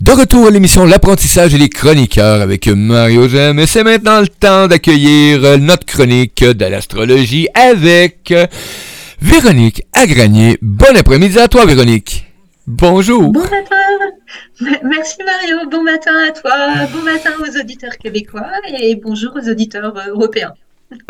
De 0.00 0.12
retour 0.12 0.46
à 0.46 0.50
l'émission 0.50 0.84
L'apprentissage 0.84 1.56
et 1.56 1.58
les 1.58 1.68
chroniqueurs 1.68 2.40
avec 2.40 2.68
Mario 2.68 3.28
Gem. 3.28 3.58
Et 3.58 3.66
c'est 3.66 3.82
maintenant 3.82 4.20
le 4.20 4.28
temps 4.28 4.68
d'accueillir 4.68 5.58
notre 5.58 5.86
chronique 5.86 6.44
de 6.44 6.64
l'astrologie 6.66 7.48
avec 7.52 8.32
Véronique 9.20 9.82
Agranier. 9.92 10.56
Bon 10.62 10.96
après-midi 10.96 11.40
à 11.40 11.48
toi, 11.48 11.66
Véronique. 11.66 12.26
Bonjour. 12.68 13.32
Bon 13.32 13.42
matin. 13.42 14.78
Merci 14.84 15.16
Mario. 15.26 15.68
Bon 15.68 15.82
matin 15.82 16.12
à 16.28 16.30
toi. 16.30 16.86
Bon 16.92 17.02
matin 17.02 17.30
aux 17.40 17.60
auditeurs 17.60 17.98
québécois 17.98 18.52
et 18.80 18.94
bonjour 18.94 19.32
aux 19.34 19.50
auditeurs 19.50 19.92
européens. 20.08 20.54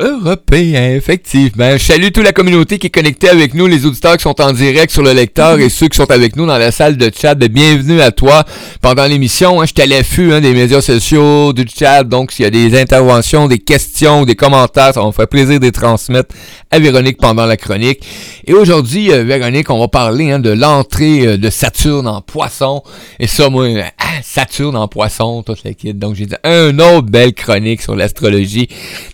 Européen, 0.00 0.96
effectivement. 0.96 1.70
Je 1.74 1.84
salue 1.84 2.08
toute 2.12 2.24
la 2.24 2.32
communauté 2.32 2.78
qui 2.78 2.88
est 2.88 2.90
connectée 2.90 3.28
avec 3.28 3.54
nous, 3.54 3.68
les 3.68 3.86
auditeurs 3.86 4.16
qui 4.16 4.24
sont 4.24 4.40
en 4.40 4.52
direct 4.52 4.90
sur 4.90 5.04
le 5.04 5.12
lecteur 5.12 5.60
et 5.60 5.68
ceux 5.68 5.86
qui 5.86 5.96
sont 5.96 6.10
avec 6.10 6.34
nous 6.34 6.46
dans 6.46 6.58
la 6.58 6.72
salle 6.72 6.96
de 6.96 7.08
chat. 7.16 7.36
Bienvenue 7.36 8.00
à 8.00 8.10
toi 8.10 8.44
pendant 8.80 9.06
l'émission. 9.06 9.60
Hein, 9.60 9.66
je 9.66 9.72
suis 9.80 9.82
à 9.82 9.86
l'affût 9.86 10.32
hein, 10.32 10.40
des 10.40 10.52
médias 10.52 10.80
sociaux, 10.80 11.52
du 11.52 11.64
chat. 11.72 12.02
Donc, 12.02 12.32
s'il 12.32 12.44
y 12.44 12.48
a 12.48 12.50
des 12.50 12.76
interventions, 12.76 13.46
des 13.46 13.60
questions, 13.60 14.24
des 14.24 14.34
commentaires, 14.34 14.94
ça 14.94 15.00
va 15.00 15.06
me 15.06 15.12
faire 15.12 15.28
plaisir 15.28 15.60
de 15.60 15.66
les 15.66 15.72
transmettre 15.72 16.34
à 16.72 16.80
Véronique 16.80 17.18
pendant 17.18 17.46
la 17.46 17.56
chronique. 17.56 18.04
Et 18.48 18.54
aujourd'hui, 18.54 19.12
euh, 19.12 19.22
Véronique, 19.22 19.70
on 19.70 19.78
va 19.78 19.86
parler 19.86 20.32
hein, 20.32 20.40
de 20.40 20.50
l'entrée 20.50 21.24
euh, 21.24 21.36
de 21.36 21.50
Saturne 21.50 22.08
en 22.08 22.20
poisson. 22.20 22.82
Et 23.20 23.28
ça, 23.28 23.48
moi, 23.48 23.68
ah, 23.98 24.04
Saturne 24.22 24.76
en 24.76 24.88
poisson, 24.88 25.44
toute 25.44 25.62
la 25.62 25.72
kit. 25.72 25.94
Donc, 25.94 26.16
j'ai 26.16 26.26
dit 26.26 26.34
un 26.42 26.76
autre 26.80 27.02
belle 27.06 27.32
chronique 27.32 27.80
sur 27.80 27.94
l'astrologie. 27.94 28.68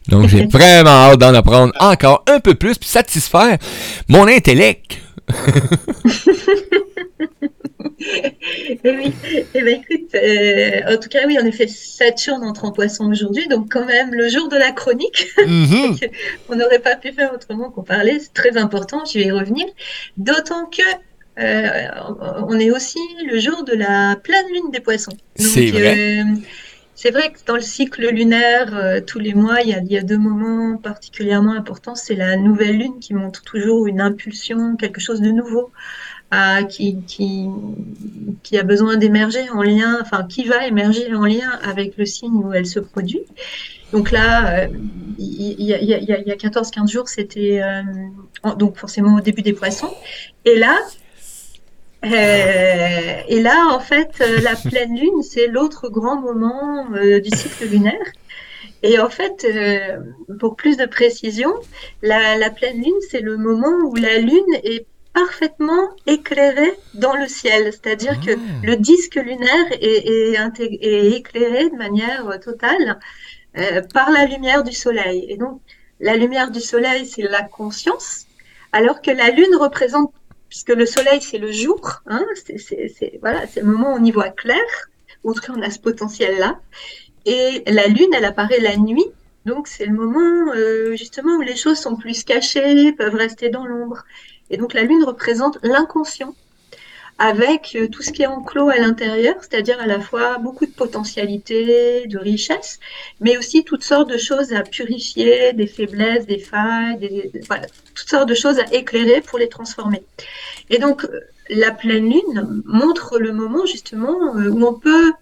Donc, 0.09 0.29
j'ai 0.29 0.47
vraiment 0.55 0.91
hâte 0.91 1.19
d'en 1.19 1.35
apprendre 1.35 1.73
encore 1.81 2.25
un 2.29 2.39
peu 2.39 2.55
plus 2.55 2.79
puis 2.79 2.89
satisfaire 2.89 3.59
mon 4.09 4.29
intellect. 4.29 4.99
Eh 8.07 8.91
oui, 8.91 9.15
eh 9.55 9.63
ben, 9.63 9.81
écoute, 9.81 10.15
euh, 10.15 10.95
en 10.95 10.99
tout 10.99 11.09
cas, 11.09 11.27
oui, 11.27 11.39
en 11.41 11.47
effet, 11.47 11.67
Saturne 11.67 12.45
entre 12.45 12.67
en 12.67 12.73
poisson 12.73 13.11
aujourd'hui, 13.11 13.49
donc 13.49 13.73
quand 13.73 13.87
même 13.87 14.13
le 14.13 14.29
jour 14.29 14.49
de 14.49 14.57
la 14.57 14.73
chronique, 14.73 15.29
mhm. 15.39 15.97
on 16.51 16.57
n'aurait 16.57 16.81
pas 16.81 16.97
pu 16.97 17.13
faire 17.13 17.33
autrement 17.33 17.71
qu'on 17.71 17.83
parlait, 17.83 18.19
c'est 18.21 18.35
très 18.35 18.59
important, 18.59 19.05
je 19.07 19.19
vais 19.19 19.27
y 19.27 19.31
revenir, 19.31 19.65
d'autant 20.19 20.67
que 20.67 20.83
euh, 21.39 21.89
on 22.47 22.59
est 22.59 22.71
aussi 22.71 23.01
le 23.27 23.39
jour 23.39 23.65
de 23.65 23.73
la 23.73 24.17
pleine 24.23 24.47
lune 24.53 24.71
des 24.71 24.81
poissons. 24.81 25.17
C'est 25.37 25.71
vrai. 25.71 26.21
Euh, 26.21 26.25
c'est 27.05 27.11
vrai 27.11 27.33
que 27.33 27.45
dans 27.47 27.57
le 27.57 27.61
cycle 27.61 28.09
lunaire, 28.09 28.75
euh, 28.75 28.99
tous 28.99 29.19
les 29.19 29.35
mois, 29.35 29.61
il 29.61 29.69
y, 29.69 29.99
a, 29.99 30.03
deux 30.03 30.17
moments 30.17 30.79
particulièrement 30.79 31.53
importants. 31.53 31.95
C'est 31.95 32.15
la 32.15 32.39
nouvelle 32.39 32.79
lune 32.79 32.99
qui 32.99 33.13
montre 33.13 33.43
toujours 33.43 33.87
une 33.87 34.01
impulsion, 34.01 34.75
quelque 34.77 35.03
chose 35.03 35.21
de 35.21 35.31
nouveau, 35.31 35.71
qui, 36.71 36.97
qui, 37.07 38.59
a 38.59 38.63
besoin 38.63 38.97
d'émerger 38.97 39.51
en 39.51 39.63
lien, 39.63 39.99
enfin 40.01 40.25
qui 40.27 40.45
va 40.45 40.67
émerger 40.67 41.15
en 41.15 41.27
lien 41.27 41.51
avec 41.63 41.99
le 41.99 42.07
signe 42.07 42.37
où 42.43 42.55
elle 42.55 42.67
se 42.67 42.81
produit. 42.81 43.21
Donc 43.93 44.11
là, 44.11 44.67
il 45.19 45.61
y, 45.61 45.75
a, 45.75 46.37
14-15 46.37 46.91
jours, 46.91 47.09
c'était 47.09 47.61
donc 48.57 48.79
forcément 48.79 49.17
au 49.17 49.21
début 49.21 49.43
des 49.43 49.53
poissons. 49.53 49.93
Et 50.47 50.59
là, 50.59 50.75
euh, 52.05 53.23
et 53.29 53.41
là, 53.41 53.69
en 53.73 53.81
fait, 53.81 54.21
euh, 54.21 54.41
la 54.41 54.57
pleine 54.57 54.99
lune, 54.99 55.23
c'est 55.23 55.47
l'autre 55.47 55.89
grand 55.89 56.21
moment 56.21 56.87
euh, 56.95 57.21
du 57.21 57.31
cycle 57.31 57.67
lunaire. 57.67 58.07
Et 58.83 58.99
en 58.99 59.09
fait, 59.09 59.47
pour 60.39 60.57
plus 60.57 60.77
de 60.77 60.85
précision, 60.85 61.55
la, 62.03 62.51
pleine 62.51 62.83
lune, 62.83 62.93
c'est 63.11 63.21
le 63.21 63.39
moment 63.39 63.75
où 63.87 63.95
la 63.95 64.19
lune 64.19 64.55
est 64.63 64.85
parfaitement 65.15 65.89
éclairée 66.07 66.75
dans 66.93 67.17
le 67.17 67.27
ciel. 67.27 67.73
C'est-à-dire 67.73 68.21
que 68.21 68.33
ah. 68.33 68.41
le 68.63 68.77
disque 68.77 69.15
lunaire 69.15 69.73
est, 69.81 70.07
est, 70.07 71.13
éclairé 71.13 71.71
de 71.71 71.77
manière 71.77 72.39
totale 72.41 72.99
par 73.95 74.11
la 74.11 74.27
lumière 74.27 74.63
du 74.65 74.73
soleil. 74.73 75.25
Et 75.31 75.39
donc, 75.39 75.63
la 76.01 76.17
lumière 76.17 76.51
du 76.51 76.61
soleil, 76.61 77.07
c'est 77.07 77.23
la 77.23 77.43
conscience, 77.43 78.27
alors 78.73 79.01
que 79.01 79.13
la 79.13 79.31
lune 79.31 79.57
représente 79.59 80.13
puisque 80.55 80.69
le 80.69 80.87
soleil, 80.87 81.21
c'est 81.21 81.39
le 81.39 81.51
jour, 81.51 82.01
hein, 82.07 82.25
c'est 82.37 83.19
voilà, 83.21 83.43
le 83.57 83.65
moment 83.65 83.93
où 83.93 83.99
on 83.99 84.05
y 84.05 84.13
voit 84.13 84.29
clair, 84.29 84.63
ou 85.25 85.33
en 85.33 85.35
tout 85.35 85.41
on 85.51 85.61
a 85.61 85.69
ce 85.69 85.81
potentiel-là. 85.81 86.61
Et 87.27 87.65
la 87.67 87.89
lune, 87.89 88.15
elle 88.15 88.25
apparaît 88.25 88.61
la 88.61 88.77
nuit, 88.77 89.05
donc 89.47 89.67
c'est 89.67 89.85
le 89.85 89.95
moment 89.95 90.53
euh, 90.55 90.95
justement 90.95 91.39
où 91.39 91.41
les 91.41 91.57
choses 91.57 91.79
sont 91.79 91.97
plus 91.97 92.23
cachées, 92.23 92.93
peuvent 92.93 93.17
rester 93.17 93.49
dans 93.49 93.67
l'ombre. 93.67 94.05
Et 94.49 94.57
donc 94.57 94.75
la 94.75 94.85
lune 94.85 95.03
représente 95.03 95.59
l'inconscient 95.65 96.37
avec 97.19 97.77
euh, 97.77 97.89
tout 97.89 98.03
ce 98.03 98.11
qui 98.11 98.23
est 98.23 98.27
enclos 98.27 98.71
à 98.71 98.79
l'intérieur, 98.79 99.37
c'est-à-dire 99.41 99.81
à 99.81 99.87
la 99.87 100.01
fois 100.01 100.39
beaucoup 100.39 100.67
de 100.67 100.73
potentialités, 100.73 102.07
de 102.07 102.19
richesses, 102.19 102.81
mais 103.21 103.37
aussi 103.37 103.65
toutes 103.65 103.85
sortes 103.85 104.11
de 104.11 104.19
choses 104.19 104.53
à 104.53 104.63
purifier, 104.63 105.53
des 105.53 105.67
faiblesses, 105.67 106.27
des 106.27 106.39
failles, 106.39 106.99
des, 106.99 107.31
voilà, 107.47 107.67
toutes 107.95 108.09
sortes 108.09 108.29
de 108.29 108.35
choses 108.35 108.59
à 108.59 108.65
éclairer 108.73 109.21
pour 109.21 109.39
les 109.39 109.49
transformer. 109.49 110.03
Et 110.71 110.79
donc, 110.79 111.05
euh, 111.05 111.21
la 111.51 111.71
pleine 111.71 112.11
lune 112.11 112.63
montre 112.65 113.19
le 113.19 113.33
moment 113.33 113.67
justement 113.67 114.37
euh, 114.37 114.49
où 114.49 114.65
on 114.67 114.75
peut 114.75 115.13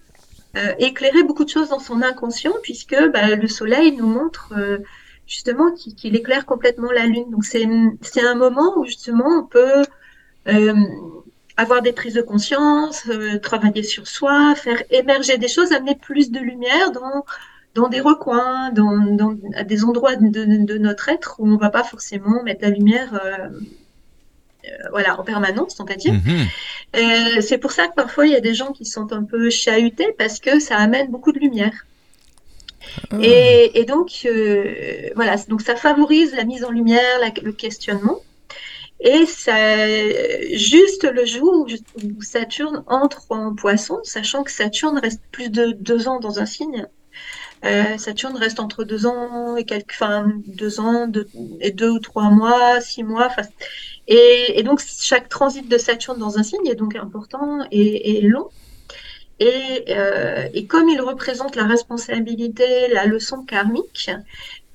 éclairer 0.78 1.22
beaucoup 1.22 1.46
de 1.46 1.48
choses 1.48 1.70
dans 1.70 1.78
son 1.78 2.02
inconscient, 2.02 2.52
puisque 2.62 2.94
bah, 3.10 3.36
le 3.36 3.48
soleil 3.48 3.92
nous 3.92 4.06
montre 4.06 4.52
justement 5.26 5.72
qu'il 5.72 6.14
éclaire 6.14 6.44
complètement 6.44 6.92
la 6.92 7.06
lune. 7.06 7.30
Donc, 7.30 7.46
c'est 7.46 7.64
un 8.22 8.34
moment 8.34 8.76
où 8.76 8.84
justement 8.84 9.24
on 9.28 9.44
peut 9.44 9.82
avoir 11.56 11.82
des 11.82 11.92
prises 11.92 12.14
de 12.14 12.22
conscience, 12.22 13.04
euh, 13.08 13.38
travailler 13.38 13.82
sur 13.82 14.06
soi, 14.06 14.54
faire 14.54 14.82
émerger 14.90 15.38
des 15.38 15.48
choses, 15.48 15.72
amener 15.72 15.94
plus 15.94 16.30
de 16.30 16.38
lumière 16.38 16.92
dans, 16.92 17.24
dans 17.74 17.88
des 17.88 18.00
recoins, 18.00 18.70
dans, 18.70 18.96
dans 18.96 19.36
à 19.54 19.64
des 19.64 19.84
endroits 19.84 20.16
de, 20.16 20.78
notre 20.78 21.08
être 21.08 21.36
où 21.38 21.46
on 21.46 21.52
ne 21.52 21.58
va 21.58 21.70
pas 21.70 21.84
forcément 21.84 22.42
mettre 22.42 22.62
la 22.62 22.70
lumière 22.70 23.20
euh, 23.24 23.48
euh, 24.64 24.68
voilà, 24.90 25.18
en 25.18 25.24
permanence, 25.24 25.78
on 25.80 25.84
va 25.84 25.96
dire. 25.96 26.14
Mhm. 26.14 27.40
c'est 27.40 27.58
pour 27.58 27.72
ça 27.72 27.88
que 27.88 27.94
parfois 27.94 28.26
il 28.26 28.32
y 28.32 28.36
a 28.36 28.40
des 28.40 28.54
gens 28.54 28.72
qui 28.72 28.84
sont 28.84 29.12
un 29.12 29.24
peu 29.24 29.50
chahutés 29.50 30.14
parce 30.16 30.38
que 30.38 30.60
ça 30.60 30.76
amène 30.76 31.10
beaucoup 31.10 31.32
de 31.32 31.38
lumière. 31.38 31.86
Ah. 33.10 33.16
Et, 33.22 33.84
donc, 33.84 34.26
voilà, 35.14 35.36
donc 35.48 35.62
ça 35.62 35.76
favorise 35.76 36.34
la 36.34 36.44
mise 36.44 36.64
en 36.64 36.70
lumière, 36.70 37.20
le 37.42 37.52
questionnement. 37.52 38.20
Et 39.04 39.26
juste 40.56 41.04
le 41.04 41.24
jour 41.24 41.66
où 42.02 42.22
Saturne 42.22 42.84
entre 42.86 43.26
en 43.30 43.54
poisson, 43.54 43.98
sachant 44.04 44.44
que 44.44 44.52
Saturne 44.52 44.98
reste 44.98 45.22
plus 45.32 45.50
de 45.50 45.72
deux 45.72 46.06
ans 46.06 46.20
dans 46.20 46.38
un 46.38 46.46
signe, 46.46 46.86
euh, 47.64 47.96
Saturne 47.96 48.36
reste 48.36 48.58
entre 48.58 48.82
deux 48.84 49.06
ans 49.06 49.56
et 49.56 49.64
quelques, 49.64 49.92
enfin, 49.92 50.32
deux 50.46 50.80
ans 50.80 51.10
et 51.60 51.70
deux 51.70 51.90
ou 51.90 51.98
trois 52.00 52.30
mois, 52.30 52.80
six 52.80 53.04
mois. 53.04 53.28
Et, 54.08 54.62
donc 54.64 54.80
chaque 54.80 55.28
transit 55.28 55.68
de 55.68 55.78
Saturne 55.78 56.18
dans 56.18 56.38
un 56.38 56.42
signe 56.42 56.66
est 56.66 56.74
donc 56.74 56.96
important 56.96 57.60
et, 57.70 58.20
long. 58.22 58.48
Euh, 59.40 60.48
et, 60.54 60.66
comme 60.66 60.88
il 60.88 61.00
représente 61.00 61.56
la 61.56 61.66
responsabilité, 61.66 62.88
la 62.88 63.06
leçon 63.06 63.44
karmique, 63.44 64.10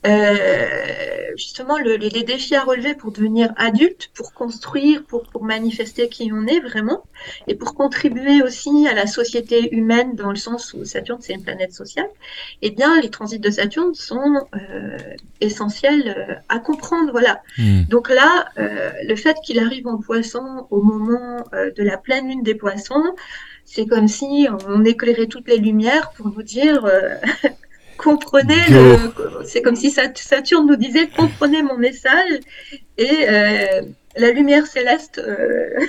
euh, 0.06 1.32
justement 1.36 1.78
le, 1.78 1.96
les, 1.96 2.24
défis 2.24 2.56
à 2.56 2.64
relever 2.64 2.94
pour 2.94 3.12
devenir 3.12 3.52
adulte, 3.58 4.10
pour 4.14 4.34
construire, 4.34 5.04
pour, 5.04 5.24
pour 5.24 5.44
manifester 5.44 6.08
qui 6.08 6.32
on 6.34 6.46
est 6.46 6.60
vraiment, 6.60 7.04
et 7.48 7.56
pour 7.56 7.76
contribuer 7.76 8.42
aussi 8.42 8.88
à 8.88 8.94
la 8.94 9.08
société 9.08 9.74
humaine 9.76 10.16
dans 10.16 10.30
le 10.30 10.36
sens 10.36 10.74
où 10.74 10.86
Saturne 10.86 11.20
c'est 11.22 11.34
une 11.34 11.44
planète 11.44 11.74
sociale, 11.74 12.10
eh 12.62 12.72
bien 12.72 13.00
les 13.02 13.10
transits 13.10 13.40
de 13.40 13.50
Saturne 13.50 13.94
sont 13.94 14.48
euh, 14.56 14.98
essentiels 15.42 16.16
euh, 16.18 16.34
à 16.50 16.60
comprendre. 16.60 17.12
Voilà. 17.12 17.42
Hmm. 17.58 17.84
Donc 17.84 18.10
là, 18.10 18.50
euh, 18.58 18.92
le 19.04 19.16
fait 19.16 19.38
qu'il 19.44 19.60
arrive 19.60 19.88
en 19.88 19.98
poisson 19.98 20.68
au 20.70 20.82
moment 20.82 21.44
euh, 21.54 21.72
de 21.72 21.84
la 21.84 21.98
pleine 21.98 22.28
lune 22.28 22.44
des 22.44 22.56
poissons, 22.56 23.04
c'est 23.66 23.86
comme 23.86 24.08
si 24.08 24.48
on 24.68 24.84
éclairait 24.86 25.28
toutes 25.28 25.48
les 25.48 25.58
lumières 25.58 26.12
pour 26.12 26.28
nous 26.28 26.44
dire 26.44 26.90
comprenez, 27.98 28.62
c'est 29.48 29.62
comme 29.62 29.76
si 29.76 29.92
Saturne 29.92 30.68
nous 30.68 30.76
disait 30.76 31.08
comprenez 31.08 31.64
mon 31.64 31.78
message 31.78 32.40
et 32.98 33.26
euh, 33.28 33.82
la 34.16 34.32
lumière 34.32 34.68
céleste 34.68 35.20
euh, 35.20 35.80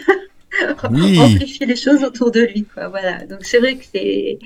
amplifie 0.82 1.66
les 1.66 1.76
choses 1.76 2.04
autour 2.04 2.30
de 2.30 2.40
lui. 2.40 2.66
Voilà. 2.76 3.24
Donc 3.26 3.40
c'est 3.42 3.58
vrai 3.58 3.76
que 3.76 3.84
c'est 3.92 4.38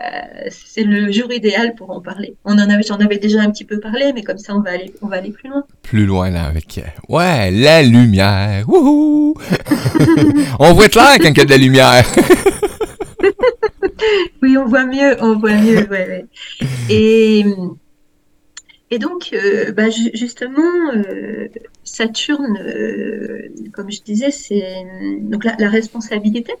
euh, 0.00 0.48
c'est 0.50 0.84
le 0.84 1.12
jour 1.12 1.30
idéal 1.32 1.74
pour 1.74 1.90
en 1.90 2.00
parler. 2.00 2.34
On 2.44 2.54
en 2.54 2.70
avait, 2.70 2.82
j'en 2.82 2.96
avais 2.96 3.18
déjà 3.18 3.40
un 3.42 3.50
petit 3.50 3.64
peu 3.64 3.78
parlé, 3.78 4.12
mais 4.14 4.22
comme 4.22 4.38
ça 4.38 4.54
on 4.54 4.60
va 4.60 4.70
aller, 4.70 4.92
on 5.02 5.06
va 5.06 5.16
aller 5.16 5.30
plus 5.30 5.50
loin. 5.50 5.64
Plus 5.82 6.06
loin 6.06 6.30
là 6.30 6.44
avec 6.44 6.80
ouais 7.08 7.50
la 7.50 7.82
lumière. 7.82 8.68
Wouhou 8.68 9.34
on 10.58 10.72
voit 10.72 10.88
clair 10.88 11.18
quand 11.20 11.30
il 11.30 11.38
y 11.38 11.40
a 11.40 11.44
de 11.44 11.50
la 11.50 11.56
lumière. 11.58 12.04
oui, 14.42 14.56
on 14.56 14.66
voit 14.66 14.86
mieux, 14.86 15.16
on 15.20 15.36
voit 15.36 15.56
mieux. 15.56 15.86
Et, 16.88 17.44
et 18.92 18.98
donc, 18.98 19.30
euh, 19.32 19.72
bah, 19.72 19.88
justement, 19.88 20.92
euh, 20.94 21.48
Saturne, 21.82 22.58
euh, 22.58 23.48
comme 23.72 23.90
je 23.90 24.02
disais, 24.02 24.30
c'est 24.30 24.84
donc 25.22 25.44
la, 25.44 25.70
responsabilité. 25.70 26.52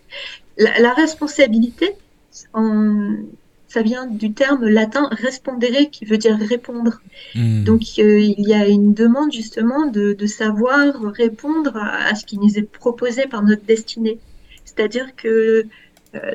La, 0.56 0.94
responsabilité, 0.94 1.90
ça 2.30 3.82
vient 3.82 4.06
du 4.06 4.32
terme 4.32 4.66
latin 4.66 5.10
respondere 5.12 5.90
qui 5.90 6.06
veut 6.06 6.16
dire 6.16 6.38
répondre. 6.38 7.02
Hmm. 7.34 7.64
Donc 7.64 7.98
il 7.98 8.40
y 8.48 8.54
a 8.54 8.66
une 8.66 8.94
demande 8.94 9.30
justement 9.30 9.84
de, 9.84 10.26
savoir 10.26 11.02
répondre 11.02 11.76
à, 11.76 12.14
ce 12.14 12.24
qui 12.24 12.38
nous 12.38 12.56
est 12.56 12.62
proposé 12.62 13.26
par 13.26 13.42
notre 13.42 13.64
destinée. 13.66 14.18
C'est-à-dire 14.64 15.14
que 15.16 15.66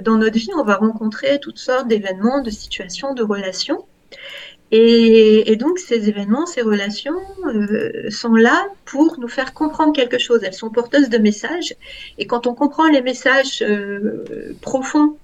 dans 0.03 0.17
notre 0.17 0.37
vie, 0.37 0.51
on 0.55 0.63
va 0.63 0.75
rencontrer 0.75 1.39
toutes 1.39 1.57
sortes 1.57 1.87
d'événements, 1.87 2.43
de 2.43 2.51
situations, 2.51 3.15
de 3.15 3.23
relations. 3.23 3.83
Et, 4.71 5.55
donc 5.55 5.79
ces 5.79 6.09
événements, 6.09 6.45
ces 6.45 6.61
relations 6.61 7.19
euh, 7.45 8.09
sont 8.09 8.35
là 8.35 8.67
pour 8.85 9.17
nous 9.19 9.29
faire 9.29 9.53
comprendre 9.53 9.93
quelque 9.93 10.17
chose. 10.17 10.41
Elles 10.43 10.53
sont 10.53 10.69
porteuses 10.69 11.09
de 11.09 11.17
messages. 11.17 11.73
Et 12.17 12.27
quand 12.27 12.47
on 12.47 12.53
comprend 12.53 12.87
les 12.87 13.01
messages 13.01 13.61
euh, 13.61 14.25
profonds, 14.61 15.15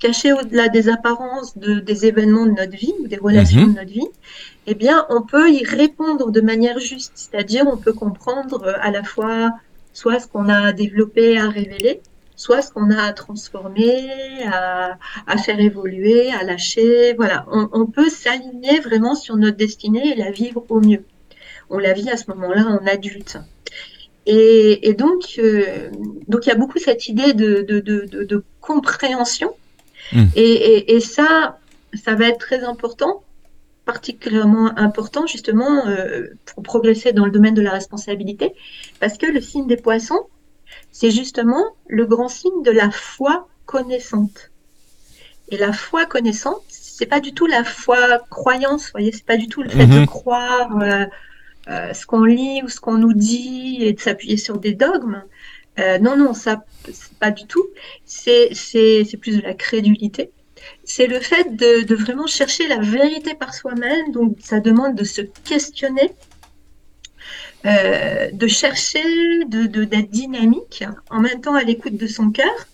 cachés 0.00 0.32
au-delà 0.32 0.68
des 0.68 0.88
apparences 0.88 1.56
de, 1.56 1.78
des 1.78 2.06
événements 2.06 2.46
de 2.46 2.52
notre 2.52 2.76
vie 2.76 2.94
ou 3.00 3.06
des 3.06 3.18
relations 3.18 3.60
mhm. 3.60 3.74
de 3.74 3.78
notre 3.78 3.92
vie, 3.92 4.08
eh 4.66 4.74
bien, 4.74 5.06
on 5.10 5.22
peut 5.22 5.50
y 5.50 5.64
répondre 5.64 6.30
de 6.30 6.40
manière 6.40 6.80
juste. 6.80 7.12
C'est-à-dire, 7.14 7.66
on 7.70 7.76
peut 7.76 7.92
comprendre 7.92 8.64
euh, 8.64 8.72
à 8.80 8.90
la 8.90 9.04
fois 9.04 9.50
soit 9.92 10.18
ce 10.18 10.26
qu'on 10.26 10.48
a 10.48 10.72
développé 10.72 11.38
à 11.38 11.48
révéler, 11.48 12.00
soit 12.40 12.62
ce 12.62 12.72
qu'on 12.72 12.90
a 12.90 13.02
à 13.02 13.12
transformer, 13.12 14.08
à, 14.46 14.96
faire 15.44 15.60
évoluer, 15.60 16.32
à 16.32 16.42
lâcher. 16.42 17.12
Voilà, 17.12 17.44
on, 17.50 17.84
peut 17.84 18.08
s'aligner 18.08 18.80
vraiment 18.80 19.14
sur 19.14 19.36
notre 19.36 19.58
destinée 19.58 20.12
et 20.12 20.14
la 20.14 20.30
vivre 20.30 20.64
au 20.70 20.80
mieux. 20.80 21.04
On 21.68 21.76
la 21.76 21.92
vit 21.92 22.08
à 22.08 22.16
ce 22.16 22.30
moment-là 22.30 22.64
en 22.64 22.86
adulte. 22.86 23.36
Et, 24.24 24.94
donc, 24.94 25.34
euh, 25.38 25.90
donc 26.28 26.46
il 26.46 26.48
y 26.48 26.52
a 26.52 26.54
beaucoup 26.54 26.78
cette 26.78 27.08
idée 27.08 27.34
de, 27.34 28.44
compréhension. 28.62 29.54
Mmh. 30.14 30.24
Et, 30.34 31.00
ça, 31.00 31.58
ça 31.92 32.14
va 32.14 32.28
être 32.28 32.38
très 32.38 32.64
important, 32.64 33.22
particulièrement 33.84 34.72
important 34.78 35.26
justement 35.26 35.86
euh, 35.88 36.28
pour 36.46 36.62
progresser 36.62 37.12
dans 37.12 37.26
le 37.26 37.30
domaine 37.30 37.54
de 37.54 37.60
la 37.60 37.72
responsabilité, 37.72 38.54
parce 38.98 39.18
que 39.18 39.26
le 39.26 39.42
signe 39.42 39.66
des 39.66 39.76
poissons, 39.76 40.22
c'est 40.92 41.10
justement 41.10 41.64
le 41.86 42.06
grand 42.06 42.28
signe 42.28 42.62
de 42.62 42.70
la 42.70 42.90
foi 42.90 43.48
connaissante. 43.66 44.50
Et 45.48 45.56
la 45.56 45.72
foi 45.72 46.06
connaissante, 46.06 46.62
c'est 46.68 47.06
pas 47.06 47.20
du 47.20 47.32
tout 47.32 47.46
la 47.46 47.64
foi 47.64 48.18
croyance, 48.30 48.90
voyez, 48.92 49.12
c'est 49.12 49.24
pas 49.24 49.36
du 49.36 49.48
tout 49.48 49.62
le 49.62 49.70
fait 49.70 49.86
de 49.86 50.00
mhm. 50.00 50.06
croire 50.06 50.78
euh, 50.80 51.06
euh, 51.68 51.92
ce 51.92 52.06
qu'on 52.06 52.24
lit 52.24 52.62
ou 52.62 52.68
ce 52.68 52.78
qu'on 52.80 52.98
nous 52.98 53.14
dit 53.14 53.78
et 53.80 53.92
de 53.92 54.00
s'appuyer 54.00 54.36
sur 54.36 54.58
des 54.58 54.74
dogmes. 54.74 55.22
Euh, 55.78 55.98
non, 55.98 56.16
non, 56.16 56.34
ça, 56.34 56.64
pas 57.18 57.30
du 57.30 57.46
tout. 57.46 57.66
C'est, 58.04 58.50
plus 59.20 59.38
de 59.38 59.42
la 59.42 59.54
crédulité. 59.54 60.30
C'est 60.84 61.06
le 61.06 61.20
fait 61.20 61.56
de, 61.56 61.84
de, 61.84 61.94
vraiment 61.94 62.26
chercher 62.26 62.68
la 62.68 62.78
vérité 62.78 63.34
par 63.34 63.54
soi-même. 63.54 64.12
Donc, 64.12 64.36
ça 64.40 64.60
demande 64.60 64.94
de 64.94 65.04
se 65.04 65.22
questionner 65.22 66.12
euh, 67.66 68.30
de 68.32 68.46
chercher, 68.46 69.44
de, 69.46 69.84
d'être 69.84 70.10
dynamique, 70.10 70.84
en 71.10 71.20
même 71.20 71.40
temps 71.40 71.54
à 71.54 71.62
l'écoute 71.62 71.96
de 71.96 72.06
son 72.06 72.30
cœur, 72.30 72.66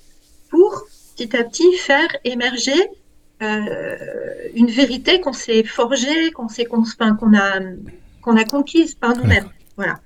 pour 0.49 0.85
petit 1.17 1.37
à 1.37 1.43
petit 1.43 1.73
faire 1.77 2.09
émerger 2.25 2.81
euh, 3.43 3.97
une 4.55 4.69
vérité 4.69 5.21
qu'on 5.21 5.33
s'est 5.33 5.65
forgée, 5.65 6.31
qu'on 6.31 6.49
s'est 6.49 6.67
qu'on 6.67 6.85
a 7.37 7.61
qu'on 8.23 8.37
a 8.37 8.45
conquise 8.45 8.95
par 8.95 9.17
nous-mêmes. 9.17 9.49
Voilà. 9.77 10.01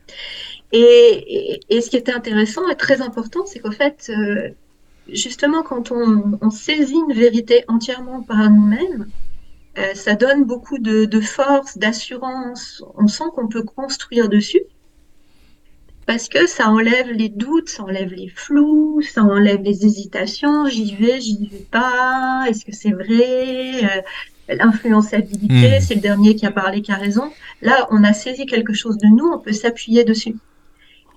Et, 0.73 1.61
et, 1.69 1.81
ce 1.81 1.91
qui 1.91 1.97
était 1.97 2.13
intéressant 2.13 2.69
et 2.69 2.77
très 2.77 3.03
important, 3.03 3.45
c'est 3.45 3.59
qu'en 3.59 3.73
fait, 3.73 4.11
euh, 4.11 4.51
justement, 5.09 5.63
quand 5.63 5.91
on, 5.91 6.39
on, 6.41 6.51
saisit 6.51 6.95
une 7.09 7.15
vérité 7.15 7.65
entièrement 7.67 8.23
par 8.23 8.49
nous-mêmes, 8.51 9.09
euh, 9.79 9.95
ça 9.95 10.15
donne 10.15 10.45
beaucoup 10.45 10.79
de, 10.79 11.21
force, 11.21 11.79
d'assurance. 11.79 12.83
On 12.97 13.07
sent 13.07 13.25
qu'on 13.35 13.49
peut 13.49 13.63
construire 13.63 14.29
dessus 14.29 14.63
parce 16.07 16.29
que 16.29 16.47
ça 16.47 16.69
enlève 16.69 17.11
les 17.11 17.29
doutes, 17.29 17.69
ça 17.69 17.85
enlève 17.85 18.13
les 18.13 18.29
flous, 18.29 19.01
ça 19.03 19.23
enlève 19.23 19.63
les 19.63 19.87
hésitations. 19.87 20.67
J'y 20.67 20.95
vais, 20.97 21.21
j'y 21.21 21.47
vais 21.47 21.67
pas. 21.71 22.47
Est-ce 22.49 22.65
que 22.65 22.73
c'est 22.73 22.91
vrai? 22.91 23.85
Euh, 23.85 24.03
L'influençabilité, 24.53 25.79
hmm. 25.79 25.81
c'est 25.81 25.95
le 25.95 26.01
dernier 26.01 26.35
qui 26.35 26.45
a 26.45 26.51
parlé 26.51 26.83
qui 26.83 26.91
a 26.91 26.97
raison. 26.97 27.31
Là, 27.63 27.87
on 27.93 28.03
a 28.03 28.13
saisi 28.13 28.47
quelque 28.47 28.73
chose 28.73 28.99
de 28.99 29.07
nous, 29.07 29.27
on 29.27 29.39
peut 29.39 29.53
s'appuyer 29.53 30.03
dessus. 30.03 30.35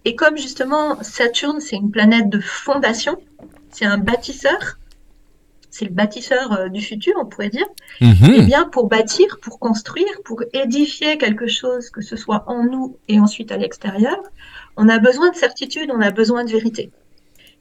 Et 0.06 0.16
comme 0.16 0.38
justement 0.38 1.02
Saturne, 1.02 1.60
c'est 1.60 1.78
une 1.78 1.90
planète 1.90 2.30
de 2.30 2.40
fondation, 2.40 3.18
c'est 3.72 3.86
un 3.86 3.98
bâtisseur, 3.98 4.78
c'est 5.74 5.86
le 5.86 5.92
bâtisseur 5.92 6.52
euh, 6.52 6.70
du 6.70 6.82
futur, 6.82 7.16
on 7.20 7.26
pourrait 7.26 7.50
dire, 7.50 7.66
mm-hmm. 8.00 8.36
eh 8.38 8.42
bien, 8.44 8.66
pour 8.66 8.88
bâtir, 8.88 9.40
pour 9.42 9.58
construire, 9.58 10.22
pour 10.24 10.44
édifier 10.54 11.18
quelque 11.18 11.48
chose, 11.48 11.90
que 11.90 12.02
ce 12.02 12.16
soit 12.16 12.44
en 12.46 12.64
nous 12.64 12.98
et 13.08 13.20
ensuite 13.20 13.52
à 13.52 13.58
l'extérieur, 13.58 14.22
on 14.78 14.88
a 14.88 15.00
besoin 15.00 15.32
de 15.32 15.36
certitude, 15.36 15.90
on 15.92 16.00
a 16.00 16.12
besoin 16.12 16.46
de 16.46 16.52
vérité. 16.52 16.92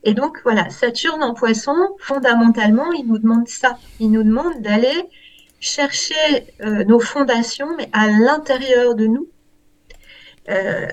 Et 0.05 0.13
donc, 0.13 0.41
voilà, 0.45 0.69
Saturne 0.69 1.23
en 1.23 1.33
poisson, 1.33 1.75
fondamentalement, 1.99 2.93
il 2.93 3.07
nous 3.07 3.19
demande 3.19 3.49
ça. 3.49 3.79
Il 3.99 4.11
nous 4.11 4.25
demande 4.25 4.61
d'aller 4.61 5.09
chercher 5.59 6.53
euh, 6.61 6.85
nos 6.85 7.01
fondations, 7.01 7.69
mais 7.79 7.89
à 7.95 8.09
l'intérieur 8.09 8.95
de 8.95 9.07
nous. 9.07 9.27
Euh, 10.49 10.87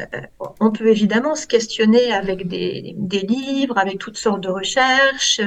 on 0.59 0.71
peut 0.71 0.87
évidemment 0.87 1.35
se 1.35 1.47
questionner 1.47 2.11
avec 2.11 2.47
des, 2.47 2.95
livres, 3.21 3.77
avec 3.77 3.97
toutes 3.97 4.17
sortes 4.17 4.41
de 4.41 4.49
recherches, 4.49 5.41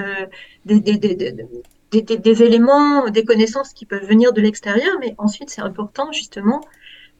des, 0.64 0.80
des, 2.00 2.42
éléments, 2.42 3.08
des 3.10 3.24
connaissances 3.24 3.72
qui 3.72 3.86
peuvent 3.86 4.06
venir 4.06 4.32
de 4.32 4.40
l'extérieur, 4.40 4.96
mais 5.00 5.14
ensuite 5.18 5.50
c'est 5.50 5.60
important 5.60 6.10
justement 6.10 6.60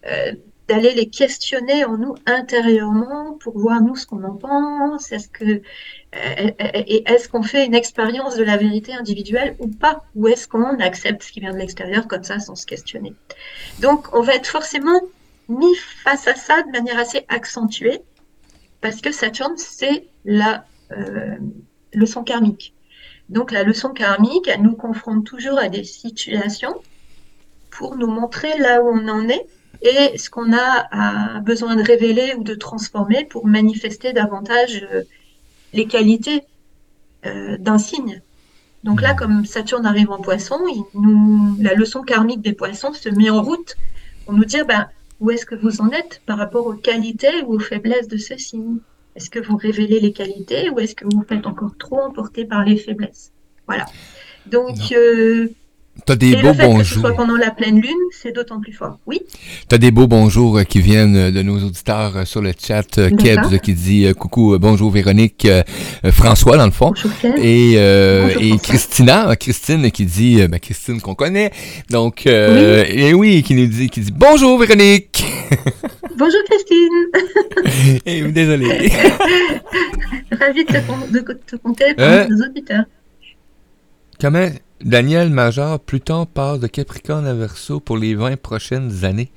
euh, 0.06 0.32
d'aller 0.69 0.94
les 0.94 1.08
questionner 1.08 1.84
en 1.84 1.99
nous 1.99 2.14
intérieurement 2.25 3.37
pour 3.40 3.58
voir 3.58 3.82
nous 3.82 3.96
ce 3.96 4.06
qu'on 4.06 4.25
en 4.25 4.37
pense, 4.37 5.12
est-ce 5.12 5.28
que 5.28 5.44
euh, 5.44 5.61
et 6.14 7.02
est-ce 7.11 7.28
qu'on 7.28 7.43
fait 7.43 7.67
une 7.67 7.75
expérience 7.75 8.37
de 8.37 8.44
la 8.44 8.56
vérité 8.56 8.93
individuelle 8.94 9.56
ou 9.58 9.69
pas, 9.69 10.05
ou 10.14 10.28
est-ce 10.28 10.49
qu'on 10.49 10.78
accepte 10.78 11.23
ce 11.23 11.32
qui 11.32 11.40
vient 11.40 11.52
de 11.52 11.58
l'extérieur 11.58 12.08
comme 12.08 12.23
ça 12.23 12.38
sans 12.38 12.55
se 12.55 12.67
questionner? 12.67 13.14
Donc 13.81 14.14
on 14.14 14.23
va 14.23 14.35
être 14.35 14.46
forcément 14.46 15.00
mis 15.52 15.75
face 15.76 16.26
à 16.26 16.34
ça 16.34 16.62
de 16.62 16.70
manière 16.70 16.99
assez 16.99 17.25
accentuée 17.28 18.00
parce 18.81 19.00
que 19.00 19.12
Saturne 19.12 19.56
c'est 19.56 20.06
la 20.25 20.64
euh, 20.93 21.37
leçon 21.94 22.22
karmique. 22.25 22.75
Donc 23.28 23.50
la 23.50 23.62
leçon 23.62 23.90
karmique, 23.90 24.49
elle 24.49 24.62
nous 24.62 24.76
confronte 24.76 25.25
toujours 25.25 25.59
à 25.59 25.68
des 25.68 25.85
situations 25.85 26.75
pour 27.71 27.97
nous 27.97 28.09
montrer 28.09 28.59
là 28.59 28.82
où 28.82 28.88
on 28.88 29.09
en 29.09 29.28
est 29.28 29.47
et 29.82 30.16
ce 30.18 30.30
qu'on 30.30 30.52
a 30.52 31.40
besoin 31.40 31.76
de 31.76 31.82
révéler 31.82 32.35
ou 32.38 32.44
de 32.44 32.54
transformer 32.54 33.25
pour 33.25 33.47
manifester 33.47 34.12
davantage 34.12 34.87
euh, 34.92 35.02
les 35.73 35.87
qualités 35.87 36.42
euh, 37.26 37.56
d'un 37.59 37.78
signe. 37.78 38.23
Donc 38.85 39.00
là, 39.00 39.14
comme 39.14 39.44
Saturne 39.44 39.87
arrive 39.87 40.11
en 40.11 40.21
poisson, 40.21 40.59
nous, 40.94 41.56
la 41.61 41.75
leçon 41.75 42.02
karmique 42.02 42.42
des 42.42 42.52
poissons 42.52 42.92
se 42.92 43.09
met 43.09 43.30
en 43.30 43.42
route 43.42 43.76
pour 44.25 44.35
nous 44.35 44.44
dire 44.44 44.66
ben, 44.66 44.88
où 45.21 45.31
est-ce 45.31 45.47
que 45.47 45.54
vous 45.54 45.81
en 45.81 45.90
êtes 45.90 46.23
par 46.26 46.38
rapport 46.38 46.66
aux 46.66 46.75
qualités 46.75 47.42
ou 47.47 47.54
aux 47.54 47.59
faiblesses 47.61 48.09
de 48.09 48.16
ce 48.16 48.37
signe. 48.37 48.78
Est-ce 49.14 49.31
que 49.31 49.38
vous 49.38 49.57
révélez 49.57 50.00
les 50.00 50.12
qualités 50.12 50.71
ou 50.71 50.81
est-ce 50.81 50.95
que 50.95 51.04
vous 51.04 51.23
faites 51.28 51.47
encore 51.47 51.76
trop 51.78 52.00
emporter 52.00 52.45
par 52.45 52.64
les 52.64 52.76
faiblesses? 52.76 53.33
Voilà. 53.66 53.87
Donc, 54.47 54.76
euh, 54.92 55.49
T'as 56.06 56.16
des 56.16 56.34
beaux 56.37 56.54
bonjours. 56.54 56.78
Que 56.78 56.84
ce 56.84 57.00
soit 57.00 57.14
pendant 57.14 57.37
la 57.37 57.50
pleine 57.50 57.80
lune, 57.80 57.92
c'est 58.11 58.32
d'autant 58.32 58.61
plus 58.61 58.72
fort. 58.72 58.99
Oui? 59.06 59.20
T'as 59.68 59.78
des 59.78 59.90
beaux 59.90 60.06
bonjours 60.06 60.58
euh, 60.58 60.64
qui 60.64 60.80
viennent 60.80 61.16
euh, 61.16 61.30
de 61.30 61.42
nos 61.42 61.62
auditeurs 61.62 62.16
euh, 62.16 62.25
sur 62.25 62.40
le 62.40 62.52
chat. 62.58 62.99
Kebs 63.18 63.61
qui 63.62 63.75
dit 63.75 64.12
coucou, 64.18 64.56
bonjour 64.58 64.90
Véronique, 64.90 65.46
François 66.11 66.56
dans 66.56 66.64
le 66.64 66.72
fond. 66.72 66.92
Bonjour, 66.92 67.11
et 67.37 67.75
et 67.75 68.58
Christina, 68.58 69.37
Christine 69.37 69.90
qui 69.90 70.06
dit, 70.06 70.46
ben, 70.49 70.58
Christine 70.58 71.00
qu'on 71.00 71.14
connaît. 71.14 71.52
Donc, 71.90 72.26
et 72.26 73.12
oui, 73.14 73.42
qui 73.42 73.54
nous 73.54 73.66
dit, 73.66 73.88
qui 73.88 74.00
dit 74.00 74.12
bonjour 74.12 74.58
Véronique. 74.58 75.25
bonjour 76.16 76.40
Christine. 76.50 78.00
et 78.06 78.22
désolé. 78.22 78.66
Ravi 80.40 80.64
de 80.64 80.72
te, 80.72 81.12
de 81.12 81.38
te 81.46 81.56
compter 81.56 81.94
pour 81.94 82.06
nos 82.30 82.46
auditeurs. 82.46 82.84
Comment? 84.20 84.49
Daniel 84.84 85.30
Major, 85.30 85.78
Pluton 85.80 86.26
passe 86.26 86.60
de 86.60 86.66
Capricorne 86.66 87.26
à 87.26 87.34
Verseau 87.34 87.80
pour 87.80 87.96
les 87.96 88.14
20 88.14 88.40
prochaines 88.40 89.04
années. 89.04 89.30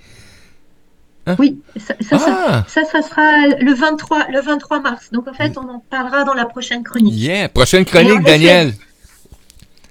Hein? 1.28 1.36
Oui, 1.40 1.60
ça 1.78 1.96
ça, 2.02 2.66
ça, 2.68 2.84
ça, 2.84 3.02
sera 3.02 3.48
le 3.60 3.74
23, 3.74 4.28
le 4.30 4.42
23 4.42 4.82
mars. 4.82 5.10
Donc 5.12 5.28
en 5.28 5.34
fait, 5.34 5.58
on 5.58 5.68
en 5.68 5.80
parlera 5.90 6.24
dans 6.24 6.36
la 6.36 6.46
prochaine 6.46 6.84
chronique. 6.84 7.16
Yeah, 7.16 7.50
prochaine 7.50 7.84
chronique, 7.84 8.22
Daniel. 8.24 8.74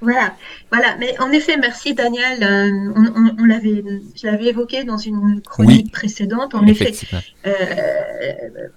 voilà, 0.01 0.35
voilà. 0.71 0.97
Mais 1.01 1.19
en 1.21 1.33
effet, 1.33 1.57
merci 1.57 1.93
Daniel. 1.95 2.43
Euh, 2.43 2.93
on, 3.39 3.45
l'avait, 3.45 3.83
je 4.15 4.27
l'avais 4.27 4.47
évoqué 4.47 4.85
dans 4.85 4.99
une 4.99 5.41
chronique 5.41 5.91
précédente. 5.91 6.55
En 6.55 6.67
effet, 6.67 6.93
euh, 7.47 7.53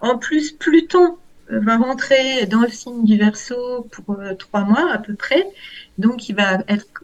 en 0.01 0.17
plus, 0.17 0.51
Pluton 0.51 1.17
va 1.49 1.77
rentrer 1.77 2.47
dans 2.47 2.61
le 2.61 2.69
signe 2.69 3.05
du 3.05 3.17
Verseau 3.17 3.87
pour 3.91 4.17
trois 4.39 4.61
mois 4.61 4.91
à 4.91 4.97
peu 4.97 5.13
près. 5.13 5.45
Donc, 5.97 6.29
il 6.29 6.35
va 6.35 6.59
être, 6.67 7.03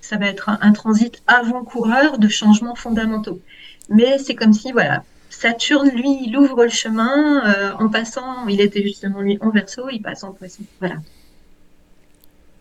ça 0.00 0.16
va 0.16 0.26
être 0.26 0.48
un, 0.48 0.72
transit 0.72 1.22
avant-coureur 1.26 2.18
de 2.18 2.28
changements 2.28 2.74
fondamentaux. 2.74 3.40
Mais 3.88 4.18
c'est 4.18 4.34
comme 4.34 4.52
si, 4.52 4.72
voilà, 4.72 5.04
Saturne, 5.30 5.90
lui, 5.90 6.18
il 6.26 6.36
ouvre 6.36 6.64
le 6.64 6.70
chemin 6.70 7.74
en 7.78 7.88
passant, 7.88 8.46
il 8.48 8.60
était 8.60 8.82
justement 8.82 9.20
lui 9.20 9.38
en 9.40 9.50
verso, 9.50 9.88
il 9.90 10.00
passe 10.00 10.24
en 10.24 10.32
poisson. 10.32 10.62
Voilà. 10.80 10.96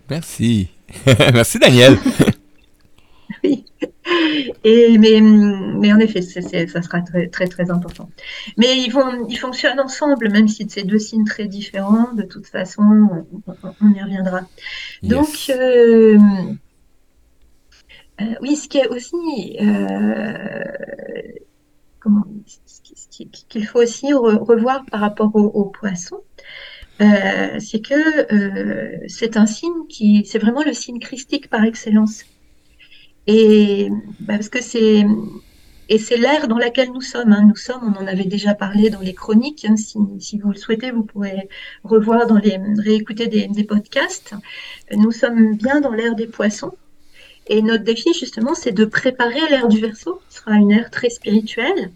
Merci. 0.10 0.70
Merci 1.34 1.60
Daniel. 1.60 1.98
oui. 3.44 3.66
Et, 4.64 4.98
mais, 4.98 5.22
mais 5.22 5.94
en 5.94 6.00
effet, 6.00 6.22
ça 6.22 6.42
sera 6.82 7.02
très, 7.02 7.28
très, 7.28 7.48
très 7.48 7.72
important. 7.72 8.10
Mais 8.58 8.78
ils, 8.78 8.92
vont, 8.92 9.28
ils 9.28 9.38
fonctionnent 9.38 9.80
ensemble, 9.80 10.30
même 10.30 10.48
si 10.48 10.66
c'est 10.70 10.84
deux 10.84 11.00
signes 11.00 11.26
très 11.26 11.48
différents. 11.48 12.14
De 12.14 12.24
toute 12.24 12.48
façon, 12.48 13.26
on, 13.82 13.94
y 13.94 14.02
reviendra. 14.02 14.42
Donc, 15.02 15.50
euh, 15.50 16.18
euh, 18.22 18.26
oui, 18.42 18.56
ce 18.56 18.68
qui 18.68 18.78
est 18.78 18.88
aussi. 18.88 19.58
Euh, 19.62 20.64
comment, 22.00 22.26
qu'il 23.50 23.68
faut 23.68 23.80
aussi 23.80 24.14
revoir 24.14 24.86
par 24.86 25.02
rapport 25.02 25.36
aux 25.36 25.66
poissons, 25.66 26.22
euh, 27.02 27.60
c'est 27.60 27.82
que 27.82 28.34
euh, 28.34 28.98
c'est 29.08 29.38
un 29.38 29.46
signe 29.46 29.88
qui, 29.90 30.26
c'est 30.26 30.40
vraiment 30.40 30.64
le 30.64 30.74
signe 30.74 31.00
christique 31.00 31.50
par 31.50 31.64
excellence. 31.64 32.24
Et 33.28 33.90
bah, 34.20 34.36
parce 34.36 34.50
que 34.50 34.62
c'est 34.62 35.06
et 35.90 35.98
c'est 35.98 36.18
l'ère 36.18 36.48
dans 36.48 36.58
laquelle 36.58 36.92
nous 36.92 37.02
sommes. 37.02 37.34
Hein. 37.34 37.46
Nous 37.48 37.56
sommes, 37.56 37.94
on 37.96 38.02
en 38.02 38.08
avait 38.08 38.26
déjà 38.26 38.54
parlé 38.56 38.90
dans 38.90 39.02
les 39.02 39.14
chroniques. 39.14 39.66
Hein. 39.66 39.76
Si, 39.76 39.98
si, 40.20 40.38
vous 40.40 40.50
le 40.50 40.56
souhaitez, 40.56 40.92
vous 40.92 41.04
pourrez 41.04 41.50
revoir 41.84 42.26
dans 42.26 42.38
les 42.38 42.58
réécouter 42.78 43.28
des, 43.28 43.48
des 43.48 43.64
podcasts. 43.64 44.34
Nous 44.92 45.12
sommes 45.12 45.56
bien 45.58 45.82
dans 45.82 45.92
l'ère 45.92 46.16
des 46.16 46.28
poissons. 46.28 46.72
Et 47.48 47.62
notre 47.62 47.84
défi, 47.84 48.14
justement, 48.14 48.54
c'est 48.56 48.72
de 48.72 48.86
préparer 48.86 49.42
l'ère 49.50 49.68
du 49.68 49.82
Verseau, 49.82 50.22
qui 50.30 50.38
sera 50.38 50.54
une 50.56 50.72
ère 50.72 50.90
très 50.90 51.10
spirituelle, 51.10 51.92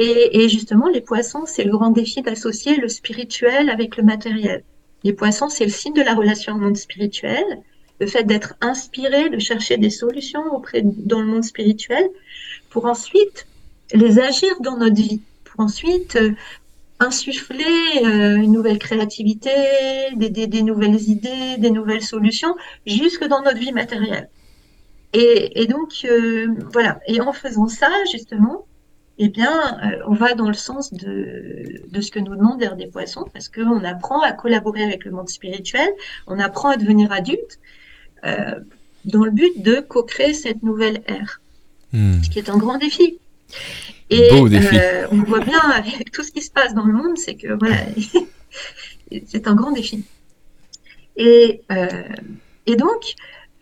et, 0.00 0.48
justement, 0.48 0.86
les 0.88 1.00
poissons, 1.00 1.42
c'est 1.44 1.64
le 1.64 1.72
grand 1.72 1.90
défi 1.90 2.22
d'associer 2.22 2.76
le 2.76 2.86
spirituel 2.86 3.68
avec 3.68 3.96
le 3.96 4.04
matériel. 4.04 4.62
Les 5.02 5.12
poissons, 5.12 5.48
c'est 5.48 5.64
le 5.64 5.72
signe 5.72 5.92
de 5.92 6.02
la 6.02 6.14
relation 6.14 6.54
au 6.54 6.58
monde 6.58 6.76
spirituel, 6.76 7.44
le 8.00 8.06
fait 8.06 8.24
d'être 8.24 8.54
inspiré, 8.60 9.28
de 9.28 9.38
chercher 9.38 9.76
des 9.76 9.90
solutions 9.90 10.44
auprès 10.52 10.82
dans 10.84 11.20
le 11.20 11.26
monde 11.26 11.44
spirituel, 11.44 12.08
pour 12.70 12.84
ensuite 12.84 13.46
les 13.92 14.18
agir 14.18 14.60
dans 14.60 14.76
notre 14.76 14.96
vie, 14.96 15.22
pour 15.44 15.60
ensuite 15.64 16.16
euh, 16.16 16.32
insuffler 17.00 17.64
euh, 18.04 18.36
une 18.36 18.52
nouvelle 18.52 18.78
créativité, 18.78 19.50
des, 20.16 20.62
nouvelles 20.62 21.00
idées, 21.08 21.56
des 21.58 21.70
nouvelles 21.70 22.02
solutions, 22.02 22.54
jusque 22.86 23.24
dans 23.24 23.42
notre 23.42 23.58
vie 23.58 23.72
matérielle. 23.72 24.28
Et, 25.14 25.66
donc, 25.66 26.04
euh, 26.04 26.48
voilà. 26.70 27.00
Et 27.06 27.20
en 27.20 27.32
faisant 27.32 27.66
ça, 27.66 27.88
justement, 28.12 28.66
eh 29.16 29.28
bien, 29.28 29.78
on 30.06 30.12
va 30.12 30.34
dans 30.34 30.48
le 30.48 30.54
sens 30.54 30.92
de, 30.92 31.82
ce 31.98 32.10
que 32.10 32.18
nous 32.18 32.36
demande 32.36 32.60
l'air 32.60 32.76
des 32.76 32.86
poissons, 32.86 33.24
parce 33.32 33.48
qu'on 33.48 33.82
apprend 33.84 34.20
à 34.20 34.32
collaborer 34.32 34.84
avec 34.84 35.04
le 35.04 35.10
monde 35.10 35.28
spirituel, 35.28 35.88
on 36.26 36.38
apprend 36.38 36.68
à 36.68 36.76
devenir 36.76 37.10
adulte, 37.10 37.58
dans 38.22 39.24
le 39.24 39.30
but 39.30 39.62
de 39.62 39.80
co-créer 39.80 40.34
cette 40.34 40.62
nouvelle 40.62 41.02
ère, 41.06 41.40
hmm. 41.92 42.22
ce 42.22 42.30
qui 42.30 42.38
est 42.38 42.48
un 42.48 42.58
grand 42.58 42.78
défi. 42.78 43.18
Et 44.10 44.30
euh, 44.32 45.06
on 45.12 45.22
voit 45.22 45.40
bien 45.40 45.60
avec 45.60 46.10
tout 46.12 46.22
ce 46.22 46.32
qui 46.32 46.42
se 46.42 46.50
passe 46.50 46.74
dans 46.74 46.84
le 46.84 46.92
monde, 46.92 47.18
c'est 47.18 47.34
que 47.34 47.52
voilà, 47.58 47.76
c'est 49.26 49.46
un 49.46 49.54
grand 49.54 49.72
défi. 49.72 50.04
Et, 51.16 51.62
et 52.66 52.76
donc, 52.76 53.14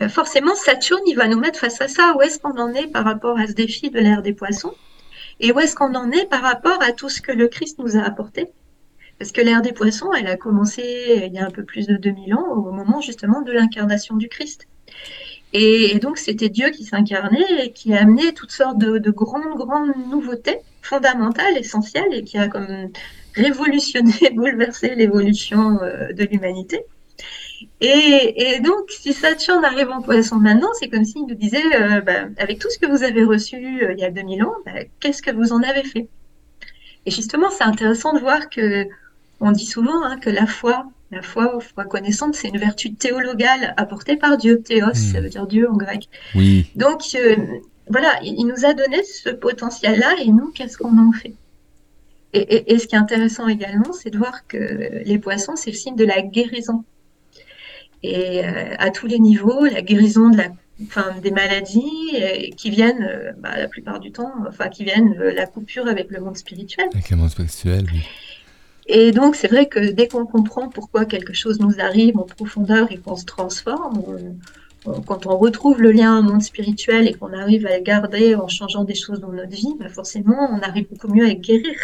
forcément, 0.09 0.55
Saturne, 0.55 1.03
il 1.07 1.17
va 1.17 1.27
nous 1.27 1.39
mettre 1.39 1.59
face 1.59 1.81
à 1.81 1.89
ça. 1.89 2.15
Où 2.17 2.23
est-ce 2.23 2.39
qu'on 2.39 2.59
en 2.59 2.73
est 2.75 2.87
par 2.87 3.05
rapport 3.05 3.39
à 3.39 3.47
ce 3.47 3.53
défi 3.53 3.91
de 3.91 3.99
l'ère 3.99 4.23
des 4.23 4.35
poissons? 4.35 4.75
Et 5.41 5.53
où 5.53 5.61
est-ce 5.61 5.75
qu'on 5.75 5.95
en 5.95 6.11
est 6.11 6.27
par 6.29 6.43
rapport 6.43 6.83
à 6.83 6.93
tout 6.93 7.09
ce 7.09 7.21
que 7.21 7.33
le 7.33 7.49
Christ 7.49 7.79
nous 7.79 7.97
a 7.97 8.01
apporté? 8.01 8.49
Parce 9.19 9.33
que 9.33 9.41
l'ère 9.41 9.63
des 9.63 9.73
poissons, 9.73 10.13
elle 10.13 10.27
a 10.27 10.37
commencé 10.37 10.83
il 11.27 11.33
y 11.33 11.39
a 11.39 11.47
un 11.47 11.51
peu 11.51 11.65
plus 11.65 11.87
de 11.87 11.97
2000 11.97 12.35
ans, 12.35 12.47
au 12.53 12.71
moment 12.71 13.01
justement 13.01 13.41
de 13.41 13.53
l'incarnation 13.53 14.17
du 14.17 14.29
Christ. 14.29 14.67
Et, 15.53 15.99
donc 16.01 16.19
c'était 16.19 16.49
Dieu 16.51 16.71
qui 16.71 16.85
s'incarnait 16.85 17.65
et 17.65 17.73
qui 17.73 17.95
a 17.95 18.03
amené 18.03 18.35
toutes 18.35 18.51
sortes 18.51 18.79
de, 18.79 19.11
grandes, 19.11 19.57
grandes 19.57 19.93
nouveautés 20.11 20.59
fondamentales, 20.83 21.57
essentielles, 21.57 22.13
et 22.13 22.25
qui 22.25 22.37
a 22.37 22.49
comme 22.49 22.91
révolutionné, 23.35 24.13
bouleversé 24.35 24.95
l'évolution 24.95 25.81
euh, 25.83 26.13
de 26.13 26.25
l'humanité. 26.25 26.85
Et, 27.81 28.61
donc, 28.61 28.91
si 28.91 29.13
Saturne 29.13 29.65
arrive 29.65 29.91
en 29.91 30.03
poisson 30.03 30.37
maintenant, 30.37 30.69
c'est 30.79 30.89
comme 30.89 31.05
s'il 31.05 31.27
nous 31.27 31.35
disait, 31.35 31.63
euh, 31.75 32.01
bah, 32.01 32.27
avec 32.39 32.59
tout 32.59 32.71
ce 32.71 32.79
que 32.79 32.87
vous 32.87 33.03
avez 33.03 33.25
reçu 33.25 33.57
euh, 33.57 33.93
il 33.93 33.99
y 33.99 34.05
a 34.05 34.11
2000 34.11 34.45
ans, 34.45 34.55
bah, 34.65 34.73
qu'est-ce 35.01 35.23
que 35.23 35.31
vous 35.31 35.53
en 35.53 35.63
avez 35.63 35.83
fait? 35.83 36.09
Et 37.07 37.11
justement, 37.11 37.51
c'est 37.51 37.65
intéressant 37.65 38.13
de 38.13 38.19
voir 38.19 38.51
que 38.51 38.87
on 39.41 39.53
dit 39.53 39.67
souvent 39.67 40.03
hein, 40.03 40.19
que 40.19 40.31
la 40.31 40.47
foi, 40.47 40.87
la 41.11 41.23
foi, 41.23 41.59
foi 41.61 41.85
connaissante, 41.85 42.35
c'est 42.35 42.49
une 42.49 42.59
vertu 42.59 42.95
théologale 42.95 43.75
apportée 43.77 44.17
par 44.17 44.37
Dieu. 44.37 44.63
Théos, 44.63 44.95
ça 44.95 45.21
hmm. 45.21 45.23
veut 45.23 45.29
dire 45.29 45.47
Dieu 45.47 45.71
en 45.71 45.77
grec. 45.77 46.09
Oui. 46.35 46.71
Donc, 46.75 47.03
euh, 47.15 47.37
voilà, 47.89 48.19
il 48.23 48.47
nous 48.47 48.65
a 48.65 48.75
donné 48.75 49.03
ce 49.05 49.31
potentiel-là, 49.31 50.17
et 50.25 50.29
nous, 50.29 50.51
qu'est-ce 50.53 50.77
qu'on 50.77 50.99
en 50.99 51.13
fait? 51.13 51.35
Et, 52.33 52.75
et 52.75 52.79
ce 52.79 52.87
qui 52.87 52.97
est 52.97 52.99
intéressant 52.99 53.49
également, 53.49 53.93
c'est 53.93 54.11
de 54.11 54.19
voir 54.19 54.47
que 54.47 55.03
les 55.05 55.19
poissons, 55.19 55.57
c'est 55.57 55.71
le 55.71 55.77
signe 55.77 55.97
de 55.97 56.05
la 56.05 56.21
guérison 56.21 56.85
et 58.03 58.45
euh, 58.45 58.75
à 58.79 58.91
tous 58.91 59.07
les 59.07 59.19
niveaux, 59.19 59.65
la 59.65 59.83
guérison 59.83 60.31
de 60.31 60.37
la, 60.37 60.49
enfin, 60.83 61.15
des 61.23 61.31
maladies 61.31 62.13
euh, 62.15 62.51
qui 62.57 62.71
viennent, 62.71 63.03
euh, 63.03 63.33
bah, 63.39 63.57
la 63.57 63.69
plupart 63.69 64.01
du 64.01 64.13
temps, 64.13 64.33
enfin, 64.49 64.69
qui 64.69 64.85
viennent 64.85 65.15
la 65.15 65.47
coupure 65.47 65.89
avec 65.89 66.11
le 66.11 66.21
monde 66.21 66.37
spirituel. 66.37 66.89
Avec 66.93 67.11
le 67.11 67.17
monde 67.17 67.31
spirituel, 67.31 67.87
oui. 67.93 68.03
Et 68.89 69.11
donc, 69.11 69.35
c'est 69.35 69.49
vrai 69.49 69.67
que 69.67 69.81
dès 69.91 70.09
qu'on 70.09 70.27
comprend 70.27 70.69
pourquoi 70.69 71.05
quelque 71.05 71.33
chose 71.33 71.59
nous 71.61 71.81
arrive 71.81 72.19
en 72.19 72.23
profondeur 72.23 72.91
et 72.93 72.99
qu'on 72.99 73.17
se 73.17 73.25
transforme, 73.25 74.03
quand 75.07 75.27
on 75.27 75.37
retrouve 75.37 75.81
le 75.83 75.91
lien 75.91 76.19
au 76.19 76.23
monde 76.23 76.43
spirituel 76.43 77.09
et 77.09 77.15
qu'on 77.15 77.33
arrive 77.33 77.67
à 77.67 77.77
le 77.77 77.83
garder 77.83 78.35
en 78.37 78.49
changeant 78.49 78.85
des 78.85 78.95
choses 78.95 79.21
dans 79.21 79.33
notre 79.33 79.51
vie, 79.51 79.75
bah 79.79 79.89
forcément, 79.89 80.49
on 80.53 80.61
arrive 80.61 80.89
beaucoup 80.89 81.09
mieux 81.09 81.27
à 81.27 81.35
guérir. 81.35 81.75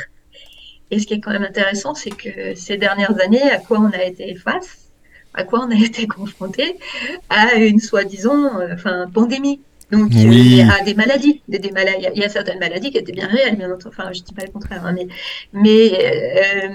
Et 0.90 0.98
ce 0.98 1.06
qui 1.06 1.14
est 1.14 1.20
quand 1.20 1.32
même 1.32 1.42
intéressant, 1.42 1.94
c'est 1.94 2.10
que 2.10 2.54
ces 2.54 2.76
dernières 2.76 3.18
années, 3.20 3.42
à 3.42 3.58
quoi 3.58 3.80
on 3.80 3.90
a 3.90 4.04
été 4.04 4.34
face, 4.36 4.90
à 5.34 5.42
quoi 5.44 5.64
on 5.66 5.70
a 5.70 5.74
été 5.84 6.06
confronté? 6.06 6.78
À 7.28 7.56
une 7.56 7.80
soi-disant 7.80 8.60
euh, 8.60 9.06
pandémie. 9.12 9.60
Donc, 9.92 10.08
il 10.12 10.56
y 10.56 10.62
a 10.62 10.82
des 10.82 10.94
maladies, 10.94 11.42
des, 11.48 11.58
des 11.58 11.70
maladies, 11.70 12.06
il 12.14 12.22
y 12.22 12.24
a 12.24 12.28
certaines 12.30 12.58
maladies 12.58 12.90
qui 12.90 12.96
étaient 12.96 13.12
bien 13.12 13.28
réelles, 13.28 13.56
bien 13.56 13.70
entendu. 13.70 13.94
Enfin, 13.96 14.10
je 14.12 14.20
ne 14.20 14.24
dis 14.24 14.32
pas 14.32 14.44
le 14.44 14.50
contraire, 14.50 14.86
hein, 14.86 14.94
mais, 14.94 15.06
mais 15.52 15.92
euh, 15.92 16.68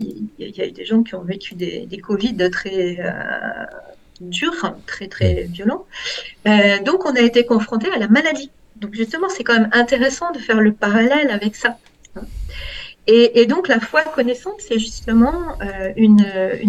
il 0.00 0.56
y 0.56 0.60
a 0.60 0.66
eu 0.66 0.72
des 0.72 0.84
gens 0.84 1.04
qui 1.04 1.14
ont 1.14 1.22
vécu 1.22 1.54
des, 1.54 1.86
des 1.86 1.98
Covid 1.98 2.36
très 2.50 2.98
euh, 2.98 3.12
durs, 4.20 4.74
très 4.86 5.06
très 5.06 5.44
violents. 5.44 5.86
donc, 6.84 7.06
on 7.06 7.14
a 7.14 7.20
été 7.20 7.46
confronté 7.46 7.86
à 7.94 7.98
la 7.98 8.08
maladie. 8.08 8.50
Donc, 8.74 8.92
justement, 8.94 9.28
c'est 9.28 9.44
quand 9.44 9.54
même 9.60 9.70
intéressant 9.72 10.32
de 10.32 10.38
faire 10.38 10.60
le 10.60 10.72
parallèle 10.72 11.30
avec 11.30 11.54
ça. 11.54 11.78
Et, 13.08 13.46
donc 13.46 13.66
la 13.66 13.80
foi 13.80 14.02
connaissante, 14.02 14.60
c'est 14.60 14.78
justement 14.78 15.60
euh, 15.60 15.92
une, 15.96 16.24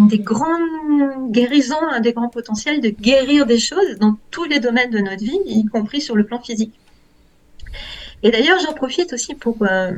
des 0.08 0.18
grandes 0.18 1.30
guérisons, 1.30 1.80
un 1.92 2.00
des 2.00 2.12
grands 2.12 2.28
potentiels 2.28 2.80
de 2.80 2.88
guérir 2.88 3.46
des 3.46 3.60
choses 3.60 3.98
dans 4.00 4.16
tous 4.32 4.44
les 4.44 4.58
domaines 4.58 4.90
de 4.90 4.98
notre 4.98 5.22
vie, 5.22 5.38
y 5.46 5.64
compris 5.66 6.00
sur 6.00 6.16
le 6.16 6.24
plan 6.24 6.40
physique. 6.40 6.74
Et 8.24 8.30
d'ailleurs, 8.30 8.58
j'en 8.58 8.72
profite 8.72 9.12
aussi 9.12 9.34
pour, 9.34 9.58
euh, 9.62 9.92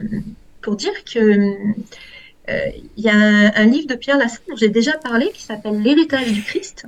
pour 0.60 0.76
dire 0.76 0.92
que 1.10 1.18
euh, 2.48 2.70
il 2.96 3.04
y 3.04 3.08
a 3.08 3.14
un, 3.14 3.52
un, 3.54 3.64
livre 3.64 3.86
de 3.86 3.94
Pierre 3.94 4.18
Lassalle 4.18 4.42
dont 4.48 4.56
j'ai 4.56 4.68
déjà 4.68 4.92
parlé 4.98 5.30
qui 5.32 5.42
s'appelle 5.42 5.80
L'héritage 5.80 6.32
du 6.32 6.42
Christ, 6.42 6.84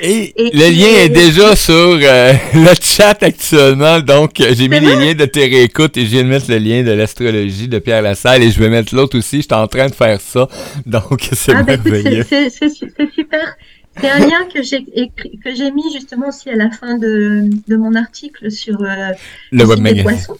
et, 0.00 0.32
le 0.36 0.70
lien 0.70 1.04
est 1.04 1.08
déjà 1.08 1.54
sur 1.54 1.72
euh, 1.74 2.32
le 2.54 2.74
chat 2.80 3.22
actuellement, 3.22 4.00
donc 4.00 4.40
euh, 4.40 4.52
j'ai 4.54 4.68
mis 4.68 4.80
les 4.80 4.96
liens 4.96 5.14
de 5.14 5.24
tes 5.26 5.46
réécoutes 5.46 5.96
et 5.96 6.04
je 6.04 6.10
viens 6.10 6.22
de 6.22 6.28
mettre 6.28 6.50
le 6.50 6.58
lien 6.58 6.82
de 6.82 6.90
l'astrologie 6.92 7.68
de 7.68 7.78
Pierre 7.78 8.02
Lassalle 8.02 8.42
et 8.42 8.50
je 8.50 8.58
vais 8.58 8.68
mettre 8.68 8.94
l'autre 8.94 9.18
aussi, 9.18 9.38
je 9.38 9.42
suis 9.42 9.54
en 9.54 9.66
train 9.68 9.88
de 9.88 9.94
faire 9.94 10.20
ça, 10.20 10.48
donc 10.86 11.28
c'est 11.32 11.52
ah, 11.54 11.62
ben, 11.62 11.80
merveilleux. 11.84 12.24
c'est 12.28 12.70
super. 12.70 13.56
C'est 14.00 14.08
un 14.08 14.20
lien 14.20 14.48
que 14.52 14.62
j'ai 14.62 14.82
que 14.84 15.54
j'ai 15.54 15.70
mis 15.70 15.92
justement 15.92 16.28
aussi 16.28 16.48
à 16.48 16.56
la 16.56 16.70
fin 16.70 16.96
de, 16.96 17.50
de 17.68 17.76
mon 17.76 17.94
article 17.94 18.50
sur 18.50 18.80
euh, 18.80 19.12
le 19.50 19.64
web 19.64 19.80
magazine. 19.80 20.34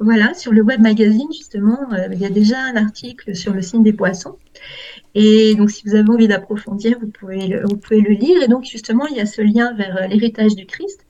Voilà, 0.00 0.32
sur 0.32 0.52
le 0.52 0.62
web 0.62 0.80
magazine 0.80 1.30
justement, 1.30 1.78
il 2.10 2.18
y 2.18 2.24
a 2.24 2.30
déjà 2.30 2.58
un 2.58 2.76
article 2.76 3.36
sur 3.36 3.52
le 3.52 3.60
signe 3.60 3.82
des 3.82 3.92
poissons. 3.92 4.36
Et 5.14 5.54
donc, 5.56 5.70
si 5.70 5.82
vous 5.86 5.94
avez 5.94 6.08
envie 6.08 6.28
d'approfondir, 6.28 6.98
vous 7.00 7.08
pouvez, 7.08 7.48
le, 7.48 8.14
lire. 8.14 8.42
Et 8.42 8.48
donc, 8.48 8.64
justement, 8.64 9.06
il 9.08 9.16
y 9.16 9.20
a 9.20 9.26
ce 9.26 9.42
lien 9.42 9.72
vers 9.74 9.96
euh, 9.96 10.06
l'héritage 10.06 10.54
du 10.54 10.66
Christ. 10.66 11.04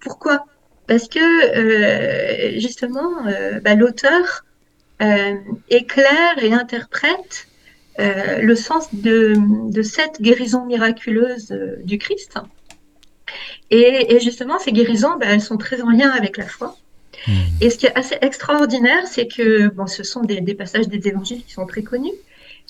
Pourquoi? 0.00 0.44
Parce 0.86 1.08
que, 1.08 1.18
euh, 1.18 2.58
justement, 2.58 3.26
euh, 3.26 3.60
bah, 3.60 3.74
l'auteur 3.74 4.44
éclaire 5.70 6.36
et 6.42 6.52
interprète 6.52 7.46
le 7.96 8.54
sens 8.54 8.94
de, 8.94 9.82
cette 9.82 10.20
guérison 10.20 10.66
miraculeuse 10.66 11.56
du 11.84 11.96
Christ. 11.96 12.34
Et, 13.70 14.18
justement, 14.20 14.58
ces 14.58 14.72
guérisons, 14.72 15.16
ben, 15.18 15.30
elles 15.30 15.40
sont 15.40 15.56
très 15.56 15.80
en 15.80 15.88
lien 15.88 16.10
avec 16.10 16.36
la 16.36 16.46
foi. 16.46 16.76
Et 17.60 17.70
ce 17.70 17.78
qui 17.78 17.86
est 17.86 17.96
assez 17.96 18.16
extraordinaire, 18.20 19.06
c'est 19.06 19.26
que 19.26 19.68
bon, 19.68 19.86
ce 19.86 20.02
sont 20.02 20.22
des, 20.22 20.54
passages 20.54 20.88
des 20.88 21.06
évangiles 21.08 21.44
qui 21.44 21.52
sont 21.52 21.66
très 21.66 21.82
connus, 21.82 22.12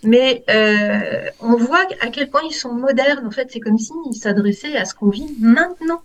mais 0.02 0.44
euh, 0.50 1.28
on 1.40 1.56
voit 1.56 1.86
à 2.00 2.08
quel 2.08 2.30
point 2.30 2.42
ils 2.48 2.54
sont 2.54 2.72
modernes. 2.72 3.26
En 3.26 3.30
fait, 3.30 3.48
c'est 3.50 3.60
comme 3.60 3.78
s'ils 3.78 4.14
s'adressaient 4.14 4.76
à 4.76 4.84
ce 4.84 4.94
qu'on 4.94 5.10
vit 5.10 5.34
maintenant. 5.38 6.02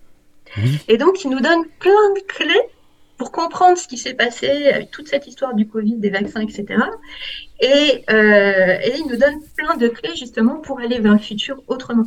Et 0.87 0.97
donc, 0.97 1.23
ils 1.25 1.29
nous 1.29 1.41
donnent 1.41 1.65
plein 1.79 2.13
de 2.15 2.21
clés 2.27 2.61
pour 3.17 3.31
comprendre 3.31 3.77
ce 3.77 3.87
qui 3.87 3.97
s'est 3.97 4.13
passé 4.13 4.47
avec 4.67 4.91
toute 4.91 5.07
cette 5.07 5.27
histoire 5.27 5.53
du 5.53 5.67
Covid, 5.67 5.97
des 5.97 6.09
vaccins, 6.09 6.41
etc. 6.41 6.65
Et, 7.59 8.03
euh, 8.09 8.77
et 8.83 8.97
ils 8.97 9.05
nous 9.09 9.17
donnent 9.17 9.41
plein 9.55 9.75
de 9.75 9.87
clés 9.87 10.15
justement 10.15 10.55
pour 10.55 10.79
aller 10.79 10.99
vers 10.99 11.13
le 11.13 11.19
futur 11.19 11.61
autrement. 11.67 12.05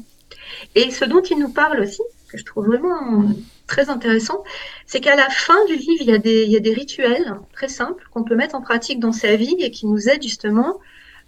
Et 0.74 0.90
ce 0.90 1.04
dont 1.04 1.22
ils 1.22 1.38
nous 1.38 1.50
parlent 1.50 1.80
aussi, 1.80 2.02
que 2.30 2.38
je 2.38 2.44
trouve 2.44 2.66
vraiment 2.66 3.24
très 3.68 3.90
intéressant, 3.90 4.42
c'est 4.86 5.00
qu'à 5.00 5.14
la 5.14 5.28
fin 5.30 5.64
du 5.66 5.76
livre, 5.76 6.02
il 6.02 6.10
y, 6.10 6.56
a 6.56 6.60
des, 6.60 6.72
rituels 6.72 7.34
très 7.52 7.68
simples 7.68 8.04
qu'on 8.10 8.24
peut 8.24 8.34
mettre 8.34 8.56
en 8.56 8.62
pratique 8.62 8.98
dans 8.98 9.12
sa 9.12 9.36
vie 9.36 9.56
et 9.60 9.70
qui 9.70 9.86
nous 9.86 10.08
aident 10.08 10.22
justement 10.22 10.80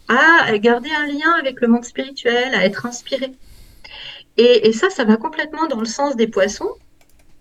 à 0.09 0.59
garder 0.59 0.91
un 0.91 1.07
lien 1.07 1.31
avec 1.39 1.61
le 1.61 1.69
monde 1.69 1.85
spirituel, 1.85 2.53
à 2.55 2.65
être 2.65 2.87
inspiré. 2.87 3.33
Et, 4.37 4.73
ça, 4.73 4.91
ça 4.91 5.05
va 5.05 5.17
complètement 5.17 5.67
dans 5.69 5.79
le 5.79 5.87
sens 5.87 6.17
des 6.17 6.27
poissons, 6.27 6.71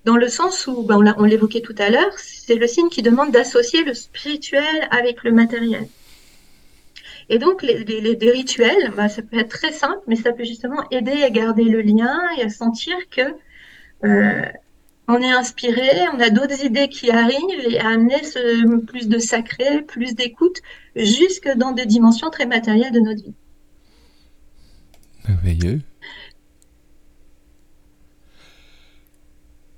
dans 0.06 0.18
le 0.18 0.27
sens 0.27 0.68
où, 0.68 0.84
ben 0.84 1.15
on 1.18 1.24
l'évoquait 1.24 1.62
tout 1.62 1.75
à 1.77 1.89
l'heure, 1.89 2.13
c'est 2.18 2.56
le 2.56 2.68
signe 2.68 2.89
qui 2.89 3.01
demande 3.01 3.32
d'associer 3.32 3.84
le 3.84 3.94
spirituel 3.94 4.88
avec 4.91 5.24
le 5.24 5.32
matériel. 5.32 5.88
Et 7.29 7.38
donc, 7.38 7.62
les, 7.62 7.84
les, 7.84 8.32
rituels, 8.32 8.91
ben, 8.98 9.08
ça 9.08 9.22
peut 9.22 9.39
être 9.39 9.50
très 9.50 9.72
simple, 9.72 10.01
mais 10.08 10.15
ça 10.15 10.34
peut 10.34 10.44
justement 10.44 10.84
aider 10.89 11.24
à 11.24 11.29
garder 11.29 11.63
le 11.63 11.82
lien 11.82 12.20
et 12.38 12.44
à 12.44 12.50
sentir 12.50 12.96
que 13.12 13.22
euh, 14.03 14.46
on 15.09 15.21
est 15.21 15.31
inspiré, 15.31 15.89
on 16.13 16.19
a 16.19 16.29
d'autres 16.29 16.63
idées 16.63 16.87
qui 16.87 17.09
arrivent 17.09 17.65
et 17.67 17.79
à 17.79 17.89
amener 17.89 18.23
ce, 18.23 18.77
plus 18.85 19.07
de 19.07 19.17
sacré, 19.17 19.81
plus 19.81 20.13
d'écoute, 20.13 20.57
jusque 20.95 21.49
dans 21.57 21.71
des 21.71 21.87
dimensions 21.87 22.29
très 22.29 22.45
matérielles 22.45 22.93
de 22.93 22.99
notre 22.99 23.23
vie. 23.23 23.33
Merveilleux. 25.27 25.81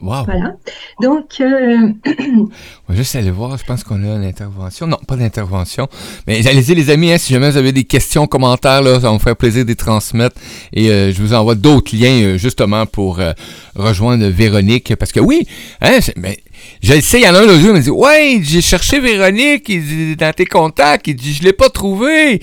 Wow. 0.01 0.25
Voilà. 0.25 0.55
Donc. 1.01 1.39
Euh... 1.39 1.89
On 2.91 2.93
va 2.93 2.95
juste 2.95 3.15
aller 3.15 3.31
voir. 3.31 3.57
Je 3.57 3.63
pense 3.63 3.83
qu'on 3.83 4.03
a 4.03 4.15
une 4.15 4.25
intervention. 4.25 4.87
Non, 4.87 4.97
pas 5.07 5.15
d'intervention. 5.15 5.87
Mais 6.27 6.45
allez-y, 6.45 6.75
les 6.75 6.89
amis, 6.89 7.13
hein, 7.13 7.17
si 7.17 7.31
jamais 7.31 7.49
vous 7.49 7.57
avez 7.57 7.71
des 7.71 7.85
questions, 7.85 8.27
commentaires, 8.27 8.81
là, 8.81 8.95
ça 8.95 9.07
va 9.07 9.13
me 9.13 9.19
faire 9.19 9.35
plaisir 9.35 9.63
de 9.63 9.69
les 9.69 9.75
transmettre. 9.75 10.35
Et 10.73 10.89
euh, 10.89 11.13
je 11.13 11.21
vous 11.21 11.33
envoie 11.33 11.55
d'autres 11.55 11.95
liens, 11.95 12.21
euh, 12.21 12.37
justement, 12.37 12.85
pour 12.85 13.19
euh, 13.19 13.31
rejoindre 13.75 14.25
Véronique. 14.27 14.95
Parce 14.95 15.11
que 15.11 15.19
oui, 15.19 15.47
hein, 15.81 15.99
mais 16.17 16.39
je 16.81 16.93
le 16.93 17.01
sais, 17.01 17.19
il 17.19 17.23
y 17.23 17.29
en 17.29 17.35
a 17.35 17.39
un 17.39 17.45
le 17.45 17.59
jour, 17.59 17.69
il 17.69 17.73
me 17.73 17.79
dit 17.79 17.91
Ouais, 17.91 18.39
j'ai 18.41 18.61
cherché 18.61 18.99
Véronique 18.99 19.69
il 19.69 19.85
dit, 19.85 20.15
dans 20.15 20.33
tes 20.33 20.45
contacts. 20.45 21.05
Il 21.07 21.15
dit 21.15 21.33
Je 21.33 21.43
l'ai 21.43 21.53
pas 21.53 21.69
trouvé. 21.69 22.41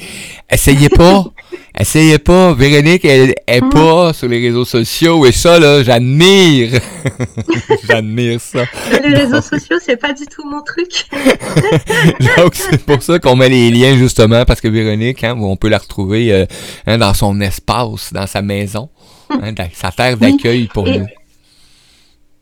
Essayez 0.49 0.89
pas. 0.89 1.25
Essayez 1.79 2.19
pas. 2.19 2.55
Véronique, 2.55 3.05
elle 3.05 3.35
est 3.49 3.61
mm. 3.61 3.71
pas 3.71 4.13
sur 4.13 4.29
les 4.29 4.41
réseaux 4.41 4.65
sociaux. 4.65 5.27
Et 5.27 5.33
ça, 5.33 5.59
là, 5.59 5.83
j'admire. 5.83 6.81
j'admire 7.89 8.41
ça. 8.41 8.65
Les 9.03 9.13
réseaux 9.13 9.41
sociaux, 9.41 9.79
c'est 9.85 9.97
pas 9.97 10.13
du 10.13 10.25
tout 10.27 10.49
mon 10.49 10.63
truc. 10.63 11.07
Donc, 12.37 12.55
c'est 12.55 12.85
pour 12.85 13.03
ça 13.03 13.19
qu'on 13.19 13.35
met 13.35 13.49
les 13.49 13.73
liens, 13.73 13.97
justement, 13.97 14.45
parce 14.45 14.61
que 14.61 14.69
Véronique, 14.69 15.25
hein, 15.25 15.37
on 15.37 15.57
peut 15.57 15.69
la 15.69 15.79
retrouver 15.79 16.33
euh, 16.33 16.47
hein, 16.87 16.99
dans 16.99 17.15
son 17.15 17.41
espace, 17.41 18.13
dans 18.13 18.29
sa 18.29 18.43
maison, 18.43 18.89
hein, 19.31 19.53
sa 19.73 19.91
terre 19.91 20.17
d'accueil 20.17 20.69
pour 20.73 20.87
nous. 20.87 21.07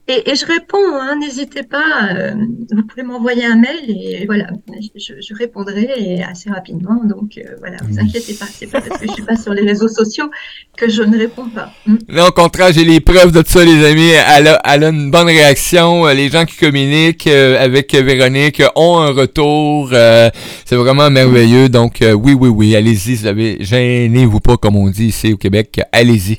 Et, 0.09 0.37
je 0.37 0.47
réponds, 0.47 1.01
hein, 1.01 1.17
n'hésitez 1.19 1.65
pas, 1.65 2.11
euh, 2.13 2.35
vous 2.71 2.85
pouvez 2.85 3.03
m'envoyer 3.03 3.45
un 3.45 3.57
mail 3.57 3.91
et 3.91 4.25
voilà, 4.25 4.47
je, 4.95 5.35
répondrai 5.35 6.23
assez 6.23 6.49
rapidement. 6.49 7.03
Donc 7.05 7.37
euh, 7.39 7.57
voilà, 7.59 7.79
vous 7.83 7.99
inquiétez 7.99 8.35
pas, 8.35 8.45
c'est 8.45 8.69
pas 8.69 8.81
parce 8.81 9.01
que 9.01 9.09
je 9.09 9.13
suis 9.15 9.25
pas 9.25 9.37
sur 9.37 9.53
les 9.53 9.63
réseaux 9.63 9.89
sociaux 9.89 10.31
que 10.77 10.89
je 10.89 11.03
ne 11.03 11.19
réponds 11.19 11.49
pas. 11.49 11.73
Hmm. 11.87 11.97
Non, 12.09 12.27
au 12.27 12.31
contraire, 12.31 12.73
j'ai 12.73 12.85
les 12.85 13.01
preuves 13.01 13.33
de 13.33 13.43
ça, 13.45 13.65
les 13.65 13.85
amis. 13.85 14.13
Elle 14.37 14.47
a, 14.47 14.61
elle 14.65 14.85
a 14.85 14.91
une 14.91 15.11
bonne 15.11 15.27
réaction. 15.27 16.07
Les 16.07 16.29
gens 16.29 16.45
qui 16.45 16.57
communiquent 16.57 17.27
euh, 17.27 17.61
avec 17.61 17.93
Véronique 17.93 18.63
ont 18.77 18.99
un 18.99 19.11
retour. 19.11 19.89
c'est 19.91 20.77
vraiment 20.77 21.11
merveilleux. 21.11 21.69
Donc 21.69 21.99
oui, 22.01 22.33
oui, 22.33 22.49
oui, 22.49 22.77
allez-y. 22.77 23.17
Vous 23.17 23.27
avez, 23.27 23.57
gênez-vous 23.59 24.39
pas, 24.39 24.57
comme 24.57 24.77
on 24.77 24.89
dit 24.89 25.07
ici 25.07 25.33
au 25.33 25.37
Québec. 25.37 25.81
Allez-y. 25.91 26.39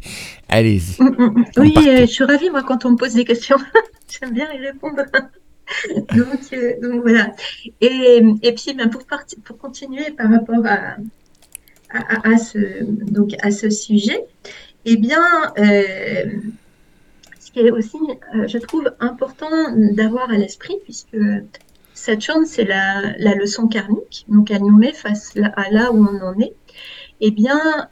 Allez-y. 0.50 1.02
Mm, 1.02 1.16
mm, 1.18 1.40
mm. 1.40 1.46
Oui, 1.58 1.74
euh, 1.78 2.02
je 2.02 2.06
suis 2.06 2.24
ravie, 2.24 2.50
moi, 2.50 2.64
quand 2.64 2.86
on 2.86 2.92
me 2.92 2.96
pose 2.96 3.14
des 3.14 3.26
questions. 3.26 3.58
J'aime 4.20 4.32
bien 4.34 4.52
y 4.54 4.58
répondre. 4.58 5.04
Euh, 6.16 6.74
donc, 6.82 7.02
voilà. 7.02 7.36
Et, 7.82 8.24
et 8.42 8.54
puis, 8.54 8.74
ben, 8.74 8.90
pour, 8.90 9.04
pour 9.44 9.58
continuer 9.58 10.12
par 10.12 10.32
rapport 10.32 10.66
à, 10.66 10.96
à, 11.90 12.38
ce, 12.38 12.86
donc, 13.12 13.32
à 13.42 13.52
ce 13.52 13.70
sujet, 13.70 14.24
eh 14.86 14.96
bien, 14.96 15.22
euh, 15.58 16.24
ce 17.38 17.52
qui 17.52 17.60
est 17.60 17.70
aussi, 17.70 17.98
je 18.48 18.58
trouve, 18.60 18.90
important 19.02 19.52
d'avoir 19.92 20.30
à 20.30 20.38
l'esprit, 20.38 20.78
puisque 20.86 21.18
Saturne, 21.94 22.46
c'est 22.46 22.64
la, 22.64 23.18
la, 23.18 23.36
leçon 23.36 23.68
karmique, 23.68 24.24
donc 24.30 24.50
elle 24.50 24.62
nous 24.62 24.78
met 24.78 24.94
face 24.94 25.34
à 25.58 25.70
là 25.70 25.92
où 25.92 25.98
on 25.98 26.26
en 26.26 26.40
est, 26.40 26.54
eh 27.20 27.32
bien, 27.32 27.90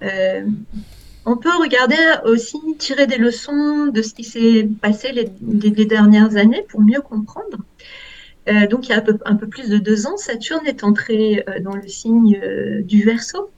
on 1.26 1.38
peut 1.38 1.56
regarder 1.60 1.98
aussi, 2.26 2.60
tirer 2.78 3.08
des 3.08 3.18
leçons 3.18 3.88
de 3.88 4.02
ce 4.02 4.14
qui 4.14 4.24
s'est 4.24 4.70
passé 4.82 5.12
les, 5.12 5.86
dernières 5.86 6.36
années 6.36 6.64
pour 6.70 6.82
mieux 6.82 7.02
comprendre. 7.02 7.58
Euh, 8.48 8.68
donc, 8.68 8.88
il 8.88 8.92
y 8.92 8.94
a 8.94 9.04
un 9.26 9.36
peu, 9.36 9.48
plus 9.48 9.70
de 9.70 9.78
deux 9.78 10.06
ans, 10.06 10.18
Saturne 10.18 10.68
est 10.68 10.84
entré 10.84 11.44
euh, 11.50 11.60
dans 11.62 11.76
le 11.76 11.88
signe 11.88 12.40
euh, 12.44 12.82
du 12.84 13.04
Verseau. 13.04 13.50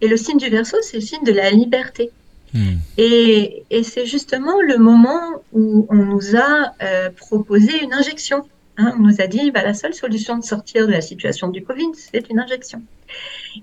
Et 0.00 0.08
le 0.08 0.16
signe 0.16 0.38
du 0.38 0.48
Verseau, 0.48 0.78
c'est 0.80 0.96
le 0.96 1.02
signe 1.02 1.24
de 1.24 1.32
la 1.32 1.50
liberté. 1.50 2.10
Hmm. 2.54 2.76
Et, 2.96 3.64
c'est 3.82 4.06
justement 4.06 4.62
le 4.62 4.78
moment 4.78 5.42
où 5.52 5.86
on 5.90 5.96
nous 5.96 6.36
a 6.36 6.72
proposé 7.16 7.82
une 7.82 7.92
injection. 7.92 8.44
Hein. 8.78 8.94
on 8.98 9.02
nous 9.02 9.20
a 9.20 9.26
dit, 9.26 9.50
bah, 9.50 9.62
la 9.62 9.74
seule 9.74 9.94
solution 9.94 10.38
de 10.38 10.44
sortir 10.44 10.86
de 10.86 10.92
la 10.92 11.00
situation 11.00 11.48
du 11.48 11.62
Covid, 11.62 11.92
c'est 11.94 12.28
une 12.30 12.38
injection. 12.38 12.82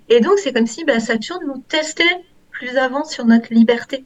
Et 0.09 0.21
donc, 0.21 0.37
c'est 0.37 0.53
comme 0.53 0.67
si 0.67 0.85
bah, 0.85 0.99
Saturne 0.99 1.45
nous 1.47 1.63
testait 1.67 2.03
plus 2.53 2.77
avant 2.77 3.03
sur 3.03 3.25
notre 3.25 3.53
liberté. 3.53 4.05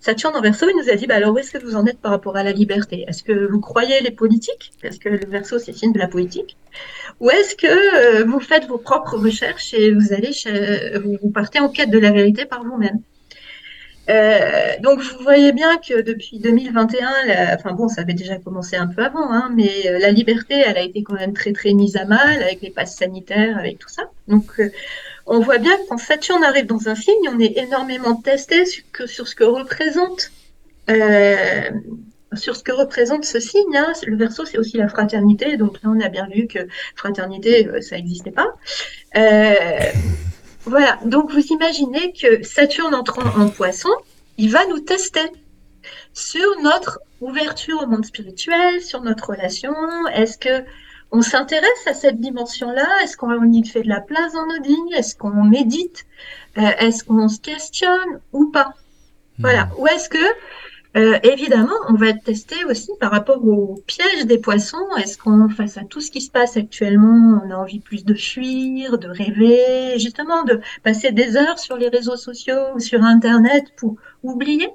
Saturne 0.00 0.36
en 0.36 0.40
verso, 0.40 0.66
il 0.68 0.76
nous 0.76 0.90
a 0.90 0.94
dit, 0.94 1.06
bah 1.06 1.16
alors 1.16 1.34
où 1.34 1.38
est-ce 1.38 1.50
que 1.50 1.58
vous 1.58 1.74
en 1.74 1.84
êtes 1.86 1.98
par 1.98 2.12
rapport 2.12 2.36
à 2.36 2.44
la 2.44 2.52
liberté? 2.52 3.04
Est-ce 3.08 3.24
que 3.24 3.50
vous 3.50 3.60
croyez 3.60 4.00
les 4.00 4.12
politiques? 4.12 4.72
Parce 4.80 4.98
que 4.98 5.08
le 5.08 5.26
verso, 5.26 5.58
c'est 5.58 5.72
signe 5.72 5.92
de 5.92 5.98
la 5.98 6.06
politique? 6.06 6.56
Ou 7.20 7.30
est-ce 7.30 7.56
que 7.56 7.66
euh, 8.20 8.24
vous 8.24 8.38
faites 8.38 8.66
vos 8.66 8.78
propres 8.78 9.16
recherches 9.18 9.74
et 9.74 9.90
vous 9.90 10.12
allez, 10.12 10.30
vous 11.20 11.30
partez 11.30 11.58
en 11.58 11.68
quête 11.68 11.90
de 11.90 11.98
la 11.98 12.12
vérité 12.12 12.44
par 12.44 12.62
vous-même? 12.62 13.00
Euh, 14.08 14.78
donc 14.80 15.00
vous 15.00 15.22
voyez 15.22 15.52
bien 15.52 15.76
que 15.76 16.00
depuis 16.00 16.38
2021, 16.38 17.08
enfin 17.54 17.72
bon, 17.72 17.88
ça 17.88 18.02
avait 18.02 18.14
déjà 18.14 18.38
commencé 18.38 18.76
un 18.76 18.86
peu 18.86 19.04
avant, 19.04 19.30
hein, 19.30 19.52
mais 19.54 19.86
euh, 19.86 19.98
la 19.98 20.12
liberté, 20.12 20.54
elle 20.54 20.78
a 20.78 20.82
été 20.82 21.02
quand 21.02 21.14
même 21.14 21.34
très 21.34 21.52
très 21.52 21.74
mise 21.74 21.96
à 21.96 22.06
mal 22.06 22.42
avec 22.42 22.62
les 22.62 22.70
passes 22.70 22.96
sanitaires, 22.96 23.58
avec 23.58 23.78
tout 23.78 23.90
ça. 23.90 24.10
Donc 24.26 24.62
on 25.28 25.40
voit 25.40 25.58
bien 25.58 25.76
que 25.76 25.88
quand 25.88 25.98
Saturne 25.98 26.42
arrive 26.42 26.66
dans 26.66 26.88
un 26.88 26.94
signe, 26.94 27.28
on 27.28 27.38
est 27.38 27.56
énormément 27.58 28.16
testé 28.16 28.64
sur, 28.64 29.28
ce 29.28 29.34
que 29.34 29.44
représente. 29.44 30.30
Euh, 30.90 31.70
sur 32.34 32.56
ce 32.56 32.62
que 32.62 32.72
représente 32.72 33.24
ce 33.24 33.40
signe, 33.40 33.76
hein. 33.76 33.92
le 34.06 34.16
verso 34.16 34.44
c'est 34.44 34.58
aussi 34.58 34.76
la 34.76 34.88
fraternité, 34.88 35.56
donc 35.56 35.82
là 35.82 35.90
on 35.90 36.00
a 36.00 36.08
bien 36.08 36.28
vu 36.28 36.46
que 36.46 36.58
fraternité 36.94 37.66
euh, 37.66 37.80
ça 37.80 37.96
n'existait 37.96 38.30
pas. 38.30 38.48
Euh, 39.16 39.78
voilà, 40.64 40.98
donc 41.04 41.30
vous 41.32 41.46
imaginez 41.46 42.12
que 42.12 42.42
Saturne 42.42 42.94
entrant 42.94 43.24
en 43.40 43.48
poisson, 43.48 43.88
il 44.36 44.50
va 44.50 44.66
nous 44.66 44.80
tester 44.80 45.20
sur 46.12 46.60
notre 46.62 47.00
ouverture 47.20 47.82
au 47.82 47.86
monde 47.86 48.04
spirituel, 48.04 48.82
sur 48.82 49.02
notre 49.02 49.30
relation. 49.30 49.74
Est-ce 50.12 50.36
que 50.36 50.64
on 51.10 51.22
s'intéresse 51.22 51.86
à 51.86 51.94
cette 51.94 52.20
dimension-là. 52.20 52.86
Est-ce 53.02 53.16
qu'on 53.16 53.52
y 53.52 53.66
fait 53.66 53.82
de 53.82 53.88
la 53.88 54.00
place 54.00 54.32
dans 54.32 54.46
nos 54.46 54.92
Est-ce 54.94 55.16
qu'on 55.16 55.44
médite? 55.44 56.06
Euh, 56.58 56.70
Est-ce 56.78 57.04
qu'on 57.04 57.28
se 57.28 57.40
questionne 57.40 58.20
ou 58.32 58.50
pas? 58.50 58.74
Voilà. 59.38 59.66
Hmm. 59.66 59.80
Ou 59.80 59.86
est-ce 59.86 60.08
que, 60.08 60.18
euh, 60.96 61.18
évidemment, 61.22 61.76
on 61.88 61.94
va 61.94 62.08
être 62.08 62.24
testé 62.24 62.64
aussi 62.64 62.90
par 63.00 63.10
rapport 63.10 63.44
au 63.46 63.82
piège 63.86 64.26
des 64.26 64.38
poissons. 64.38 64.86
Est-ce 64.98 65.16
qu'on, 65.16 65.48
face 65.48 65.78
à 65.78 65.84
tout 65.84 66.00
ce 66.00 66.10
qui 66.10 66.20
se 66.20 66.30
passe 66.30 66.56
actuellement, 66.56 67.40
on 67.44 67.50
a 67.50 67.56
envie 67.56 67.80
plus 67.80 68.04
de 68.04 68.14
fuir, 68.14 68.98
de 68.98 69.08
rêver, 69.08 69.98
justement, 69.98 70.44
de 70.44 70.60
passer 70.82 71.12
des 71.12 71.36
heures 71.36 71.58
sur 71.58 71.76
les 71.76 71.88
réseaux 71.88 72.16
sociaux 72.16 72.74
ou 72.74 72.80
sur 72.80 73.02
Internet 73.02 73.66
pour 73.76 73.96
oublier? 74.22 74.68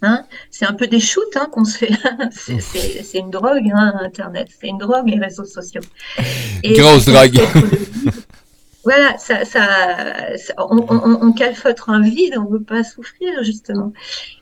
Hein, 0.00 0.24
c'est 0.50 0.64
un 0.64 0.74
peu 0.74 0.86
des 0.86 1.00
shoots 1.00 1.36
hein, 1.36 1.48
qu'on 1.50 1.64
se 1.64 1.78
fait. 1.78 1.90
c'est 2.30 3.18
une 3.18 3.30
drogue, 3.30 3.68
hein, 3.74 3.94
Internet. 4.00 4.48
C'est 4.60 4.68
une 4.68 4.78
drogue, 4.78 5.08
les 5.08 5.18
réseaux 5.18 5.44
sociaux. 5.44 5.82
Grosse 6.62 7.06
drogue. 7.06 7.40
voilà, 8.84 9.18
ça, 9.18 9.44
ça, 9.44 9.66
on, 10.56 10.86
on, 10.88 11.26
on, 11.26 11.32
calfeutre 11.32 11.90
un 11.90 12.00
vide, 12.00 12.34
on 12.38 12.44
ne 12.44 12.58
veut 12.58 12.62
pas 12.62 12.84
souffrir 12.84 13.42
justement. 13.42 13.92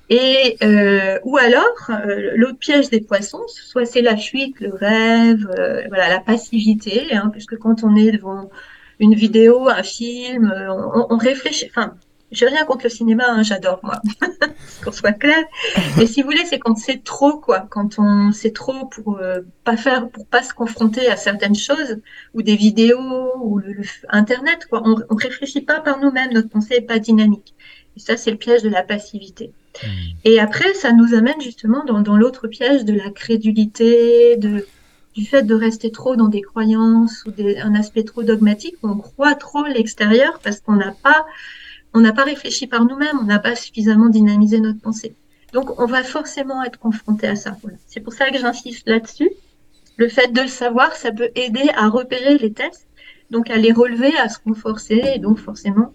Et 0.09 0.57
euh, 0.63 1.19
ou 1.25 1.37
alors 1.37 1.65
euh, 1.91 2.33
l'autre 2.37 2.59
piège 2.59 2.91
des 2.91 3.01
poissons, 3.01 3.43
soit 3.49 3.87
c'est 3.87 4.03
la 4.03 4.17
fuite, 4.17 4.61
le 4.61 4.73
rêve, 4.73 5.49
euh, 5.59 5.83
voilà, 5.89 6.09
la 6.09 6.21
passivité, 6.21 7.15
hein, 7.15 7.31
puisque 7.33 7.57
quand 7.57 7.83
on 7.83 7.97
est 7.97 8.13
devant 8.13 8.51
une 9.01 9.15
vidéo, 9.15 9.69
un 9.69 9.83
film, 9.83 10.55
on, 10.69 11.07
on 11.11 11.17
réfléchit. 11.17 11.67
Enfin, 11.71 11.95
j'ai 12.33 12.47
rien 12.47 12.65
contre 12.65 12.85
le 12.85 12.91
cinéma, 12.91 13.25
hein, 13.29 13.43
j'adore 13.43 13.81
moi, 13.83 14.01
qu'on 14.85 14.93
soit 14.93 15.13
clair. 15.13 15.45
Mais 15.97 16.07
si 16.07 16.23
vous 16.23 16.29
voulez, 16.29 16.45
c'est 16.45 16.59
quand 16.59 16.77
c'est 16.77 17.05
trop 17.05 17.39
quoi, 17.39 17.67
quand 17.71 17.99
on 17.99 18.33
c'est 18.33 18.53
trop 18.53 18.87
pour 18.87 19.19
euh, 19.19 19.41
pas 19.65 19.77
faire, 19.77 20.09
pour 20.09 20.27
pas 20.27 20.43
se 20.43 20.53
confronter 20.53 21.09
à 21.09 21.17
certaines 21.17 21.55
choses 21.55 21.99
ou 22.35 22.43
des 22.43 22.57
vidéos 22.57 23.33
ou 23.41 23.59
le, 23.59 23.83
internet 24.09 24.67
quoi. 24.69 24.83
On, 24.85 24.97
on 25.09 25.15
réfléchit 25.15 25.61
pas 25.61 25.81
par 25.81 26.01
nous-mêmes, 26.01 26.33
notre 26.33 26.49
pensée 26.49 26.75
est 26.75 26.81
pas 26.81 26.99
dynamique. 26.99 27.55
Et 27.97 28.01
ça, 28.01 28.17
c'est 28.17 28.31
le 28.31 28.37
piège 28.37 28.63
de 28.63 28.69
la 28.69 28.83
passivité. 28.83 29.53
Hmm. 29.83 29.89
Et 30.25 30.39
après, 30.39 30.75
ça 30.75 30.93
nous 30.93 31.15
amène 31.15 31.41
justement 31.41 31.85
dans, 31.85 32.01
dans 32.01 32.17
l'autre 32.17 32.49
piège 32.49 32.85
de 32.85 32.93
la 32.93 33.11
crédulité, 33.11 34.37
de 34.37 34.67
du 35.17 35.25
fait 35.25 35.43
de 35.43 35.55
rester 35.55 35.91
trop 35.91 36.15
dans 36.15 36.29
des 36.29 36.43
croyances 36.43 37.25
ou 37.27 37.31
des, 37.31 37.57
un 37.59 37.75
aspect 37.75 38.05
trop 38.05 38.23
dogmatique, 38.23 38.77
on 38.83 38.99
croit 38.99 39.35
trop 39.35 39.65
l'extérieur 39.65 40.39
parce 40.45 40.61
qu'on 40.61 40.77
n'a 40.77 40.93
pas 40.93 41.25
on 41.97 42.01
n'a 42.01 42.13
pas 42.13 42.25
réfléchi 42.25 42.67
par 42.67 42.85
nous-mêmes, 42.85 43.19
on 43.23 43.25
n'a 43.25 43.39
pas 43.39 43.57
suffisamment 43.57 44.11
dynamisé 44.11 44.61
notre 44.61 44.81
pensée. 44.81 45.15
Donc, 45.55 45.81
on 45.81 45.87
va 45.87 46.03
forcément 46.03 46.63
être 46.63 46.79
confronté 46.79 47.27
à 47.27 47.37
ça. 47.37 47.57
C'est 47.87 48.01
pour 48.01 48.13
ça 48.13 48.31
que 48.31 48.39
j'insiste 48.39 48.87
là-dessus. 48.87 49.31
Le 49.97 50.09
fait 50.09 50.31
de 50.31 50.43
le 50.43 50.49
savoir, 50.49 50.95
ça 50.95 51.11
peut 51.11 51.31
aider 51.35 51.71
à 51.75 51.89
repérer 51.89 52.37
les 52.37 52.53
tests, 52.53 52.87
donc 53.31 53.49
à 53.49 53.57
les 53.57 53.73
relever, 53.73 54.15
à 54.19 54.29
se 54.29 54.37
renforcer, 54.45 55.03
et 55.15 55.19
donc 55.19 55.39
forcément 55.39 55.95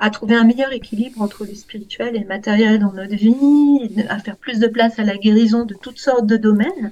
à 0.00 0.08
trouver 0.08 0.34
un 0.34 0.44
meilleur 0.44 0.72
équilibre 0.72 1.20
entre 1.20 1.44
le 1.44 1.54
spirituel 1.54 2.16
et 2.16 2.20
le 2.20 2.26
matériel 2.26 2.78
dans 2.78 2.92
notre 2.92 3.14
vie, 3.14 4.02
à 4.08 4.18
faire 4.20 4.38
plus 4.38 4.58
de 4.60 4.66
place 4.66 4.98
à 4.98 5.04
la 5.04 5.18
guérison 5.18 5.66
de 5.66 5.74
toutes 5.74 5.98
sortes 5.98 6.26
de 6.26 6.38
domaines. 6.38 6.90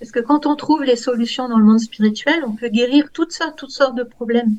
Parce 0.00 0.12
que 0.12 0.20
quand 0.20 0.44
on 0.44 0.54
trouve 0.54 0.84
les 0.84 0.96
solutions 0.96 1.48
dans 1.48 1.58
le 1.58 1.64
monde 1.64 1.80
spirituel, 1.80 2.44
on 2.46 2.52
peut 2.52 2.68
guérir 2.68 3.08
toutes 3.10 3.32
sortes, 3.32 3.56
toutes 3.56 3.70
sortes 3.70 3.96
de 3.96 4.02
problèmes. 4.02 4.56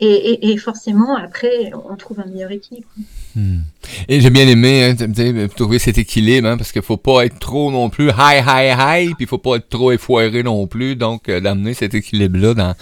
Et, 0.00 0.56
forcément, 0.58 1.16
après, 1.16 1.72
on 1.90 1.96
trouve 1.96 2.20
un 2.20 2.26
meilleur 2.26 2.52
équilibre. 2.52 2.86
Hmm. 3.34 3.58
Et 4.08 4.20
j'ai 4.20 4.30
bien 4.30 4.46
aimé 4.46 4.94
hein, 5.00 5.48
trouver 5.56 5.80
cet 5.80 5.98
équilibre, 5.98 6.48
hein, 6.48 6.56
parce 6.56 6.70
qu'il 6.70 6.82
faut 6.82 6.96
pas 6.96 7.24
être 7.24 7.38
trop 7.38 7.72
non 7.72 7.90
plus 7.90 8.10
high, 8.10 8.44
high, 8.46 8.76
high, 8.78 9.14
puis 9.16 9.24
il 9.24 9.26
faut 9.26 9.38
pas 9.38 9.56
être 9.56 9.68
trop 9.68 9.90
effoiré 9.90 10.42
non 10.44 10.66
plus, 10.68 10.94
donc 10.94 11.28
euh, 11.28 11.40
d'amener 11.40 11.74
cet 11.74 11.94
équilibre-là 11.94 12.54
dans, 12.54 12.74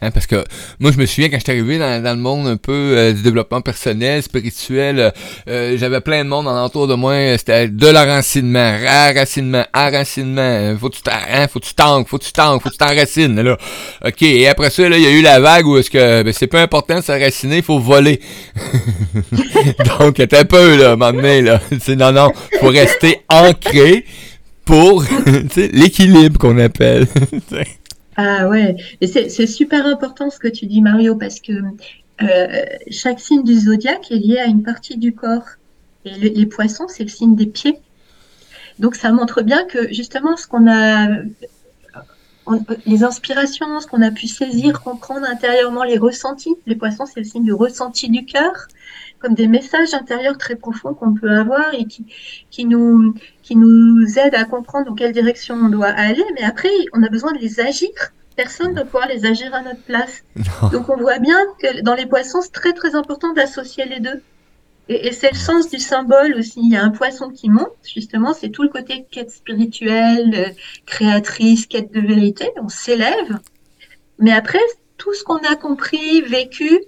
Hein, 0.00 0.10
parce 0.10 0.26
que 0.26 0.44
moi, 0.80 0.90
je 0.92 0.98
me 0.98 1.06
souviens 1.06 1.28
quand 1.28 1.38
j'étais 1.38 1.52
arrivé 1.52 1.78
dans, 1.78 2.02
le 2.02 2.20
monde 2.20 2.46
un 2.46 2.56
peu 2.56 2.72
euh, 2.72 3.12
du 3.12 3.22
développement 3.22 3.60
personnel, 3.60 4.22
spirituel, 4.22 4.98
euh, 4.98 5.10
euh, 5.48 5.76
j'avais 5.78 6.00
plein 6.00 6.24
de 6.24 6.28
monde 6.28 6.48
alentour 6.48 6.86
de 6.86 6.94
moi. 6.94 7.14
C'était 7.38 7.68
de 7.68 7.86
l'enracinement, 7.86 8.76
enracinement, 8.86 9.64
enracinement. 9.74 10.76
Faut 10.78 10.90
que 10.90 10.96
tu 10.96 11.02
hein, 11.10 11.46
faut 11.48 11.60
tu 11.60 11.74
tankes, 11.74 12.08
faut 12.08 12.18
tu 12.18 12.32
tankes, 12.32 12.62
faut 12.62 12.68
que 12.68 12.74
tu 12.74 12.78
t'enracines. 12.78 13.40
Là. 13.40 13.56
OK. 14.04 14.22
Et 14.22 14.48
après 14.48 14.70
ça, 14.70 14.88
là, 14.88 14.96
il 14.96 15.02
y 15.02 15.06
a 15.06 15.10
eu 15.10 15.22
la 15.22 15.40
vague 15.40 15.66
où 15.66 15.78
est-ce 15.78 15.90
que 15.90 16.22
ben, 16.22 16.32
c'est 16.32 16.46
pas 16.46 16.62
important 16.62 16.96
de 16.96 17.04
s'enraciner, 17.04 17.62
faut 17.62 17.78
voler. 17.78 18.20
Donc, 19.98 20.14
t'es 20.14 20.36
un 20.36 20.44
peu 20.44 20.76
là, 20.76 20.96
maintenant, 20.96 21.40
là. 21.42 21.60
non, 21.96 22.12
non, 22.12 22.32
faut 22.60 22.68
rester 22.68 23.20
ancré 23.28 24.04
pour 24.64 25.04
l'équilibre 25.56 26.38
qu'on 26.38 26.58
appelle. 26.58 27.06
Ah 28.16 28.48
ouais, 28.48 28.76
et 29.00 29.06
c'est 29.06 29.46
super 29.46 29.86
important 29.86 30.30
ce 30.30 30.38
que 30.38 30.48
tu 30.48 30.66
dis 30.66 30.80
Mario 30.80 31.16
parce 31.16 31.40
que 31.40 31.52
euh, 32.22 32.62
chaque 32.90 33.18
signe 33.18 33.42
du 33.42 33.54
zodiaque 33.54 34.12
est 34.12 34.18
lié 34.18 34.38
à 34.38 34.46
une 34.46 34.62
partie 34.62 34.96
du 34.96 35.14
corps. 35.14 35.46
Et 36.04 36.10
les 36.10 36.46
poissons, 36.46 36.86
c'est 36.86 37.02
le 37.02 37.08
signe 37.08 37.34
des 37.34 37.46
pieds. 37.46 37.78
Donc 38.78 38.94
ça 38.94 39.10
montre 39.10 39.42
bien 39.42 39.64
que 39.64 39.92
justement 39.92 40.36
ce 40.36 40.46
qu'on 40.46 40.70
a, 40.70 41.08
les 42.86 43.04
inspirations, 43.04 43.80
ce 43.80 43.86
qu'on 43.86 44.02
a 44.02 44.10
pu 44.10 44.26
saisir, 44.28 44.82
comprendre 44.82 45.26
intérieurement, 45.26 45.84
les 45.84 45.98
ressentis. 45.98 46.54
Les 46.66 46.76
poissons, 46.76 47.06
c'est 47.06 47.20
le 47.20 47.24
signe 47.24 47.44
du 47.44 47.52
ressenti 47.52 48.08
du 48.10 48.24
cœur, 48.24 48.68
comme 49.24 49.34
des 49.34 49.48
messages 49.48 49.94
intérieurs 49.94 50.36
très 50.36 50.54
profonds 50.54 50.92
qu'on 50.92 51.14
peut 51.14 51.30
avoir 51.30 51.72
et 51.72 51.86
qui, 51.86 52.04
qui, 52.50 52.66
nous, 52.66 53.14
qui 53.42 53.56
nous 53.56 54.18
aident 54.18 54.34
à 54.34 54.44
comprendre 54.44 54.84
dans 54.84 54.94
quelle 54.94 55.12
direction 55.12 55.54
on 55.54 55.70
doit 55.70 55.88
aller. 55.88 56.24
Mais 56.34 56.44
après, 56.44 56.68
on 56.92 57.02
a 57.02 57.08
besoin 57.08 57.32
de 57.32 57.38
les 57.38 57.58
agir. 57.58 57.88
Personne 58.36 58.70
ne 58.70 58.74
doit 58.74 58.84
pouvoir 58.84 59.08
les 59.08 59.24
agir 59.24 59.54
à 59.54 59.62
notre 59.62 59.80
place. 59.80 60.22
Donc 60.72 60.90
on 60.90 60.98
voit 60.98 61.20
bien 61.20 61.38
que 61.58 61.80
dans 61.80 61.94
les 61.94 62.04
poissons, 62.04 62.42
c'est 62.42 62.52
très 62.52 62.74
très 62.74 62.94
important 62.94 63.32
d'associer 63.32 63.86
les 63.86 64.00
deux. 64.00 64.20
Et, 64.90 65.12
c'est 65.12 65.32
le 65.32 65.38
sens 65.38 65.70
du 65.70 65.78
symbole 65.78 66.34
aussi. 66.38 66.60
Il 66.62 66.72
y 66.72 66.76
a 66.76 66.84
un 66.84 66.90
poisson 66.90 67.30
qui 67.30 67.48
monte, 67.48 67.72
justement, 67.82 68.34
c'est 68.34 68.50
tout 68.50 68.62
le 68.62 68.68
côté 68.68 69.06
quête 69.10 69.30
spirituelle, 69.30 70.34
euh, 70.34 70.50
créatrice, 70.84 71.64
quête 71.64 71.90
de 71.92 72.00
vérité. 72.00 72.50
On 72.60 72.68
s'élève. 72.68 73.38
Mais 74.18 74.32
après, 74.32 74.60
tout 74.98 75.14
ce 75.14 75.24
qu'on 75.24 75.38
a 75.38 75.56
compris, 75.56 76.20
vécu, 76.20 76.78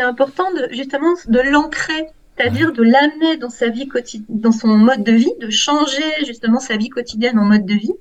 c'est 0.00 0.06
important 0.06 0.50
de, 0.54 0.68
justement 0.72 1.14
de 1.26 1.40
l'ancrer, 1.40 2.06
c'est-à-dire 2.36 2.72
de 2.72 2.82
l'amener 2.82 3.36
dans 3.36 3.50
sa 3.50 3.68
vie 3.68 3.86
dans 4.30 4.52
son 4.52 4.68
mode 4.68 5.04
de 5.04 5.12
vie, 5.12 5.32
de 5.40 5.50
changer 5.50 6.02
justement 6.24 6.58
sa 6.58 6.78
vie 6.78 6.88
quotidienne 6.88 7.38
en 7.38 7.44
mode 7.44 7.66
de 7.66 7.74
vie, 7.74 7.92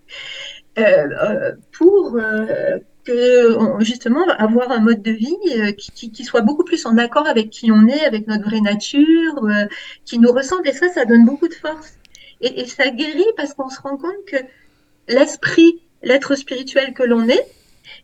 euh, 0.77 0.81
euh, 0.81 1.51
pour 1.73 2.17
que 3.03 3.57
justement 3.81 4.25
avoir 4.37 4.71
un 4.71 4.79
mode 4.79 5.01
de 5.01 5.11
vie 5.11 5.35
qui, 5.77 6.11
qui, 6.11 6.23
soit 6.23 6.39
beaucoup 6.41 6.63
plus 6.63 6.85
en 6.85 6.97
accord 6.97 7.27
avec 7.27 7.49
qui 7.49 7.69
on 7.69 7.85
est, 7.87 8.05
avec 8.05 8.27
notre 8.27 8.45
vraie 8.45 8.61
nature, 8.61 9.33
qui 10.05 10.19
nous 10.19 10.31
ressemble. 10.31 10.69
Et 10.69 10.73
ça, 10.73 10.87
ça 10.87 11.03
donne 11.03 11.25
beaucoup 11.25 11.49
de 11.49 11.53
force. 11.53 11.95
Et, 12.39 12.61
et 12.61 12.65
ça 12.65 12.89
guérit 12.91 13.33
parce 13.35 13.53
qu'on 13.53 13.69
se 13.69 13.81
rend 13.81 13.97
compte 13.97 14.23
que 14.25 14.37
l'esprit, 15.09 15.81
l'être 16.01 16.35
spirituel 16.35 16.93
que 16.93 17.03
l'on 17.03 17.27
est, 17.27 17.45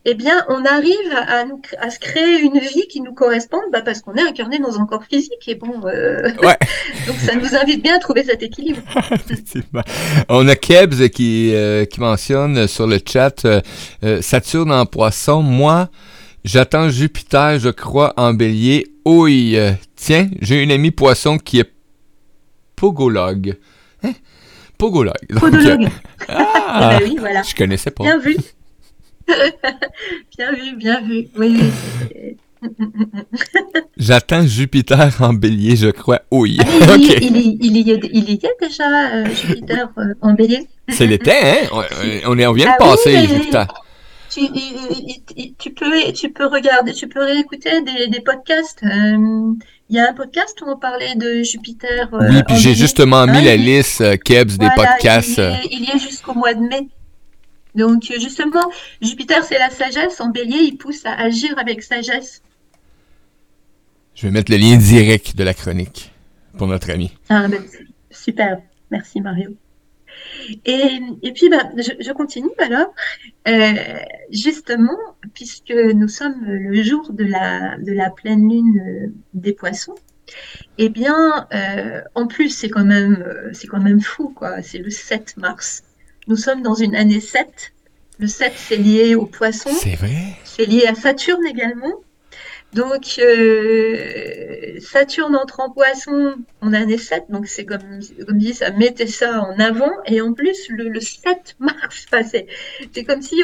eh 0.04 0.14
bien, 0.14 0.44
on 0.48 0.64
arrive 0.64 1.12
à, 1.12 1.44
nous, 1.44 1.60
à, 1.78 1.90
se 1.90 1.98
créer 1.98 2.40
une 2.40 2.58
vie 2.58 2.86
qui 2.88 3.00
nous 3.00 3.12
corresponde 3.12 3.62
bah, 3.72 3.82
parce 3.82 4.00
qu'on 4.00 4.14
est 4.14 4.22
incarné 4.22 4.58
dans 4.58 4.78
un 4.80 4.86
corps 4.86 5.04
physique. 5.04 5.48
Et 5.48 5.56
bon, 5.56 5.82
euh, 5.84 6.30
donc 7.06 7.16
ça 7.18 7.34
nous 7.34 7.56
invite 7.56 7.82
bien 7.82 7.96
à 7.96 7.98
trouver 7.98 8.22
cet 8.22 8.42
équilibre. 8.42 8.82
on 10.28 10.46
a 10.46 10.54
Kebs 10.54 11.08
qui, 11.10 11.52
euh, 11.54 11.84
qui 11.84 12.00
mentionne 12.00 12.68
sur 12.68 12.86
le 12.86 12.98
chat 13.04 13.44
euh, 13.44 14.22
Saturne 14.22 14.70
en 14.70 14.86
poisson. 14.86 15.42
Moi, 15.42 15.88
j'attends 16.44 16.88
Jupiter, 16.88 17.58
je 17.58 17.70
crois, 17.70 18.14
en 18.16 18.32
bélier. 18.32 18.86
Oui, 19.04 19.56
tiens, 19.96 20.28
j'ai 20.40 20.62
une 20.62 20.70
amie 20.70 20.92
poisson 20.92 21.38
qui 21.38 21.60
est 21.60 21.70
pogologue. 22.76 23.56
Hein? 24.04 24.12
Pogologue. 24.78 25.14
Podologue. 25.40 25.88
ah, 26.28 26.98
ben 26.98 27.08
oui, 27.08 27.16
voilà. 27.18 27.42
Je 27.42 27.54
connaissais 27.54 27.90
pas. 27.90 28.04
Bien 28.04 28.18
vu. 28.18 28.36
bien 30.36 30.52
vu, 30.52 30.76
bien 30.76 31.00
vu. 31.00 31.28
Oui, 31.36 31.58
oui. 31.60 32.36
J'attends 33.96 34.46
Jupiter 34.46 35.10
en 35.20 35.32
bélier, 35.32 35.76
je 35.76 35.88
crois. 35.88 36.20
Oui. 36.30 36.58
Ah, 36.60 36.96
il, 36.96 37.04
il, 37.22 37.36
il, 37.60 37.76
il, 37.76 37.76
y, 37.76 37.92
il, 38.12 38.30
y, 38.30 38.46
a 38.46 38.50
déjà 38.60 39.14
euh, 39.14 39.24
Jupiter 39.26 39.88
euh, 39.98 40.14
en 40.20 40.32
bélier. 40.32 40.66
C'est 40.88 41.06
l'été, 41.06 41.32
hein? 41.32 41.68
On, 41.72 42.32
on, 42.32 42.38
on 42.38 42.52
vient 42.52 42.66
de 42.66 42.70
ah 42.74 42.78
passer, 42.78 43.16
oui, 43.16 43.28
Jupiter. 43.28 43.66
Tu, 44.30 44.42
tu, 45.58 45.70
peux, 45.72 46.12
tu 46.12 46.30
peux 46.30 46.46
regarder, 46.46 46.92
tu 46.92 47.08
peux 47.08 47.24
réécouter 47.24 47.80
des, 47.82 48.08
des 48.08 48.20
podcasts. 48.20 48.82
Euh, 48.82 49.52
il 49.88 49.96
y 49.96 49.98
a 49.98 50.10
un 50.10 50.14
podcast 50.14 50.60
où 50.62 50.68
on 50.68 50.76
parlait 50.76 51.14
de 51.14 51.42
Jupiter. 51.42 52.08
oui, 52.12 52.42
puis 52.46 52.56
j'ai 52.56 52.74
justement 52.74 53.26
mis 53.26 53.42
la 53.42 53.56
liste, 53.56 54.02
Kebs, 54.24 54.58
des 54.58 54.68
podcasts. 54.74 55.40
Il 55.70 55.84
y 55.84 55.90
est 55.96 55.98
jusqu'au 55.98 56.34
mois 56.34 56.54
de 56.54 56.60
mai. 56.60 56.88
Donc 57.76 58.04
justement, 58.18 58.70
Jupiter, 59.00 59.44
c'est 59.44 59.58
la 59.58 59.70
sagesse. 59.70 60.20
En 60.20 60.30
bélier, 60.30 60.60
il 60.62 60.78
pousse 60.78 61.04
à 61.04 61.12
agir 61.12 61.58
avec 61.58 61.82
sagesse. 61.82 62.42
Je 64.14 64.26
vais 64.26 64.32
mettre 64.32 64.50
le 64.50 64.56
lien 64.56 64.76
direct 64.76 65.36
de 65.36 65.44
la 65.44 65.52
chronique 65.52 66.10
pour 66.56 66.66
notre 66.66 66.90
ami. 66.90 67.12
Ah, 67.28 67.46
ben, 67.48 67.62
super. 68.10 68.58
Merci 68.90 69.20
Mario. 69.20 69.50
Et, 70.64 71.00
et 71.22 71.32
puis, 71.32 71.50
ben, 71.50 71.70
je, 71.76 72.12
continue 72.12 72.48
alors. 72.58 72.94
Euh, 73.46 73.74
justement, 74.30 74.96
puisque 75.34 75.72
nous 75.72 76.08
sommes 76.08 76.42
le 76.44 76.82
jour 76.82 77.12
de 77.12 77.24
la, 77.24 77.76
de 77.78 77.92
la 77.92 78.10
pleine 78.10 78.48
lune 78.48 78.80
euh, 78.80 79.12
des 79.34 79.52
poissons, 79.52 79.96
eh 80.78 80.88
bien, 80.88 81.46
euh, 81.52 82.00
en 82.14 82.26
plus, 82.26 82.50
c'est 82.50 82.70
quand 82.70 82.84
même, 82.84 83.22
quand 83.68 83.80
même 83.80 84.00
fou, 84.00 84.30
quoi. 84.30 84.62
C'est 84.62 84.78
le 84.78 84.90
7 84.90 85.36
mars. 85.36 85.82
Nous 86.28 86.36
sommes 86.36 86.62
dans 86.62 86.74
une 86.74 86.96
année 86.96 87.20
7. 87.20 87.72
Le 88.18 88.26
7, 88.26 88.52
c'est 88.56 88.76
lié 88.76 89.14
au 89.14 89.26
poisson. 89.26 89.70
C'est 89.72 89.94
vrai. 89.94 90.36
C'est 90.44 90.64
lié 90.64 90.86
à 90.86 90.94
Saturne 90.94 91.46
également. 91.46 92.00
Donc, 92.72 93.18
euh, 93.18 94.78
Saturne 94.80 95.36
entre 95.36 95.60
en 95.60 95.70
poisson 95.70 96.34
en 96.60 96.72
année 96.72 96.98
7, 96.98 97.24
donc 97.30 97.46
c'est 97.46 97.64
comme, 97.64 98.00
comme 98.26 98.38
dit, 98.38 98.54
ça 98.54 98.70
mettait 98.70 99.06
ça 99.06 99.40
en 99.40 99.58
avant. 99.60 99.90
Et 100.06 100.20
en 100.20 100.32
plus, 100.32 100.68
le, 100.68 101.00
7 101.00 101.56
mars, 101.58 102.06
c'est 102.92 103.04
comme 103.04 103.22
si 103.22 103.42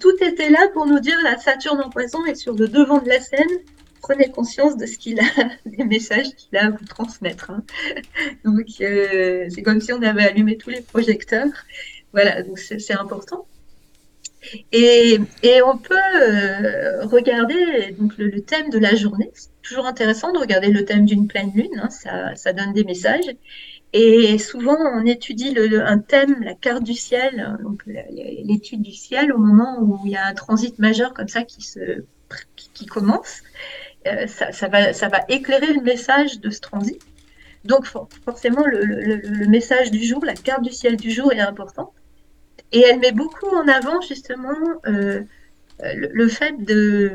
tout 0.00 0.16
était 0.20 0.50
là 0.50 0.68
pour 0.74 0.86
nous 0.86 1.00
dire 1.00 1.16
la 1.22 1.38
Saturne 1.38 1.80
en 1.80 1.90
poisson 1.90 2.24
est 2.26 2.34
sur 2.34 2.54
le 2.54 2.68
devant 2.68 2.98
de 2.98 3.08
la 3.08 3.20
scène. 3.20 3.46
prenez 4.02 4.30
conscience 4.30 4.76
de 4.76 4.84
ce 4.84 4.98
qu'il 4.98 5.20
a, 5.20 5.24
des 5.66 5.84
messages 5.84 6.34
qu'il 6.36 6.58
a 6.58 6.66
à 6.66 6.70
vous 6.70 6.84
transmettre. 6.84 7.50
Hein. 7.50 7.62
Donc, 8.44 8.66
euh, 8.80 9.46
c'est 9.48 9.62
comme 9.62 9.80
si 9.80 9.92
on 9.92 10.02
avait 10.02 10.24
allumé 10.24 10.56
tous 10.58 10.70
les 10.70 10.82
projecteurs. 10.82 11.48
Voilà, 12.16 12.42
donc 12.42 12.58
c'est 12.58 12.94
important. 12.94 13.46
Et, 14.72 15.18
et, 15.42 15.62
on 15.62 15.76
peut 15.76 15.94
euh, 16.22 17.04
regarder 17.04 17.94
donc, 17.98 18.16
le, 18.16 18.40
thème 18.40 18.70
de 18.70 18.78
la 18.78 18.94
journée. 18.94 19.30
C'est 19.34 19.50
toujours 19.60 19.84
intéressant 19.84 20.32
de 20.32 20.38
regarder 20.38 20.68
le 20.68 20.86
thème 20.86 21.04
d'une 21.04 21.26
pleine 21.28 21.52
lune, 21.54 21.78
hein, 21.78 21.90
ça, 21.90 22.34
ça, 22.34 22.54
donne 22.54 22.72
des 22.72 22.84
messages. 22.84 23.36
Et 23.92 24.38
souvent, 24.38 24.78
on 24.94 25.04
étudie 25.04 25.52
le, 25.52 25.84
un 25.86 25.98
thème, 25.98 26.42
la 26.42 26.54
carte 26.54 26.84
du 26.84 26.94
ciel, 26.94 27.58
donc 27.62 27.82
l'étude 27.84 28.80
du 28.80 28.92
ciel 28.92 29.30
au 29.30 29.38
moment 29.38 29.78
où 29.82 30.00
il 30.06 30.12
y 30.12 30.16
a 30.16 30.26
un 30.26 30.34
transit 30.34 30.78
majeur 30.78 31.12
comme 31.12 31.28
ça 31.28 31.42
qui 31.42 31.62
se 31.62 32.02
qui, 32.72 32.86
commence, 32.86 33.42
euh, 34.06 34.26
ça, 34.26 34.68
va, 34.68 34.94
ça 34.94 35.08
va 35.08 35.20
éclairer 35.28 35.74
le 35.74 35.82
message 35.82 36.40
de 36.40 36.48
ce 36.48 36.60
transit. 36.60 37.02
Donc 37.66 37.84
forcément, 38.24 38.64
le, 38.64 39.46
message 39.48 39.90
du 39.90 40.02
jour, 40.02 40.24
la 40.24 40.34
carte 40.34 40.62
du 40.62 40.72
ciel 40.72 40.96
du 40.96 41.10
jour 41.10 41.30
est 41.32 41.40
importante. 41.40 41.92
Et 42.72 42.80
elle 42.80 42.98
met 42.98 43.12
beaucoup 43.12 43.48
en 43.48 43.68
avant 43.68 44.00
justement 44.00 44.56
euh, 44.86 45.22
le, 45.82 46.28
fait 46.28 46.54
de 46.58 47.12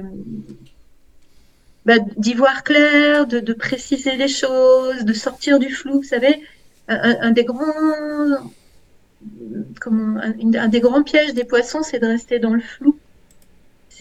bah, 1.85 1.99
d'y 2.17 2.33
voir 2.33 2.63
clair, 2.63 3.27
de, 3.27 3.53
préciser 3.53 4.15
les 4.15 4.27
choses, 4.27 5.03
de 5.03 5.13
sortir 5.13 5.59
du 5.59 5.69
flou. 5.69 5.97
Vous 5.97 6.03
savez, 6.03 6.41
un, 6.87 7.31
des 7.31 7.43
grands 7.43 8.49
comment, 9.79 10.19
un, 10.19 10.67
des 10.67 10.79
grands 10.79 11.03
pièges 11.03 11.33
des 11.33 11.43
poissons, 11.43 11.83
c'est 11.83 11.99
de 11.99 12.07
rester 12.07 12.39
dans 12.39 12.53
le 12.53 12.61
flou 12.61 12.97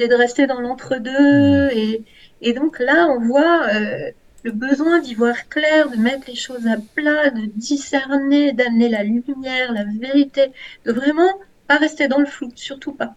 c'est 0.00 0.08
de 0.08 0.14
rester 0.14 0.46
dans 0.46 0.60
l'entre-deux. 0.60 1.66
Mmh. 1.66 2.04
Et, 2.40 2.52
donc 2.54 2.78
là, 2.78 3.08
on 3.08 3.20
voit 3.20 3.66
euh, 3.74 4.10
le 4.42 4.52
besoin 4.52 5.00
d'y 5.00 5.14
voir 5.14 5.48
clair, 5.48 5.90
de 5.90 5.96
mettre 5.96 6.28
les 6.28 6.34
choses 6.34 6.66
à 6.66 6.76
plat, 6.94 7.30
de 7.30 7.46
discerner, 7.46 8.52
d'amener 8.52 8.88
la 8.88 9.02
lumière, 9.02 9.72
la 9.72 9.84
vérité, 9.84 10.50
de 10.84 10.92
vraiment 10.92 11.30
pas 11.66 11.76
rester 11.76 12.08
dans 12.08 12.18
le 12.18 12.26
flou, 12.26 12.50
surtout 12.54 12.92
pas. 12.92 13.14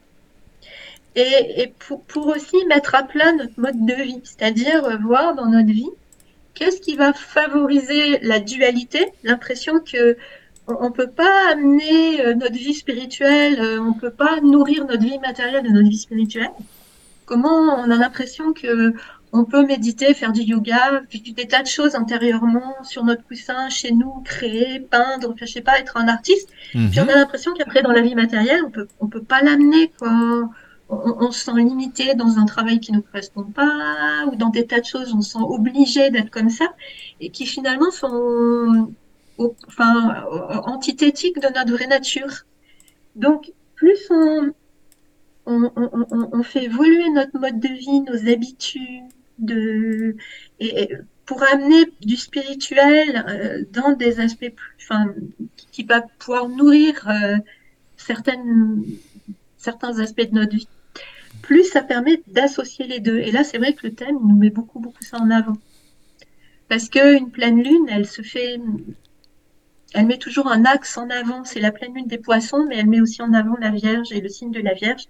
Et, 1.16 1.72
pour, 2.08 2.28
aussi 2.28 2.66
mettre 2.68 2.96
à 2.96 3.04
plat 3.04 3.32
notre 3.34 3.60
mode 3.60 3.86
de 3.86 3.94
vie, 3.94 4.22
c'est-à-dire 4.24 5.00
voir 5.02 5.36
dans 5.36 5.46
notre 5.46 5.72
vie 5.72 5.90
qu'est-ce 6.56 6.82
qui 6.82 6.96
va 6.96 7.14
favoriser 7.14 8.20
la 8.22 8.40
dualité, 8.40 9.12
l'impression 9.24 9.80
que 9.80 10.18
on 10.68 10.86
ne 10.86 10.94
peut 10.94 11.10
pas 11.10 11.52
amener 11.52 12.22
euh, 12.22 12.36
notre 12.36 12.56
vie 12.56 12.74
spirituelle, 12.74 13.60
euh, 13.60 13.82
on 13.82 13.96
ne 13.96 14.00
peut 14.00 14.12
pas 14.12 14.40
nourrir 14.40 14.86
notre 14.86 15.04
vie 15.04 15.20
matérielle 15.20 15.64
de 15.64 15.70
notre 15.70 15.90
vie 15.90 15.98
spirituelle. 15.98 16.52
Comment 17.26 17.82
on 17.84 17.92
a 17.92 17.98
l'impression 17.98 18.54
que 18.54 18.94
on 19.34 19.46
peut 19.46 19.66
méditer, 19.66 20.14
faire 20.14 20.32
du 20.32 20.42
yoga, 20.42 21.02
des 21.12 21.48
tas 21.48 21.64
de 21.64 21.68
choses 21.68 21.96
intérieurement 21.96 22.76
sur 22.84 23.04
notre 23.04 23.24
coussin, 23.24 23.68
chez 23.70 23.92
nous, 23.92 24.22
créer, 24.24 24.80
peindre, 24.80 25.34
je 25.36 25.46
sais 25.46 25.62
pas, 25.62 25.80
être 25.80 25.98
un 25.98 26.08
artiste. 26.08 26.50
Puis 26.70 27.00
on 27.00 27.02
a 27.02 27.06
mhm. 27.06 27.10
l'impression 27.16 27.52
qu'après 27.54 27.82
dans 27.82 27.92
la 27.92 28.02
vie 28.02 28.14
matérielle, 28.14 28.62
on 28.66 28.70
peut, 28.70 28.88
on 29.00 29.08
peut 29.08 29.24
pas 29.24 29.42
l'amener 29.42 29.92
quoi. 29.98 30.12
On, 30.90 31.16
on, 31.20 31.32
se 31.32 31.46
sent 31.46 31.54
limité 31.56 32.14
dans 32.14 32.38
un 32.38 32.46
travail 32.46 32.80
qui 32.80 32.92
nous 32.92 33.02
correspond 33.02 33.44
pas, 33.44 34.26
ou 34.32 34.36
dans 34.36 34.50
des 34.50 34.68
tas 34.68 34.80
de 34.80 34.86
choses, 34.86 35.12
on 35.16 35.22
se 35.22 35.32
sent 35.32 35.40
obligé 35.42 36.12
d'être 36.12 36.30
comme 36.30 36.50
ça, 36.50 36.66
et 37.20 37.30
qui 37.30 37.48
finalement 37.48 37.90
sont 37.90 38.92
enfin, 39.68 40.26
antithétique 40.66 41.40
de 41.42 41.48
notre 41.48 41.72
vraie 41.72 41.88
nature. 41.88 42.44
Donc, 43.16 43.52
plus 43.76 43.98
on, 44.12 44.54
on, 45.46 46.44
fait 46.44 46.66
évoluer 46.66 47.10
notre 47.10 47.40
mode 47.40 47.60
de 47.60 47.70
vie, 47.70 48.02
nos 48.02 48.30
habitudes, 48.30 49.04
et, 50.60 50.90
pour 51.26 51.44
amener 51.44 51.86
du 52.02 52.18
spirituel 52.18 53.24
euh, 53.28 53.64
dans 53.72 53.94
des 53.94 54.20
aspects 54.20 54.54
enfin, 54.78 55.14
qui 55.72 55.84
va 55.84 56.02
pouvoir 56.02 56.50
nourrir 56.50 57.08
euh, 57.08 57.38
certains 57.98 58.40
aspects 60.00 60.30
de 60.30 60.36
notre 60.36 60.56
vie, 60.56 60.68
plus 61.42 61.64
ça 61.64 61.82
permet 61.82 62.22
d'associer 62.28 62.88
les 62.88 63.00
deux. 63.00 63.20
Et 63.20 63.32
là, 63.32 63.44
c'est 63.44 63.58
vrai 63.58 63.74
que 63.74 63.88
le 63.88 63.94
thème 63.94 64.18
nous 64.22 64.36
met 64.36 64.50
beaucoup, 64.50 64.80
beaucoup 64.80 65.04
ça 65.04 65.18
en 65.18 65.32
avant. 65.32 65.58
Parce 66.68 66.90
qu'une 66.90 67.32
pleine 67.32 67.62
lune, 67.62 67.88
elle 67.90 68.06
se 68.06 68.22
fait 68.22 68.60
elle 69.94 70.08
met 70.08 70.18
toujours 70.18 70.48
un 70.48 70.66
axe 70.66 70.98
en 70.98 71.10
avant, 71.10 71.46
c'est 71.46 71.60
la 71.60 71.72
pleine 71.72 71.94
lune 71.94 72.08
des 72.08 72.18
poissons, 72.18 72.66
mais 72.68 72.78
elle 72.78 72.88
met 72.88 73.00
aussi 73.00 73.22
en 73.22 73.34
avant 73.34 73.56
la 73.58 73.70
Vierge 73.70 74.12
et 74.12 74.22
le 74.22 74.30
signe 74.30 74.52
de 74.52 74.60
la 74.60 74.74
Vierge. 74.74 75.04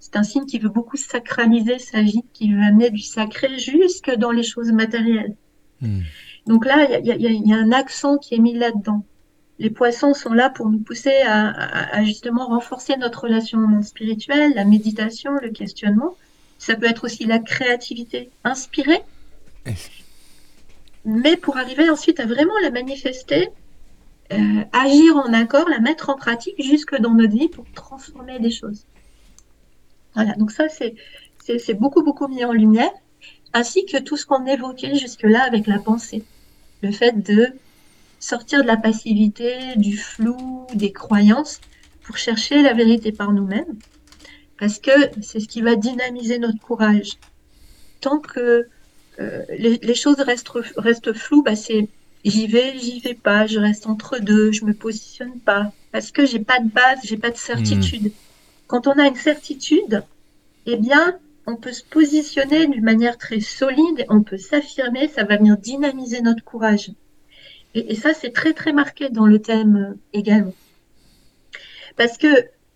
C'est 0.00 0.16
un 0.16 0.22
signe 0.22 0.46
qui 0.46 0.58
veut 0.58 0.70
beaucoup 0.70 0.96
sacraliser 0.96 1.78
sa 1.78 2.00
vie, 2.02 2.24
qui 2.32 2.52
veut 2.52 2.62
amener 2.62 2.90
du 2.90 3.02
sacré 3.02 3.58
jusque 3.58 4.10
dans 4.16 4.30
les 4.30 4.42
choses 4.42 4.72
matérielles. 4.72 5.36
Hmm. 5.80 6.00
Donc 6.46 6.64
là, 6.64 6.98
il 6.98 7.06
y, 7.06 7.52
a, 7.52 7.56
un 7.56 7.70
accent 7.70 8.16
qui 8.16 8.34
est 8.34 8.38
mis 8.38 8.54
là-dedans. 8.54 9.04
Les 9.58 9.68
poissons 9.68 10.14
sont 10.14 10.32
là 10.32 10.48
pour 10.48 10.70
nous 10.70 10.78
pousser 10.78 11.14
à, 11.26 12.02
justement 12.02 12.46
renforcer 12.46 12.96
notre 12.96 13.24
relation 13.24 13.58
au 13.58 13.66
monde 13.66 13.84
spirituel, 13.84 14.54
la 14.54 14.64
méditation, 14.64 15.32
le 15.34 15.50
questionnement. 15.50 16.16
Ça 16.58 16.76
peut 16.76 16.86
être 16.86 17.04
aussi 17.04 17.26
la 17.26 17.38
créativité 17.38 18.30
inspirée, 18.42 19.02
mais 21.04 21.36
pour 21.36 21.58
arriver 21.58 21.90
ensuite 21.90 22.20
à 22.20 22.26
vraiment 22.26 22.58
la 22.62 22.70
manifester 22.70 23.48
euh, 24.32 24.64
agir 24.72 25.16
en 25.16 25.32
accord, 25.32 25.68
la 25.68 25.80
mettre 25.80 26.08
en 26.08 26.16
pratique 26.16 26.62
jusque 26.62 26.96
dans 26.96 27.14
notre 27.14 27.32
vie 27.32 27.48
pour 27.48 27.64
transformer 27.74 28.38
des 28.38 28.50
choses. 28.50 28.84
Voilà, 30.14 30.34
donc 30.34 30.50
ça 30.50 30.66
c'est 30.68 31.74
beaucoup 31.74 32.02
beaucoup 32.02 32.28
mis 32.28 32.44
en 32.44 32.52
lumière, 32.52 32.90
ainsi 33.52 33.84
que 33.86 33.98
tout 33.98 34.16
ce 34.16 34.26
qu'on 34.26 34.46
évoquait 34.46 34.94
jusque-là 34.96 35.42
avec 35.42 35.66
la 35.66 35.78
pensée, 35.78 36.24
le 36.82 36.92
fait 36.92 37.12
de 37.12 37.48
sortir 38.18 38.62
de 38.62 38.66
la 38.66 38.76
passivité, 38.76 39.56
du 39.76 39.96
flou, 39.96 40.66
des 40.74 40.92
croyances, 40.92 41.60
pour 42.02 42.16
chercher 42.16 42.62
la 42.62 42.72
vérité 42.72 43.12
par 43.12 43.32
nous-mêmes, 43.32 43.78
parce 44.58 44.78
que 44.78 44.90
c'est 45.22 45.40
ce 45.40 45.48
qui 45.48 45.62
va 45.62 45.74
dynamiser 45.76 46.38
notre 46.38 46.58
courage. 46.58 47.12
Tant 48.00 48.18
que 48.18 48.66
euh, 49.20 49.44
les, 49.50 49.94
choses 49.94 50.20
restent, 50.20 50.50
restent 50.76 51.12
floues, 51.12 51.42
bah 51.42 51.56
c'est 51.56 51.88
J'y 52.24 52.46
vais, 52.46 52.78
j'y 52.78 53.00
vais 53.00 53.14
pas, 53.14 53.46
je 53.46 53.58
reste 53.58 53.86
entre 53.86 54.18
deux, 54.18 54.52
je 54.52 54.64
me 54.64 54.74
positionne 54.74 55.38
pas 55.40 55.72
parce 55.90 56.10
que 56.12 56.26
j'ai 56.26 56.38
pas 56.40 56.60
de 56.60 56.68
base, 56.68 56.98
j'ai 57.04 57.16
pas 57.16 57.30
de 57.30 57.36
certitude. 57.36 58.06
Hmm. 58.06 58.29
Quand 58.70 58.86
on 58.86 58.92
a 58.92 59.08
une 59.08 59.16
certitude, 59.16 60.04
eh 60.64 60.76
bien, 60.76 61.18
on 61.48 61.56
peut 61.56 61.72
se 61.72 61.82
positionner 61.82 62.68
d'une 62.68 62.84
manière 62.84 63.18
très 63.18 63.40
solide, 63.40 64.06
on 64.08 64.22
peut 64.22 64.38
s'affirmer, 64.38 65.08
ça 65.08 65.24
va 65.24 65.38
venir 65.38 65.56
dynamiser 65.56 66.20
notre 66.20 66.44
courage. 66.44 66.92
Et, 67.74 67.96
ça, 67.96 68.14
c'est 68.14 68.30
très 68.30 68.52
très 68.52 68.72
marqué 68.72 69.10
dans 69.10 69.26
le 69.26 69.40
thème 69.40 69.76
euh, 69.76 69.98
également. 70.12 70.54
Parce 71.96 72.16
que 72.16 72.28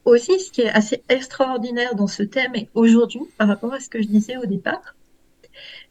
aussi, 0.05 0.41
ce 0.41 0.51
qui 0.51 0.63
est 0.63 0.69
assez 0.69 1.05
extraordinaire 1.09 1.95
dans 1.95 2.09
ce 2.09 2.25
thème 2.25 2.57
et 2.57 2.69
aujourd'hui, 2.75 3.23
par 3.39 3.47
rapport 3.47 3.73
à 3.73 3.79
ce 3.79 3.89
que 3.89 4.03
je 4.03 4.09
disais 4.09 4.37
au 4.37 4.47
départ, 4.47 4.97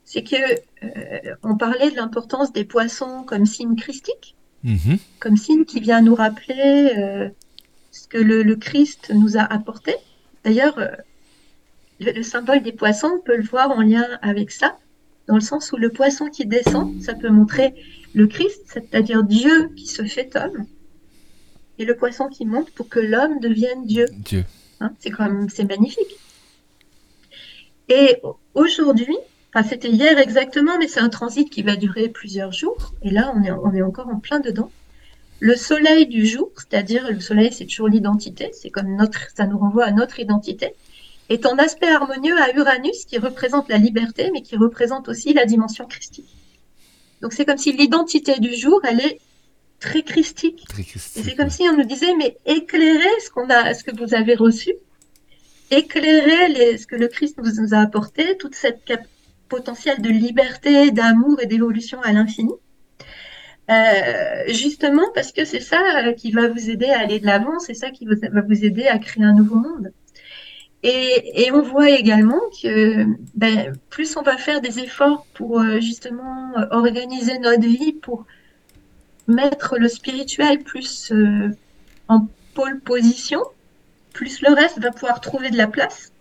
c'est 0.03 0.23
que 0.23 0.35
euh, 0.35 1.35
on 1.43 1.55
parlait 1.55 1.91
de 1.91 1.95
l'importance 1.95 2.51
des 2.51 2.65
poissons 2.65 3.23
comme 3.23 3.45
signe 3.45 3.77
christique, 3.77 4.35
mhm. 4.65 4.97
comme 5.21 5.37
signe 5.37 5.63
qui 5.63 5.79
vient 5.79 6.01
nous 6.01 6.15
rappeler 6.15 6.91
euh, 6.97 7.29
ce 7.93 8.07
que 8.07 8.17
le, 8.17 8.55
Christ 8.55 9.11
nous 9.13 9.37
a 9.37 9.41
apporté. 9.41 9.95
D'ailleurs, 10.43 10.77
euh, 10.79 10.87
le, 11.99 12.23
symbole 12.23 12.61
des 12.61 12.73
poissons, 12.73 13.11
on 13.19 13.21
peut 13.21 13.37
le 13.37 13.43
voir 13.43 13.69
en 13.71 13.81
lien 13.81 14.05
avec 14.21 14.51
ça, 14.51 14.77
dans 15.27 15.35
le 15.35 15.41
sens 15.41 15.71
où 15.71 15.77
le 15.77 15.89
poisson 15.89 16.27
qui 16.27 16.45
descend, 16.45 17.01
ça 17.01 17.13
peut 17.13 17.29
montrer 17.29 17.75
le 18.13 18.27
Christ, 18.27 18.61
c'est-à-dire 18.65 19.23
Dieu 19.23 19.69
qui 19.77 19.85
se 19.85 20.03
fait 20.03 20.35
homme, 20.35 20.65
et 21.77 21.85
le 21.85 21.95
poisson 21.95 22.27
qui 22.27 22.45
monte 22.45 22.71
pour 22.71 22.89
que 22.89 22.99
l'homme 22.99 23.39
devienne 23.39 23.85
Dieu. 23.85 24.05
Dieu. 24.11 24.43
Hein, 24.79 24.91
c'est 24.99 25.11
quand 25.11 25.25
même, 25.25 25.49
c'est 25.49 25.63
magnifique. 25.63 26.17
Et 27.89 28.17
aujourd'hui, 28.55 29.17
c'était 29.61 29.91
hier 29.91 30.17
exactement, 30.17 30.79
mais 30.79 30.87
c'est 30.87 30.99
un 30.99 31.09
transit 31.09 31.47
qui 31.47 31.61
va 31.61 31.75
durer 31.75 32.09
plusieurs 32.09 32.53
jours. 32.53 32.93
Et 33.03 33.11
là, 33.11 33.31
on 33.35 33.43
est, 33.43 33.51
on 33.51 33.71
est 33.71 33.83
encore 33.83 34.07
en 34.07 34.19
plein 34.19 34.39
dedans. 34.39 34.71
Le 35.43 35.57
soleil 35.57 36.07
du 36.07 36.25
jour, 36.25 36.53
c'est-à-dire 36.55 37.11
le 37.11 37.19
soleil, 37.19 37.51
c'est 37.51 37.65
toujours 37.65 37.89
l'identité, 37.89 38.51
c'est 38.53 38.69
comme 38.69 38.95
notre, 38.95 39.27
ça 39.35 39.45
nous 39.45 39.57
renvoie 39.57 39.83
à 39.83 39.91
notre 39.91 40.21
identité, 40.21 40.73
est 41.27 41.45
en 41.45 41.57
aspect 41.57 41.89
harmonieux 41.89 42.41
à 42.41 42.53
Uranus, 42.55 43.03
qui 43.03 43.17
représente 43.17 43.67
la 43.67 43.75
liberté, 43.75 44.29
mais 44.31 44.41
qui 44.41 44.55
représente 44.55 45.09
aussi 45.09 45.33
la 45.33 45.45
dimension 45.45 45.85
christique. 45.85 46.33
Donc 47.19 47.33
c'est 47.33 47.43
comme 47.43 47.57
si 47.57 47.73
l'identité 47.73 48.39
du 48.39 48.55
jour, 48.55 48.79
elle 48.85 49.01
est 49.01 49.19
très 49.81 50.03
christique. 50.03 50.63
Et 50.79 51.23
c'est 51.23 51.35
comme 51.35 51.49
si 51.49 51.63
on 51.63 51.75
nous 51.75 51.83
disait, 51.83 52.15
mais 52.15 52.37
éclairez 52.45 53.19
ce 53.21 53.29
qu'on 53.29 53.49
a, 53.49 53.73
ce 53.73 53.83
que 53.83 53.93
vous 53.93 54.15
avez 54.15 54.35
reçu, 54.35 54.71
éclairez 55.71 56.53
les, 56.53 56.77
ce 56.77 56.87
que 56.87 56.95
le 56.95 57.09
Christ 57.09 57.37
nous 57.43 57.73
a 57.73 57.79
apporté, 57.79 58.37
toute 58.37 58.55
cette 58.55 58.85
cap 58.85 59.01
potentiel 59.49 60.01
de 60.01 60.07
liberté, 60.07 60.91
d'amour 60.91 61.41
et 61.41 61.47
d'évolution 61.47 62.01
à 62.01 62.13
l'infini. 62.13 62.53
Euh, 63.69 64.43
justement 64.49 65.05
parce 65.15 65.31
que 65.31 65.45
c'est 65.45 65.61
ça 65.61 65.81
euh, 66.03 66.11
qui 66.11 66.31
va 66.31 66.49
vous 66.49 66.69
aider 66.69 66.89
à 66.89 66.99
aller 66.99 67.19
de 67.19 67.25
l'avant, 67.25 67.59
c'est 67.59 67.73
ça 67.73 67.91
qui 67.91 68.05
va 68.05 68.41
vous 68.41 68.65
aider 68.65 68.87
à 68.87 68.99
créer 68.99 69.23
un 69.23 69.33
nouveau 69.33 69.55
monde. 69.55 69.91
Et, 70.85 71.49
on 71.53 71.61
voit 71.61 71.91
également 71.91 72.41
que 72.61 73.05
ben, 73.35 73.73
plus 73.89 74.17
on 74.17 74.21
va 74.21 74.35
faire 74.35 74.59
des 74.59 74.79
efforts 74.79 75.25
pour 75.33 75.61
euh, 75.61 75.79
justement 75.79 76.51
organiser 76.71 77.39
notre 77.39 77.65
vie, 77.65 77.93
pour 77.93 78.25
mettre 79.27 79.77
le 79.77 79.87
spirituel 79.87 80.59
plus 80.59 81.13
euh, 81.13 81.49
en 82.09 82.27
pôle 82.53 82.81
position, 82.81 83.41
plus 84.11 84.41
le 84.41 84.53
reste 84.53 84.79
va 84.79 84.91
pouvoir 84.91 85.21
trouver 85.21 85.51
de 85.51 85.57
la 85.57 85.67
place. 85.67 86.11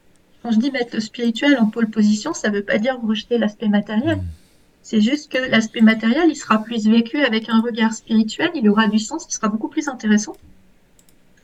Quand 0.42 0.52
je 0.52 0.58
dis 0.58 0.70
mettre 0.70 0.94
le 0.94 1.00
spirituel 1.00 1.58
en 1.58 1.66
pôle 1.66 1.88
position, 1.88 2.32
ça 2.32 2.48
ne 2.48 2.56
veut 2.56 2.62
pas 2.62 2.78
dire 2.78 3.00
rejeter 3.00 3.38
l'aspect 3.38 3.68
matériel. 3.68 4.18
Mm. 4.18 4.41
C'est 4.82 5.00
juste 5.00 5.30
que 5.30 5.38
l'aspect 5.38 5.80
matériel, 5.80 6.24
il 6.28 6.36
sera 6.36 6.62
plus 6.62 6.88
vécu 6.88 7.18
avec 7.18 7.48
un 7.48 7.60
regard 7.60 7.92
spirituel, 7.92 8.50
il 8.54 8.68
aura 8.68 8.88
du 8.88 8.98
sens, 8.98 9.26
il 9.28 9.32
sera 9.32 9.48
beaucoup 9.48 9.68
plus 9.68 9.88
intéressant, 9.88 10.36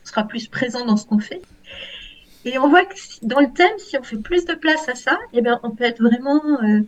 il 0.03 0.09
sera 0.09 0.23
plus 0.23 0.47
présent 0.47 0.85
dans 0.85 0.97
ce 0.97 1.05
qu'on 1.05 1.19
fait. 1.19 1.41
Et 2.45 2.57
on 2.57 2.69
voit 2.69 2.85
que 2.85 2.95
dans 3.23 3.39
le 3.39 3.51
thème, 3.51 3.77
si 3.77 3.97
on 3.97 4.03
fait 4.03 4.17
plus 4.17 4.45
de 4.45 4.53
place 4.53 4.87
à 4.89 4.95
ça, 4.95 5.17
eh 5.33 5.41
bien, 5.41 5.59
on 5.63 5.71
peut 5.71 5.83
être 5.83 6.01
vraiment 6.01 6.41
euh, 6.63 6.81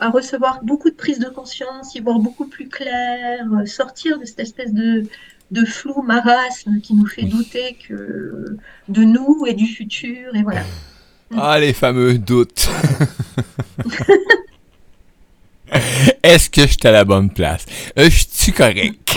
à 0.00 0.10
recevoir 0.10 0.62
beaucoup 0.62 0.90
de 0.90 0.94
prise 0.94 1.18
de 1.18 1.28
conscience, 1.28 1.94
y 1.94 2.00
voir 2.00 2.18
beaucoup 2.18 2.46
plus 2.46 2.68
clair, 2.68 3.46
euh, 3.52 3.66
sortir 3.66 4.18
de 4.18 4.24
cette 4.24 4.40
espèce 4.40 4.72
de, 4.72 5.06
de 5.50 5.64
flou 5.64 6.02
marasme 6.02 6.80
qui 6.80 6.94
nous 6.94 7.06
fait 7.06 7.24
douter 7.24 7.76
que 7.86 8.56
de 8.88 9.02
nous 9.02 9.44
et 9.46 9.54
du 9.54 9.66
futur, 9.66 10.34
et 10.34 10.42
voilà. 10.42 10.62
Ah, 11.36 11.58
les 11.58 11.72
fameux 11.72 12.18
doutes. 12.18 12.68
Est-ce 16.22 16.50
que 16.50 16.62
je 16.62 16.72
suis 16.72 16.86
à 16.86 16.92
la 16.92 17.04
bonne 17.04 17.30
place? 17.30 17.64
Euh, 17.98 18.08
je 18.10 18.26
suis 18.28 18.52
correct? 18.52 19.16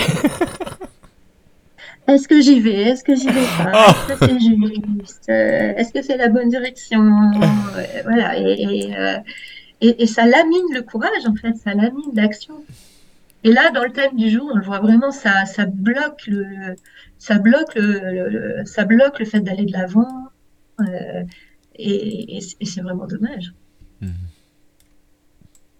Est-ce 2.08 2.28
que 2.28 2.40
j'y 2.40 2.60
vais? 2.60 2.82
Est-ce 2.82 3.02
que 3.02 3.16
j'y 3.16 3.26
vais 3.26 3.32
pas? 3.32 3.72
Ah! 3.72 3.96
Est-ce 4.08 4.18
que 4.20 4.26
c'est 4.26 4.38
juste? 4.38 5.28
Euh, 5.28 5.74
Est-ce 5.76 5.92
que 5.92 6.02
c'est 6.02 6.16
la 6.16 6.28
bonne 6.28 6.48
direction? 6.48 7.02
Euh, 7.02 8.02
Voilà. 8.04 8.38
Et, 8.38 8.92
et, 9.80 10.02
et, 10.02 10.06
ça 10.06 10.24
lamine 10.24 10.72
le 10.72 10.82
courage, 10.82 11.26
en 11.26 11.34
fait. 11.34 11.54
Ça 11.56 11.74
lamine 11.74 12.12
l'action. 12.14 12.54
Et 13.42 13.52
là, 13.52 13.70
dans 13.72 13.82
le 13.82 13.90
thème 13.90 14.16
du 14.16 14.30
jour, 14.30 14.48
on 14.52 14.56
le 14.56 14.64
voit 14.64 14.78
vraiment, 14.78 15.10
ça, 15.10 15.46
ça 15.46 15.66
bloque 15.66 16.26
le, 16.28 16.76
ça 17.18 17.38
bloque 17.38 17.74
le, 17.74 18.62
ça 18.64 18.84
bloque 18.84 19.18
le 19.18 19.24
fait 19.24 19.40
d'aller 19.40 19.64
de 19.64 19.72
l'avant. 19.72 20.28
et, 21.76 22.38
c'est 22.40 22.80
vraiment 22.80 23.06
dommage. 23.06 23.52
Mmh 24.00 24.08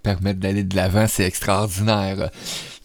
permettre 0.07 0.39
d'aller 0.39 0.63
de 0.63 0.77
l'avant, 0.77 1.07
c'est 1.09 1.25
extraordinaire. 1.25 2.31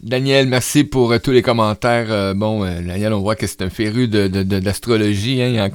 Daniel, 0.01 0.47
merci 0.47 0.84
pour 0.84 1.12
euh, 1.12 1.19
tous 1.19 1.29
les 1.29 1.43
commentaires. 1.43 2.07
Euh, 2.10 2.34
bon, 2.34 2.65
euh, 2.65 2.81
Daniel, 2.81 3.13
on 3.13 3.19
voit 3.19 3.36
que 3.36 3.45
c'est 3.45 3.62
un 3.62 3.69
féru 3.69 4.07
de, 4.07 4.27
d'astrologie. 4.27 5.39
Hein, 5.39 5.69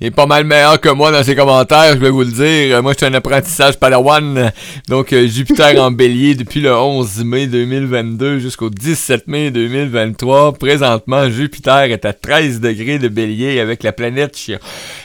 il, 0.00 0.06
est 0.06 0.12
pas 0.12 0.26
mal 0.26 0.44
meilleur 0.44 0.80
que 0.80 0.88
moi 0.88 1.10
dans 1.10 1.24
ses 1.24 1.34
commentaires, 1.34 1.94
je 1.94 1.98
vais 1.98 2.10
vous 2.10 2.22
le 2.22 2.30
dire. 2.30 2.80
Moi, 2.80 2.92
je 2.92 2.98
suis 2.98 3.06
un 3.06 3.14
apprentissage 3.14 3.80
padawan. 3.80 4.52
Donc, 4.88 5.12
Jupiter 5.12 5.82
en 5.82 5.90
bélier 5.90 6.36
depuis 6.36 6.60
le 6.60 6.72
11 6.72 7.24
mai 7.24 7.48
2022 7.48 8.38
jusqu'au 8.38 8.70
17 8.70 9.26
mai 9.26 9.50
2023. 9.50 10.52
Présentement, 10.52 11.28
Jupiter 11.28 11.90
est 11.90 12.04
à 12.04 12.12
13 12.12 12.60
degrés 12.60 13.00
de 13.00 13.08
bélier 13.08 13.58
avec 13.58 13.82
la 13.82 13.90
planète 13.90 14.36
chien. 14.36 14.60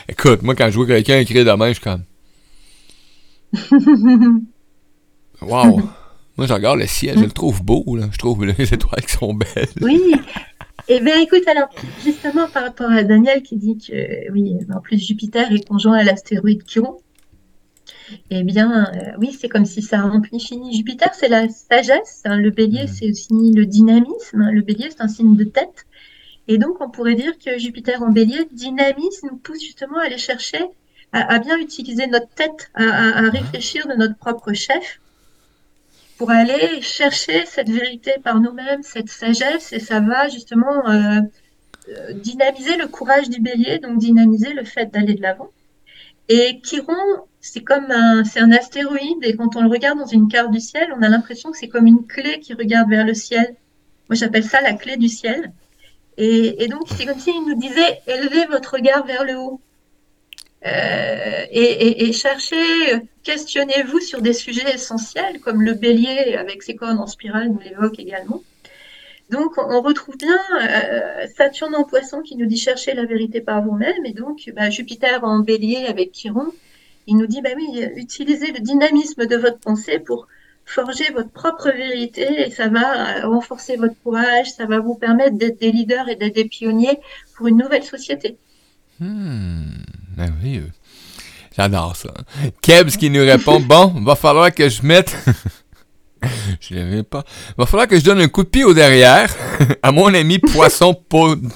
Écoute, 0.08 0.42
moi, 0.44 0.54
quand 0.54 0.70
je 0.70 0.76
vois 0.76 0.86
quelqu'un 0.86 1.18
écrire 1.18 1.44
demain, 1.44 1.70
je 1.70 1.72
suis 1.72 1.82
comme... 1.82 2.04
Wow! 5.42 5.80
Moi, 6.36 6.46
je 6.46 6.52
regarde 6.54 6.78
le 6.78 6.86
ciel, 6.86 7.18
je 7.18 7.24
le 7.24 7.30
trouve 7.30 7.62
beau, 7.62 7.84
là. 7.96 8.08
Je 8.12 8.18
trouve 8.18 8.44
les 8.44 8.54
étoiles 8.74 9.04
qui 9.04 9.12
sont 9.12 9.34
belles. 9.34 9.68
Oui! 9.80 10.14
Eh 10.88 11.00
bien, 11.00 11.20
écoute, 11.20 11.46
alors, 11.46 11.68
justement, 12.04 12.48
par 12.48 12.64
rapport 12.64 12.90
à 12.90 13.04
Daniel 13.04 13.42
qui 13.42 13.56
dit 13.56 13.78
que, 13.78 14.32
oui, 14.32 14.56
en 14.74 14.80
plus, 14.80 14.98
Jupiter 14.98 15.52
est 15.52 15.66
conjoint 15.66 15.98
à 15.98 16.02
l'astéroïde 16.02 16.64
Chiron. 16.66 16.98
Eh 18.30 18.42
bien, 18.42 18.86
euh, 18.86 19.12
oui, 19.18 19.36
c'est 19.38 19.48
comme 19.48 19.66
si 19.66 19.82
ça 19.82 20.04
amplifie. 20.04 20.60
Jupiter, 20.72 21.14
c'est 21.14 21.28
la 21.28 21.48
sagesse. 21.48 22.22
Hein. 22.24 22.38
le 22.38 22.50
bélier, 22.50 22.84
mm. 22.84 22.88
c'est 22.88 23.10
aussi 23.10 23.52
le 23.54 23.66
dynamisme. 23.66 24.40
Hein. 24.40 24.50
le 24.50 24.62
bélier, 24.62 24.88
c'est 24.90 25.02
un 25.02 25.08
signe 25.08 25.36
de 25.36 25.44
tête. 25.44 25.86
Et 26.48 26.58
donc, 26.58 26.80
on 26.80 26.90
pourrait 26.90 27.14
dire 27.14 27.38
que 27.38 27.58
Jupiter 27.58 28.02
en 28.02 28.10
bélier 28.10 28.48
dynamisme 28.50 29.28
nous 29.30 29.36
pousse 29.36 29.60
justement 29.60 29.98
à 29.98 30.06
aller 30.06 30.18
chercher, 30.18 30.64
à, 31.12 31.38
bien 31.38 31.58
utiliser 31.58 32.06
notre 32.08 32.28
tête, 32.30 32.70
à 32.74 33.28
réfléchir 33.30 33.86
de 33.86 33.94
notre 33.94 34.16
propre 34.16 34.52
chef 34.52 35.00
pour 36.20 36.30
aller 36.30 36.82
chercher 36.82 37.46
cette 37.46 37.70
vérité 37.70 38.12
par 38.22 38.40
nous-mêmes, 38.40 38.82
cette 38.82 39.08
sagesse, 39.08 39.72
et 39.72 39.78
ça 39.78 40.00
va 40.00 40.28
justement 40.28 40.86
euh, 40.86 41.22
euh, 41.88 42.12
dynamiser 42.12 42.76
le 42.76 42.88
courage 42.88 43.30
du 43.30 43.40
bélier, 43.40 43.78
donc 43.78 43.96
dynamiser 43.96 44.52
le 44.52 44.64
fait 44.64 44.92
d'aller 44.92 45.14
de 45.14 45.22
l'avant. 45.22 45.48
Et 46.28 46.60
Chiron, 46.62 46.92
c'est 47.40 47.62
comme 47.62 47.90
un, 47.90 48.22
c'est 48.24 48.40
un 48.40 48.52
astéroïde, 48.52 49.22
et 49.22 49.34
quand 49.34 49.56
on 49.56 49.62
le 49.62 49.70
regarde 49.70 49.98
dans 49.98 50.04
une 50.04 50.28
carte 50.28 50.50
du 50.50 50.60
ciel, 50.60 50.92
on 50.94 51.00
a 51.00 51.08
l'impression 51.08 51.52
que 51.52 51.56
c'est 51.56 51.68
comme 51.68 51.86
une 51.86 52.06
clé 52.06 52.38
qui 52.40 52.52
regarde 52.52 52.90
vers 52.90 53.06
le 53.06 53.14
ciel. 53.14 53.56
Moi, 54.10 54.16
j'appelle 54.16 54.44
ça 54.44 54.60
la 54.60 54.74
clé 54.74 54.98
du 54.98 55.08
ciel. 55.08 55.52
Et, 56.18 56.62
et 56.62 56.68
donc, 56.68 56.82
c'est 56.98 57.06
comme 57.06 57.18
s'il 57.18 57.46
nous 57.46 57.58
disait, 57.58 58.02
élevez 58.06 58.44
votre 58.44 58.74
regard 58.74 59.06
vers 59.06 59.24
le 59.24 59.38
haut. 59.38 59.62
Euh, 60.66 61.46
et, 61.50 62.12
cherchez, 62.12 62.56
questionnez-vous 63.22 64.00
sur 64.00 64.20
des 64.20 64.34
sujets 64.34 64.74
essentiels 64.74 65.40
comme 65.40 65.62
le 65.62 65.72
bélier 65.74 66.36
avec 66.38 66.62
ses 66.62 66.76
cornes 66.76 66.98
en 66.98 67.06
spirale 67.06 67.48
nous 67.48 67.60
l'évoque 67.60 67.98
également. 67.98 68.42
Donc 69.30 69.58
on 69.58 69.80
retrouve 69.80 70.16
bien 70.16 70.38
euh, 70.60 71.26
Saturne 71.36 71.74
en 71.76 71.84
poisson 71.84 72.20
qui 72.20 72.36
nous 72.36 72.46
dit 72.46 72.56
chercher 72.56 72.94
la 72.94 73.06
vérité 73.06 73.40
par 73.40 73.62
vous-même 73.62 74.04
et 74.04 74.12
donc 74.12 74.50
bah, 74.54 74.70
Jupiter 74.70 75.22
en 75.22 75.38
bélier 75.38 75.86
avec 75.88 76.12
Chiron, 76.12 76.52
il 77.06 77.16
nous 77.16 77.26
dit 77.26 77.40
bah 77.40 77.50
oui, 77.56 77.86
utilisez 77.96 78.52
le 78.52 78.58
dynamisme 78.58 79.26
de 79.26 79.36
votre 79.36 79.58
pensée 79.58 79.98
pour 79.98 80.26
forger 80.66 81.10
votre 81.12 81.30
propre 81.30 81.70
vérité 81.70 82.46
et 82.46 82.50
ça 82.50 82.68
va 82.68 83.26
renforcer 83.26 83.76
votre 83.76 83.94
courage, 84.02 84.50
ça 84.52 84.66
va 84.66 84.80
vous 84.80 84.94
permettre 84.94 85.36
d'être 85.36 85.58
des 85.58 85.72
leaders 85.72 86.08
et 86.08 86.16
d'être 86.16 86.34
des 86.34 86.44
pionniers 86.44 86.98
pour 87.34 87.46
une 87.46 87.56
nouvelle 87.56 87.84
société. 87.84 88.36
Hmm. 88.98 89.70
Merveilleux. 90.20 90.70
J'adore 91.56 91.96
ça. 91.96 92.12
Kebs 92.60 92.90
qui 92.90 93.08
nous 93.08 93.22
répond 93.22 93.58
Bon, 93.58 93.86
va 94.04 94.14
falloir 94.16 94.52
que 94.52 94.68
je 94.68 94.82
mette. 94.82 95.16
je 96.60 96.74
l'avais 96.74 97.02
pas. 97.02 97.24
Va 97.56 97.64
falloir 97.64 97.88
que 97.88 97.98
je 97.98 98.04
donne 98.04 98.20
un 98.20 98.28
coup 98.28 98.42
de 98.42 98.48
pied 98.48 98.64
au 98.64 98.74
derrière 98.74 99.34
à 99.82 99.92
mon 99.92 100.12
ami 100.12 100.38
poisson 100.38 100.94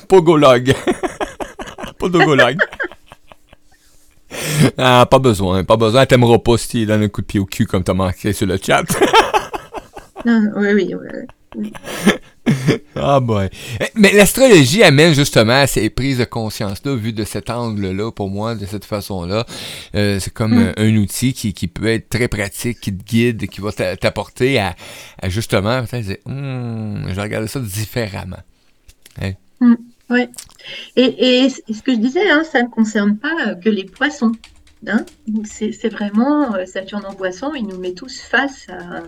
pogologue. 0.09 0.75
Podogologue. 1.99 2.59
ah, 4.79 5.07
pas 5.11 5.19
besoin, 5.19 5.63
pas 5.65 5.77
besoin. 5.77 6.07
T'aimeras 6.07 6.39
pas 6.39 6.57
si 6.57 6.69
tu 6.69 6.87
donnes 6.87 7.03
un 7.03 7.09
coup 7.09 7.21
de 7.21 7.27
pied 7.27 7.41
au 7.41 7.45
cul 7.45 7.67
comme 7.67 7.85
t'as 7.85 7.93
marqué 7.93 8.33
sur 8.33 8.47
le 8.47 8.57
chat. 8.57 8.83
non, 10.25 10.51
oui, 10.57 10.73
oui, 10.73 10.95
oui. 11.57 11.73
ah 12.97 13.21
boy. 13.21 13.49
Eh, 13.81 13.85
mais 13.95 14.13
l'astrologie 14.13 14.83
amène 14.83 15.15
justement 15.15 15.61
à 15.61 15.67
ces 15.67 15.91
prises 15.91 16.19
de 16.19 16.25
conscience-là, 16.25 16.95
vu 16.95 17.13
de 17.13 17.25
cet 17.25 17.51
angle-là, 17.51 18.11
pour 18.13 18.29
moi, 18.29 18.55
de 18.55 18.67
cette 18.67 18.85
façon-là. 18.85 19.47
Euh, 19.95 20.19
c'est 20.21 20.33
comme 20.33 20.55
mm. 20.55 20.73
un, 20.77 20.97
outil 20.97 21.33
qui, 21.33 21.53
qui, 21.53 21.69
peut 21.69 21.87
être 21.87 22.09
très 22.09 22.29
pratique, 22.29 22.81
qui 22.81 22.97
te 22.97 23.03
guide, 23.03 23.49
qui 23.49 23.61
va 23.61 23.73
t'apporter 23.73 24.59
à, 24.59 24.75
à, 25.21 25.29
justement 25.29 25.83
peut-être 25.85 26.07
dire, 26.07 26.19
hum, 26.27 27.05
je 27.09 27.15
vais 27.15 27.23
regarder 27.23 27.49
ça 27.49 27.61
différemment. 27.61 28.43
Hein? 29.21 29.33
Mm, 29.61 29.75
oui. 30.11 30.27
Et, 30.97 31.45
et, 31.45 31.49
ce 31.49 31.83
que 31.83 31.93
je 31.93 31.99
disais, 31.99 32.31
hein, 32.31 32.45
ça 32.45 32.63
ne 32.63 32.69
concerne 32.69 33.17
pas 33.17 33.55
que 33.57 33.69
les 33.69 33.85
poissons. 33.85 34.33
Hein? 34.87 35.05
C'est 35.45 35.89
vraiment 35.89 36.55
euh, 36.55 36.67
Saturne 36.67 37.07
en 37.07 37.15
poisson, 37.15 37.53
il 37.55 37.67
nous 37.67 37.79
met 37.79 37.93
tous 37.93 38.21
face 38.21 38.67
à 38.69 39.03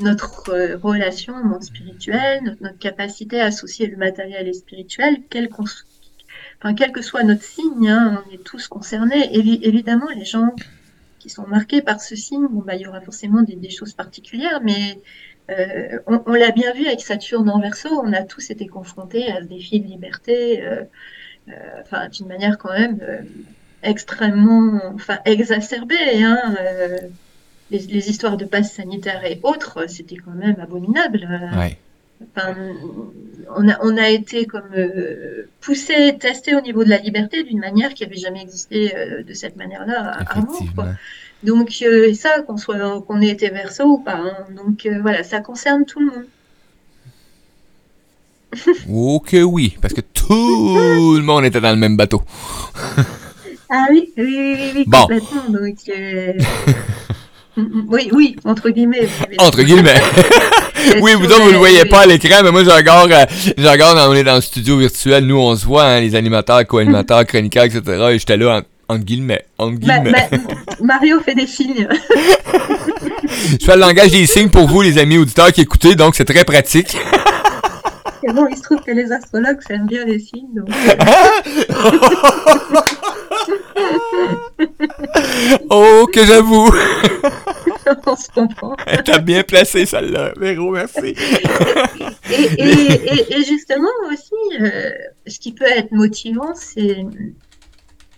notre 0.00 0.50
euh, 0.50 0.76
relation 0.76 1.34
au 1.34 1.44
monde 1.44 1.62
spirituel, 1.62 2.56
notre, 2.60 2.78
capacité 2.78 3.40
à 3.40 3.46
associer 3.46 3.86
le 3.86 3.96
matériel 3.96 4.46
et 4.46 4.50
le 4.50 4.52
spirituel, 4.52 5.18
quel, 5.28 5.48
enfin, 5.52 6.74
quel 6.74 6.92
que 6.92 7.02
soit 7.02 7.22
notre 7.22 7.42
signe, 7.42 7.88
hein, 7.88 8.22
on 8.26 8.34
est 8.34 8.42
tous 8.42 8.68
concernés. 8.68 9.28
évidemment, 9.34 10.08
les 10.14 10.24
gens 10.24 10.54
qui 11.18 11.28
sont 11.28 11.46
marqués 11.46 11.82
par 11.82 12.00
ce 12.00 12.16
signe, 12.16 12.46
bon, 12.48 12.60
bah, 12.60 12.74
il 12.76 12.82
y 12.82 12.86
aura 12.86 13.00
forcément 13.00 13.42
des, 13.42 13.70
choses 13.70 13.92
particulières, 13.92 14.60
mais 14.62 15.00
euh, 15.50 15.98
on, 16.06 16.32
l'a 16.32 16.50
bien 16.50 16.72
vu 16.72 16.86
avec 16.86 17.00
Saturne 17.00 17.50
en 17.50 17.60
verso, 17.60 17.88
on 17.90 18.12
a 18.12 18.22
tous 18.22 18.50
été 18.50 18.66
confrontés 18.66 19.30
à 19.30 19.42
ce 19.42 19.46
défi 19.46 19.80
de 19.80 19.86
liberté, 19.86 20.62
euh, 20.62 20.84
enfin, 21.82 22.08
d'une 22.08 22.28
manière 22.28 22.56
quand 22.58 22.72
même 22.72 23.00
extrêmement 23.82 24.80
enfin, 24.94 25.18
exacerbée. 25.24 26.22
Hein, 26.22 26.56
les, 27.70 28.10
histoires 28.10 28.36
de 28.36 28.44
passe 28.44 28.72
sanitaire 28.72 29.24
et 29.24 29.38
autres, 29.42 29.88
c'était 29.88 30.16
quand 30.16 30.32
même 30.32 30.56
abominable. 30.60 31.26
Enfin, 32.36 32.54
on, 33.56 33.68
a, 33.68 33.78
on 33.82 33.96
a 33.96 34.08
été 34.08 34.46
comme 34.46 34.68
euh, 34.76 35.48
poussé, 35.60 36.16
testé 36.18 36.54
au 36.54 36.60
niveau 36.60 36.84
de 36.84 36.90
la 36.90 36.98
liberté 36.98 37.42
d'une 37.42 37.60
manière 37.60 37.94
qui 37.94 38.04
n'avait 38.04 38.16
jamais 38.16 38.42
existé 38.42 38.94
euh, 38.94 39.22
de 39.22 39.32
cette 39.32 39.56
manière-là 39.56 40.18
avant. 40.26 40.58
Donc 41.42 41.70
euh, 41.82 42.12
ça, 42.12 42.42
qu'on 42.42 42.58
soit 42.58 43.02
qu'on 43.06 43.22
ait 43.22 43.28
été 43.28 43.48
verso 43.48 43.84
ou 43.84 43.98
pas. 43.98 44.16
Hein. 44.16 44.36
Donc 44.54 44.86
voilà, 45.00 45.22
ça 45.22 45.40
concerne 45.40 45.86
tout 45.86 46.00
le 46.00 46.06
monde. 46.06 46.26
ok 48.92 49.36
oui, 49.44 49.78
parce 49.80 49.94
que 49.94 50.02
tout 50.02 50.26
le 51.16 51.22
monde 51.22 51.44
était 51.46 51.60
dans 51.60 51.70
le 51.70 51.76
même 51.76 51.96
bateau. 51.96 52.22
Ah 53.70 53.86
oui, 53.90 54.12
oui, 54.18 54.24
oui, 54.26 54.72
oui, 54.74 54.84
bon. 54.86 55.02
complètement. 55.02 55.48
Donc, 55.48 55.76
oui, 57.88 58.08
oui, 58.12 58.36
entre 58.44 58.70
guillemets. 58.70 59.08
Entre 59.38 59.62
guillemets. 59.62 60.00
oui, 61.00 61.14
vous 61.14 61.26
ne 61.26 61.34
vous 61.34 61.50
le 61.50 61.58
voyez 61.58 61.84
pas 61.84 62.00
à 62.00 62.06
l'écran, 62.06 62.42
mais 62.42 62.50
moi, 62.50 62.64
je 62.64 62.70
regarde, 62.70 63.12
euh, 63.12 63.24
je 63.56 63.66
regarde, 63.66 63.98
on 63.98 64.14
est 64.14 64.24
dans 64.24 64.36
le 64.36 64.40
studio 64.40 64.78
virtuel, 64.78 65.24
nous, 65.26 65.38
on 65.38 65.56
se 65.56 65.64
voit, 65.64 65.84
hein, 65.84 66.00
les 66.00 66.14
animateurs, 66.14 66.66
co-animateurs, 66.66 67.24
chroniqueurs, 67.26 67.64
etc. 67.64 67.82
Et 68.12 68.18
j'étais 68.18 68.36
là, 68.36 68.58
en, 68.58 68.94
entre 68.94 69.04
guillemets, 69.04 69.44
entre 69.58 69.78
guillemets. 69.78 70.30
Mario 70.82 71.20
fait 71.20 71.34
des 71.34 71.46
signes. 71.46 71.88
je 73.60 73.64
fais 73.64 73.74
le 73.74 73.80
langage 73.80 74.10
des 74.10 74.26
signes 74.26 74.50
pour 74.50 74.66
vous, 74.66 74.82
les 74.82 74.98
amis 74.98 75.18
auditeurs 75.18 75.52
qui 75.52 75.60
écoutez, 75.60 75.94
donc 75.94 76.16
c'est 76.16 76.24
très 76.24 76.44
pratique. 76.44 76.96
Bon, 78.34 78.46
il 78.48 78.56
se 78.56 78.62
trouve 78.62 78.80
que 78.82 78.92
les 78.92 79.12
astrologues 79.12 79.60
aiment 79.70 79.86
bien 79.86 80.04
les 80.04 80.18
signes. 80.18 80.54
Donc... 80.54 80.68
oh, 85.70 86.08
que 86.12 86.24
j'avoue! 86.24 86.70
On 88.06 88.16
se 88.16 88.28
comprend. 88.28 88.76
T'as 89.04 89.18
bien 89.18 89.42
placé 89.42 89.86
celle-là, 89.86 90.32
Véro, 90.36 90.70
merci. 90.70 91.00
et, 92.30 93.44
justement 93.44 93.88
aussi, 94.10 94.34
euh, 94.60 94.90
ce 95.26 95.38
qui 95.38 95.52
peut 95.52 95.64
être 95.64 95.90
motivant, 95.90 96.54
c'est 96.54 97.04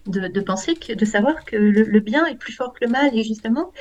de, 0.07 0.41
penser 0.41 0.75
que, 0.75 0.93
de 0.93 1.05
savoir 1.05 1.45
que 1.45 1.57
le, 1.57 2.01
bien 2.01 2.27
est 2.27 2.35
plus 2.35 2.53
fort 2.53 2.73
que 2.73 2.85
le 2.85 2.91
mal. 2.91 3.17
Et 3.17 3.25
justement, 3.25 3.73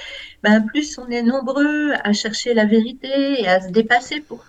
ben, 0.44 0.62
plus 0.62 0.98
on 0.98 1.10
est 1.10 1.24
nombreux 1.24 1.94
à 2.04 2.14
chercher 2.14 2.54
la 2.54 2.66
vérité 2.66 3.42
et 3.42 3.48
à 3.48 3.62
se 3.62 3.70
dépasser 3.70 4.22
pour 4.22 4.44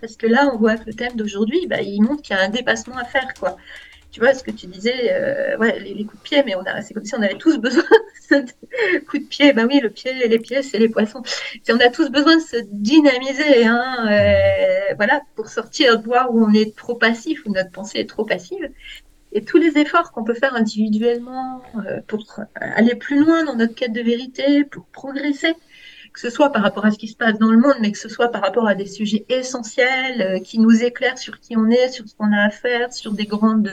parce 0.00 0.16
que 0.16 0.26
là, 0.26 0.50
on 0.52 0.58
voit 0.58 0.76
que 0.76 0.86
le 0.86 0.94
thème 0.94 1.16
d'aujourd'hui, 1.16 1.66
ben, 1.66 1.80
il 1.84 2.00
montre 2.02 2.22
qu'il 2.22 2.36
y 2.36 2.38
a 2.38 2.42
un 2.42 2.48
dépassement 2.48 2.96
à 2.96 3.04
faire, 3.04 3.34
quoi 3.38 3.56
tu 4.14 4.20
vois, 4.20 4.32
ce 4.32 4.44
que 4.44 4.52
tu 4.52 4.68
disais, 4.68 5.12
euh, 5.12 5.56
ouais, 5.58 5.80
les, 5.80 6.04
coups 6.04 6.22
de 6.22 6.22
pied, 6.22 6.42
mais 6.46 6.54
on 6.54 6.60
a, 6.60 6.82
c'est 6.82 6.94
comme 6.94 7.04
si 7.04 7.16
on 7.16 7.20
avait 7.20 7.34
tous 7.36 7.58
besoin 7.58 7.82
de 8.30 8.98
coups 9.00 9.24
de 9.24 9.28
pied. 9.28 9.52
Ben 9.52 9.66
oui, 9.66 9.80
le 9.80 9.90
pied, 9.90 10.28
les 10.28 10.38
pieds, 10.38 10.62
c'est 10.62 10.78
les 10.78 10.88
poissons. 10.88 11.20
Si 11.24 11.72
on 11.72 11.80
a 11.80 11.88
tous 11.88 12.10
besoin 12.10 12.36
de 12.36 12.40
se 12.40 12.58
dynamiser, 12.70 13.66
hein, 13.66 14.06
euh, 14.08 14.94
voilà, 14.94 15.20
pour 15.34 15.48
sortir, 15.48 15.98
de 15.98 16.04
voir 16.04 16.32
où 16.32 16.46
on 16.46 16.52
est 16.52 16.76
trop 16.76 16.94
passif, 16.94 17.44
où 17.44 17.50
notre 17.50 17.72
pensée 17.72 17.98
est 17.98 18.08
trop 18.08 18.24
passive. 18.24 18.70
Et 19.32 19.44
tous 19.44 19.58
les 19.58 19.78
efforts 19.78 20.12
qu'on 20.12 20.22
peut 20.22 20.34
faire 20.34 20.54
individuellement 20.54 21.62
euh, 21.84 22.00
pour 22.06 22.38
aller 22.54 22.94
plus 22.94 23.18
loin 23.18 23.42
dans 23.42 23.56
notre 23.56 23.74
quête 23.74 23.92
de 23.92 24.00
vérité, 24.00 24.62
pour 24.62 24.84
progresser, 24.92 25.54
que 26.14 26.20
ce 26.20 26.30
soit 26.30 26.50
par 26.50 26.62
rapport 26.62 26.86
à 26.86 26.92
ce 26.92 26.96
qui 26.96 27.08
se 27.08 27.16
passe 27.16 27.38
dans 27.40 27.50
le 27.50 27.58
monde, 27.58 27.74
mais 27.80 27.90
que 27.90 27.98
ce 27.98 28.08
soit 28.08 28.28
par 28.28 28.40
rapport 28.40 28.68
à 28.68 28.76
des 28.76 28.86
sujets 28.86 29.26
essentiels 29.28 30.22
euh, 30.22 30.38
qui 30.38 30.60
nous 30.60 30.84
éclairent 30.84 31.18
sur 31.18 31.40
qui 31.40 31.56
on 31.56 31.68
est, 31.70 31.88
sur 31.88 32.08
ce 32.08 32.14
qu'on 32.14 32.32
a 32.32 32.44
à 32.44 32.50
faire, 32.50 32.92
sur 32.92 33.12
des 33.12 33.26
grandes, 33.26 33.72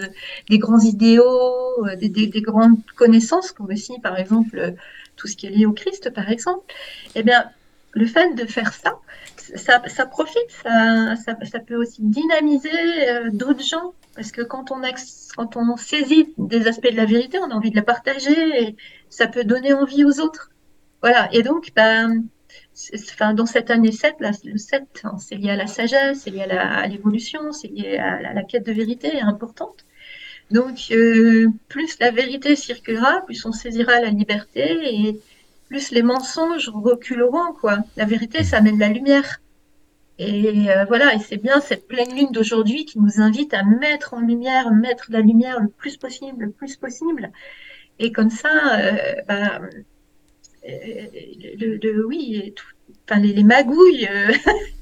des 0.50 0.58
grands 0.58 0.80
idéaux, 0.80 1.86
euh, 1.86 1.96
des, 1.96 2.10
des, 2.10 2.42
grandes 2.42 2.84
connaissances, 2.96 3.52
comme 3.52 3.68
aussi 3.68 4.00
par 4.00 4.18
exemple 4.18 4.58
euh, 4.58 4.72
tout 5.18 5.28
ce 5.28 5.36
qui 5.36 5.46
est 5.46 5.52
lié 5.52 5.68
au 5.68 5.72
Christ, 5.72 6.10
par 6.10 6.32
exemple. 6.32 6.66
Eh 7.14 7.22
bien, 7.22 7.46
le 7.92 8.08
fait 8.08 8.34
de 8.34 8.46
faire 8.48 8.74
ça, 8.74 8.98
ça, 9.38 9.84
ça 9.88 10.08
profite, 10.08 10.50
ça, 10.64 11.16
ça, 11.16 11.60
peut 11.60 11.76
aussi 11.76 12.02
dynamiser 12.02 12.72
d'autres 13.34 13.64
gens. 13.64 13.94
Parce 14.16 14.32
que 14.32 14.42
quand 14.42 14.72
on, 14.72 14.82
quand 15.38 15.58
on 15.58 15.78
saisit 15.78 16.34
des 16.38 16.68
aspects 16.68 16.90
de 16.90 16.98
la 16.98 17.06
vérité, 17.06 17.38
on 17.40 17.52
a 17.52 17.54
envie 17.54 17.70
de 17.70 17.76
la 17.76 17.82
partager 17.82 18.64
et 18.64 18.76
ça 19.10 19.28
peut 19.28 19.44
donner 19.44 19.74
envie 19.74 20.06
aux 20.06 20.20
autres. 20.20 20.52
Voilà, 21.02 21.30
et 21.34 21.42
donc, 21.42 21.72
ben, 21.76 22.26
dans 23.36 23.46
cette 23.46 23.72
année 23.72 23.92
7, 23.92 24.16
le 24.44 24.58
7, 24.58 25.02
hein, 25.04 25.18
c'est 25.18 25.36
lié 25.36 25.50
à 25.52 25.56
la 25.56 25.68
sagesse, 25.68 26.22
c'est 26.24 26.30
lié 26.30 26.44
à 26.44 26.86
l'évolution, 26.88 27.52
c'est 27.52 27.70
lié 27.70 27.98
à 27.98 28.34
la, 28.34 28.44
quête 28.44 28.66
de 28.66 28.72
vérité 28.72 29.20
importante. 29.22 29.86
Donc, 30.52 30.78
euh, 30.92 31.48
plus 31.70 31.98
la 32.00 32.12
vérité 32.12 32.56
circulera, 32.56 33.22
plus 33.26 33.46
on 33.46 33.52
saisira 33.52 34.00
la 34.02 34.10
liberté 34.10 34.78
et 34.84 35.20
plus 35.70 35.92
les 35.92 36.04
mensonges 36.04 36.70
reculeront, 36.70 37.54
quoi. 37.60 37.80
La 37.96 38.06
vérité, 38.06 38.44
ça 38.44 38.58
amène 38.58 38.78
la 38.78 38.90
lumière. 38.90 39.40
Et 40.20 40.70
euh, 40.70 40.86
voilà, 40.86 41.16
et 41.16 41.20
c'est 41.20 41.38
bien 41.38 41.62
cette 41.62 41.88
pleine 41.88 42.14
lune 42.16 42.32
d'aujourd'hui 42.32 42.86
qui 42.86 43.00
nous 43.00 43.22
invite 43.22 43.54
à 43.54 43.64
mettre 43.64 44.14
en 44.14 44.20
lumière, 44.20 44.72
mettre 44.72 45.06
la 45.10 45.22
lumière 45.22 45.60
le 45.60 45.70
plus 45.70 45.98
possible, 45.98 46.46
le 46.46 46.52
plus 46.52 46.76
possible. 46.76 47.32
Et 47.98 48.12
comme 48.12 48.30
ça, 48.30 48.80
euh, 48.80 49.16
ben, 50.64 51.10
le, 51.60 52.06
oui, 52.06 52.54
enfin, 53.10 53.20
les, 53.20 53.44
magouilles, 53.44 54.08
euh, 54.10 54.34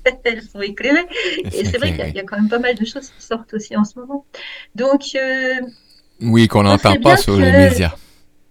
elles 0.24 0.42
sont 0.42 0.62
éclairées. 0.62 1.08
Et 1.54 1.66
c'est 1.66 1.78
vrai 1.78 1.96
qu'il 1.96 2.16
y, 2.16 2.20
a 2.20 2.24
quand 2.24 2.38
même 2.38 2.50
pas 2.50 2.60
mal 2.60 2.76
de 2.76 2.86
choses 2.86 3.10
qui 3.10 3.24
sortent 3.24 3.54
aussi 3.54 3.76
en 3.76 3.86
ce 3.86 3.98
moment. 4.00 4.26
Donc. 4.76 5.16
Euh, 5.16 5.56
oui, 6.22 6.48
qu'on 6.48 6.64
n'entend 6.64 7.00
pas 7.00 7.18
sur 7.18 7.38
les 7.38 7.52
médias. 7.52 7.96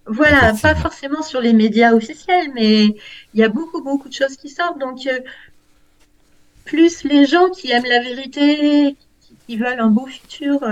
Voilà, 0.07 0.53
pas 0.59 0.73
forcément 0.73 1.21
sur 1.21 1.39
les 1.39 1.53
médias 1.53 1.93
officiels, 1.93 2.51
mais 2.55 2.85
il 2.85 3.39
y 3.39 3.43
a 3.43 3.49
beaucoup, 3.49 3.83
beaucoup 3.83 4.09
de 4.09 4.13
choses 4.13 4.35
qui 4.37 4.49
sortent. 4.49 4.79
Donc, 4.79 5.05
euh, 5.05 5.19
plus 6.65 7.03
les 7.03 7.27
gens 7.27 7.49
qui 7.49 7.71
aiment 7.71 7.85
la 7.85 8.01
vérité, 8.01 8.95
qui, 9.45 9.57
veulent 9.57 9.79
un 9.79 9.89
beau 9.89 10.07
futur, 10.07 10.63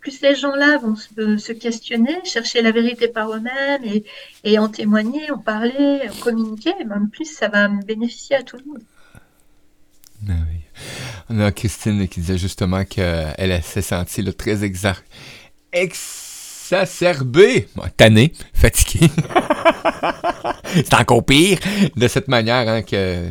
plus 0.00 0.12
ces 0.12 0.34
gens-là 0.34 0.78
vont 0.78 0.96
se, 0.96 1.52
questionner, 1.52 2.16
chercher 2.24 2.62
la 2.62 2.72
vérité 2.72 3.08
par 3.08 3.32
eux-mêmes 3.32 4.02
et, 4.44 4.58
en 4.58 4.68
témoigner, 4.68 5.30
en 5.30 5.38
parler, 5.38 6.00
en 6.10 6.20
communiquer, 6.20 6.72
même 6.86 7.10
plus 7.10 7.26
ça 7.26 7.48
va 7.48 7.68
bénéficier 7.68 8.36
à 8.36 8.42
tout 8.42 8.56
le 8.56 8.64
monde. 8.64 8.82
Oui. 10.26 10.60
On 11.28 11.38
a 11.40 11.52
Christine 11.52 12.08
qui 12.08 12.20
disait 12.20 12.38
justement 12.38 12.84
qu'elle 12.84 13.62
s'est 13.62 13.82
sentie 13.82 14.24
très 14.34 14.64
exact 14.64 15.04
exacerbé, 16.72 17.66
tanné, 17.96 18.32
fatigué. 18.54 19.08
c'est 20.74 20.94
encore 20.94 21.24
pire 21.24 21.58
de 21.96 22.08
cette 22.08 22.28
manière 22.28 22.68
hein, 22.68 22.82
que, 22.82 23.30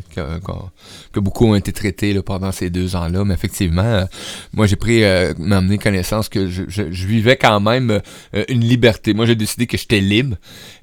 que, 1.14 1.20
beaucoup 1.20 1.48
ont 1.48 1.56
été 1.56 1.72
traités 1.72 2.14
là, 2.14 2.22
pendant 2.22 2.52
ces 2.52 2.70
deux 2.70 2.96
ans-là. 2.96 3.24
Mais 3.26 3.34
effectivement, 3.34 3.82
euh, 3.84 4.06
moi 4.54 4.68
j'ai 4.68 4.76
pris 4.76 5.04
euh, 5.04 5.34
m'amener 5.38 5.78
connaissance 5.78 6.30
que 6.30 6.48
je, 6.50 6.64
je, 6.68 7.08
vivais 7.08 7.38
quand 7.38 7.60
même 7.60 8.02
euh, 8.36 8.44
une 8.50 8.62
liberté. 8.62 9.14
Moi 9.14 9.26
j'ai 9.26 9.36
décidé 9.36 9.68
que 9.68 9.78
j'étais 9.78 10.00
libre 10.00 10.36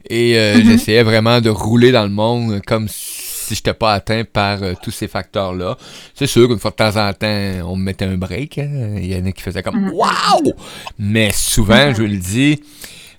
et 0.09 0.35
mm-hmm. 0.35 0.65
j'essayais 0.65 1.03
vraiment 1.03 1.41
de 1.41 1.51
rouler 1.51 1.93
dans 1.93 2.05
le 2.05 2.11
monde 2.11 2.61
comme 2.67 2.89
si 2.89 3.26
si 3.47 3.55
je 3.55 3.61
n'étais 3.61 3.75
pas 3.75 3.95
atteint 3.95 4.25
par 4.25 4.63
euh, 4.63 4.75
tous 4.83 4.91
ces 4.91 5.09
facteurs-là. 5.09 5.77
C'est 6.15 6.27
sûr 6.27 6.49
qu'une 6.49 6.59
fois 6.59 6.73
de 6.73 6.77
temps 6.77 6.97
en 6.97 7.13
temps, 7.13 7.71
on 7.71 7.77
me 7.77 7.85
mettait 7.85 8.05
un 8.05 8.17
break. 8.17 8.59
Hein. 8.59 8.97
Il 8.97 9.07
y 9.07 9.17
en 9.17 9.25
a 9.25 9.33
qui 9.33 9.43
faisaient 9.43 9.63
comme 9.63 9.81
mm. 9.81 9.93
Waouh! 9.93 10.53
Mais 10.99 11.31
souvent, 11.33 11.95
je 11.95 12.03
le 12.03 12.17
dis, 12.17 12.61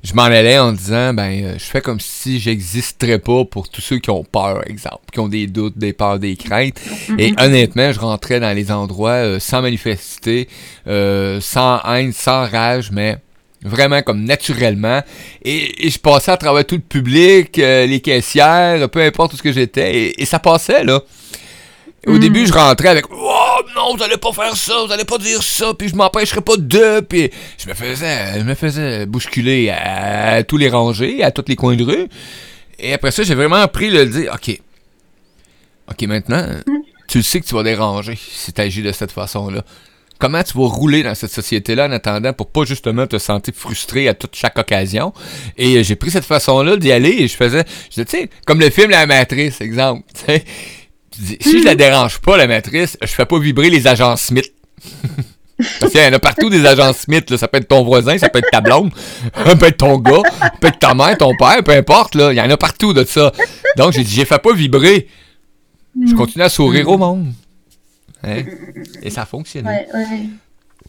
je 0.04 0.14
m'en 0.14 0.24
allais 0.24 0.60
en 0.60 0.74
disant 0.74 1.14
ben 1.14 1.44
euh, 1.44 1.54
je 1.58 1.64
fais 1.64 1.82
comme 1.82 2.00
si 2.00 2.40
j'existerais 2.40 3.20
pas 3.20 3.46
pour 3.46 3.70
tous 3.70 3.82
ceux 3.82 4.00
qui 4.00 4.10
ont 4.10 4.24
peur, 4.24 4.68
exemple, 4.68 5.06
qui 5.12 5.20
ont 5.20 5.30
des 5.30 5.48
doutes, 5.48 5.78
des 5.78 5.94
peurs, 5.94 6.20
des 6.20 6.36
craintes. 6.36 6.80
Et 7.18 7.34
honnêtement, 7.40 7.92
je 7.94 8.00
rentrais 8.00 8.40
dans 8.40 8.56
les 8.56 8.72
endroits 8.72 9.12
euh, 9.12 9.40
sans 9.40 9.62
manifester, 9.62 10.50
sans 10.86 11.82
haine, 11.84 12.12
sans 12.12 12.50
rage, 12.50 12.92
mais 12.92 13.18
vraiment 13.64 14.02
comme 14.02 14.24
naturellement. 14.24 15.02
Et, 15.44 15.90
je 15.90 15.98
passais 15.98 16.32
à 16.32 16.38
travers 16.38 16.66
tout 16.66 16.76
le 16.76 16.82
public, 16.82 17.58
euh, 17.60 17.86
les 17.86 18.00
caissières, 18.00 18.90
peu 18.90 19.02
importe 19.02 19.34
où 19.34 19.38
ce 19.38 19.44
que 19.44 19.52
j'étais, 19.52 20.14
et, 20.18 20.26
ça 20.26 20.40
passait, 20.40 20.84
là. 20.84 21.02
Au 22.06 22.14
hmm. 22.14 22.20
début, 22.20 22.46
je 22.46 22.54
rentrais 22.54 22.90
avec 22.90 23.06
Oh 23.12 23.60
non, 23.76 23.96
vous 23.96 24.04
allez 24.04 24.18
pas 24.18 24.32
faire 24.32 24.56
ça, 24.56 24.74
vous 24.86 24.92
allez 24.92 25.04
pas 25.04 25.18
dire 25.18 25.44
ça, 25.44 25.74
puis 25.74 25.90
je 25.90 25.96
m'empêcherai 25.96 26.42
pas 26.42 26.56
de, 26.56 27.02
puis 27.02 27.30
je 27.58 27.68
me 27.68 27.74
faisais, 27.74 28.40
je 28.40 28.44
me 28.44 28.56
faisais 28.56 29.06
bousculer 29.06 29.70
à, 29.70 30.44
tous 30.44 30.58
les 30.58 30.70
rangées, 30.70 31.24
à 31.24 31.32
tous 31.32 31.46
les 31.48 31.56
coins 31.56 31.76
de 31.76 31.84
rue. 31.84 32.08
Et 32.80 32.94
après 32.94 33.12
ça, 33.12 33.24
j'ai 33.24 33.36
vraiment 33.36 33.58
appris 33.58 33.90
le 33.90 34.06
dire 34.06 34.34
OK. 34.34 34.62
OK, 35.90 36.02
maintenant, 36.04 36.46
hmm. 36.66 36.82
tu 37.08 37.24
sais 37.24 37.42
que 37.42 37.46
tu 37.46 37.56
vas 37.56 37.64
déranger 37.64 38.18
si 38.18 38.54
tu 38.54 38.62
agis 38.62 38.84
de 38.84 38.92
cette 38.92 39.12
façon-là 39.12 39.64
comment 40.20 40.44
tu 40.44 40.58
vas 40.58 40.68
rouler 40.68 41.04
dans 41.04 41.16
cette 41.16 41.32
société-là 41.32 41.88
en 41.88 41.92
attendant 41.92 42.34
pour 42.34 42.48
pas 42.48 42.66
justement 42.66 43.08
te 43.08 43.18
sentir 43.18 43.54
frustré 43.56 44.08
à 44.08 44.14
toute 44.14 44.36
chaque 44.36 44.58
occasion? 44.58 45.14
Et 45.58 45.78
euh, 45.78 45.84
j'ai 45.84 45.96
pris 45.96 46.12
cette 46.12 46.26
façon-là 46.26 46.78
d'y 46.78 46.92
aller 46.92 47.16
et 47.20 47.28
je 47.28 47.36
faisais, 47.36 47.64
je 47.96 48.02
tu 48.02 48.10
sais, 48.10 48.30
comme 48.46 48.60
le 48.60 48.70
film 48.70 48.92
La 48.92 49.06
Matrice, 49.06 49.62
exemple. 49.62 50.04
si 51.16 51.60
je 51.60 51.66
la 51.66 51.76
dérange 51.76 52.20
pas, 52.20 52.38
la 52.38 52.48
matrice, 52.48 52.98
je 53.02 53.08
fais 53.08 53.26
pas 53.26 53.40
vibrer 53.40 53.70
les 53.70 53.88
agents 53.88 54.16
Smith. 54.16 54.54
Parce 55.80 55.92
qu'il 55.92 56.02
y 56.02 56.06
en 56.06 56.14
a 56.14 56.20
partout 56.20 56.52
des 56.52 56.66
agents 56.66 56.94
Smith, 56.94 57.32
là. 57.32 57.38
ça 57.38 57.48
peut 57.48 57.58
être 57.58 57.68
ton 57.68 57.84
voisin, 57.84 58.18
ça 58.20 58.30
peut 58.30 58.38
être 58.40 58.52
ta 58.52 58.62
blonde, 58.62 58.92
ça 59.36 59.56
peut 59.56 59.66
être 59.66 59.78
ton 59.78 59.98
gars, 59.98 60.22
ça 60.40 60.52
peut 60.62 60.68
être 60.68 60.80
ta 60.80 60.94
mère, 60.94 61.18
ton 61.18 61.36
père, 61.36 61.64
peu 61.64 61.72
importe, 61.72 62.14
là. 62.14 62.32
Il 62.32 62.36
y 62.38 62.42
en 62.42 62.50
a 62.50 62.58
partout 62.58 62.94
de 62.94 63.04
ça. 63.04 63.32
Donc 63.76 63.94
j'ai 63.94 64.04
dit, 64.04 64.14
j'ai 64.14 64.26
fait 64.26 64.38
pas 64.38 64.54
vibrer. 64.54 65.08
Je 66.06 66.14
continue 66.14 66.44
à 66.44 66.50
sourire 66.50 66.88
au 66.90 66.98
monde. 66.98 67.34
Hein? 68.24 68.44
Et 69.02 69.10
ça 69.10 69.24
a 69.24 69.26
fonctionné. 69.26 69.68
Ouais, 69.68 69.88
ouais. 69.94 70.30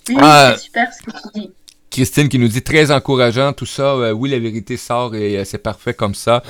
Oui, 0.08 0.16
ah, 0.20 0.54
c'est 0.56 0.64
super 0.64 0.88
ce 0.92 1.02
que 1.02 1.10
tu 1.10 1.40
dis. 1.40 1.50
Christine 1.90 2.28
qui 2.28 2.38
nous 2.38 2.48
dit 2.48 2.62
très 2.62 2.90
encourageant 2.90 3.52
tout 3.52 3.66
ça. 3.66 3.94
Euh, 3.94 4.12
oui, 4.12 4.30
la 4.30 4.38
vérité 4.38 4.76
sort 4.76 5.14
et 5.14 5.38
euh, 5.38 5.44
c'est 5.44 5.58
parfait 5.58 5.94
comme 5.94 6.14
ça. 6.14 6.42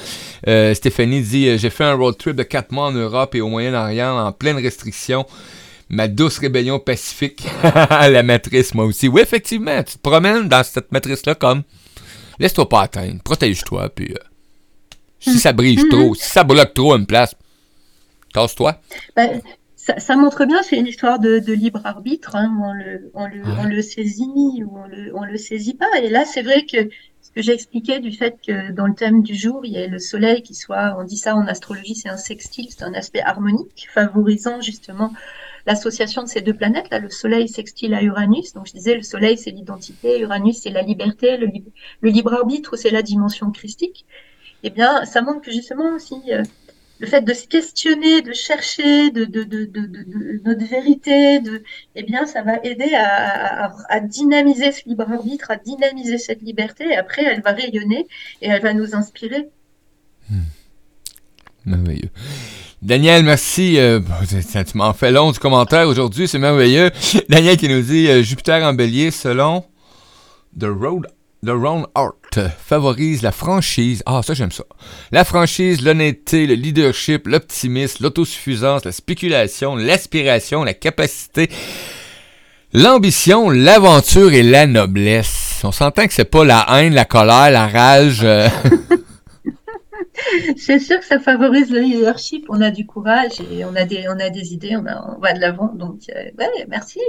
Euh, 0.46 0.74
Stéphanie 0.74 1.22
dit 1.22 1.58
J'ai 1.58 1.70
fait 1.70 1.84
un 1.84 1.94
road 1.94 2.16
trip 2.18 2.34
de 2.36 2.42
4 2.42 2.72
mois 2.72 2.86
en 2.86 2.92
Europe 2.92 3.34
et 3.34 3.40
au 3.40 3.48
Moyen-Orient 3.48 4.18
en 4.18 4.32
pleine 4.32 4.56
restriction. 4.56 5.26
Ma 5.88 6.08
douce 6.08 6.38
rébellion 6.38 6.78
pacifique. 6.78 7.46
la 7.62 8.22
matrice, 8.22 8.74
moi 8.74 8.84
aussi. 8.84 9.08
Oui, 9.08 9.22
effectivement, 9.22 9.82
tu 9.82 9.94
te 9.94 10.02
promènes 10.02 10.48
dans 10.48 10.62
cette 10.62 10.92
matrice-là 10.92 11.34
comme 11.34 11.62
laisse-toi 12.38 12.68
pas 12.68 12.82
atteindre, 12.82 13.22
protège-toi, 13.22 13.88
puis 13.88 14.14
si 15.18 15.38
ça 15.38 15.52
brille 15.52 15.88
trop, 15.88 16.14
si 16.14 16.28
ça 16.28 16.44
bloque 16.44 16.74
trop 16.74 16.94
une 16.94 17.06
place, 17.06 17.34
tasse-toi. 18.32 18.80
Ben, 19.16 19.40
ça, 19.96 20.16
montre 20.16 20.44
bien, 20.44 20.62
c'est 20.62 20.76
une 20.76 20.86
histoire 20.86 21.18
de, 21.18 21.38
libre 21.52 21.80
arbitre, 21.84 22.36
hein. 22.36 22.54
on, 22.62 22.72
le, 22.72 23.10
on, 23.14 23.26
le, 23.26 23.42
on, 23.58 23.64
le, 23.64 23.82
saisit 23.82 24.62
ou 24.64 24.76
on 24.76 24.86
le, 24.86 25.12
on 25.14 25.24
le 25.24 25.36
saisit 25.36 25.74
pas. 25.74 26.00
Et 26.02 26.08
là, 26.08 26.24
c'est 26.24 26.42
vrai 26.42 26.66
que 26.66 26.88
ce 27.20 27.30
que 27.30 27.42
j'ai 27.42 27.52
expliqué 27.52 27.98
du 27.98 28.12
fait 28.12 28.36
que 28.46 28.72
dans 28.72 28.86
le 28.86 28.94
thème 28.94 29.22
du 29.22 29.34
jour, 29.34 29.64
il 29.64 29.72
y 29.72 29.78
a 29.78 29.86
le 29.86 29.98
soleil 29.98 30.42
qui 30.42 30.54
soit, 30.54 30.96
on 30.98 31.04
dit 31.04 31.16
ça 31.16 31.34
en 31.34 31.46
astrologie, 31.46 31.94
c'est 31.94 32.08
un 32.08 32.16
sextile, 32.16 32.68
c'est 32.70 32.84
un 32.84 32.94
aspect 32.94 33.20
harmonique, 33.20 33.88
favorisant 33.92 34.60
justement 34.60 35.12
l'association 35.66 36.22
de 36.22 36.28
ces 36.28 36.40
deux 36.40 36.54
planètes, 36.54 36.88
là, 36.90 36.98
le 36.98 37.10
Soleil 37.10 37.46
sextile 37.48 37.92
à 37.92 38.02
Uranus. 38.02 38.54
Donc 38.54 38.66
je 38.66 38.72
disais, 38.72 38.94
le 38.94 39.02
Soleil 39.02 39.36
c'est 39.36 39.50
l'identité, 39.50 40.20
Uranus 40.20 40.60
c'est 40.62 40.70
la 40.70 40.82
liberté, 40.82 41.36
le, 41.36 41.48
le 42.00 42.10
libre 42.10 42.32
arbitre 42.32 42.76
c'est 42.76 42.90
la 42.90 43.02
dimension 43.02 43.50
christique. 43.50 44.06
Eh 44.62 44.70
bien, 44.70 45.04
ça 45.04 45.22
montre 45.22 45.42
que 45.42 45.52
justement 45.52 45.94
aussi 45.94 46.16
euh, 46.32 46.42
le 46.98 47.06
fait 47.06 47.22
de 47.22 47.32
se 47.32 47.46
questionner, 47.46 48.22
de 48.22 48.32
chercher 48.32 49.10
de, 49.10 49.24
notre 50.44 50.64
vérité, 50.66 51.40
eh 51.94 52.02
bien, 52.02 52.26
ça 52.26 52.42
va 52.42 52.58
aider 52.64 52.92
à, 52.94 54.00
dynamiser 54.00 54.72
ce 54.72 54.88
libre 54.88 55.10
arbitre, 55.10 55.50
à 55.50 55.56
dynamiser 55.56 56.18
cette 56.18 56.42
liberté. 56.42 56.84
Et 56.88 56.96
après, 56.96 57.24
elle 57.24 57.42
va 57.42 57.52
rayonner 57.52 58.06
et 58.42 58.48
elle 58.48 58.62
va 58.62 58.74
nous 58.74 58.94
inspirer. 58.94 59.48
Hmm. 60.30 60.42
Merveilleux. 61.66 62.10
Daniel, 62.82 63.24
merci. 63.24 63.78
Euh, 63.78 64.00
tu 64.28 64.76
m'en 64.76 64.92
fais 64.92 65.10
long 65.10 65.32
du 65.32 65.38
commentaire 65.38 65.88
aujourd'hui, 65.88 66.28
c'est 66.28 66.38
merveilleux. 66.38 66.90
Daniel 67.28 67.56
qui 67.56 67.68
nous 67.68 67.82
dit 67.82 68.08
euh, 68.08 68.22
Jupiter 68.22 68.62
en 68.64 68.72
bélier 68.72 69.10
selon 69.10 69.64
The 70.58 70.66
Road 70.66 71.06
The 71.44 71.50
Round 71.50 71.86
Art 71.94 72.17
favorise 72.34 73.22
la 73.22 73.32
franchise. 73.32 74.02
Ah, 74.06 74.20
ça, 74.22 74.34
j'aime 74.34 74.52
ça. 74.52 74.64
La 75.12 75.24
franchise, 75.24 75.82
l'honnêteté, 75.82 76.46
le 76.46 76.54
leadership, 76.54 77.26
l'optimisme, 77.26 78.04
l'autosuffisance, 78.04 78.84
la 78.84 78.92
spéculation, 78.92 79.76
l'aspiration, 79.76 80.64
la 80.64 80.74
capacité, 80.74 81.48
l'ambition, 82.72 83.50
l'aventure 83.50 84.32
et 84.32 84.42
la 84.42 84.66
noblesse. 84.66 85.60
On 85.64 85.72
s'entend 85.72 86.06
que 86.06 86.12
c'est 86.12 86.24
pas 86.24 86.44
la 86.44 86.66
haine, 86.70 86.94
la 86.94 87.04
colère, 87.04 87.50
la 87.50 87.66
rage. 87.66 88.20
Euh. 88.22 88.48
c'est 90.56 90.78
sûr 90.78 91.00
que 91.00 91.06
ça 91.06 91.18
favorise 91.18 91.70
le 91.70 91.80
leadership. 91.80 92.46
On 92.48 92.60
a 92.60 92.70
du 92.70 92.86
courage 92.86 93.40
et 93.50 93.64
on 93.64 93.74
a 93.74 93.84
des, 93.84 94.04
on 94.08 94.20
a 94.20 94.30
des 94.30 94.52
idées, 94.52 94.76
on, 94.76 94.84
on 95.16 95.20
va 95.20 95.32
de 95.32 95.40
l'avant. 95.40 95.72
Donc, 95.74 96.00
euh, 96.14 96.24
ouais, 96.38 96.66
merci. 96.68 97.00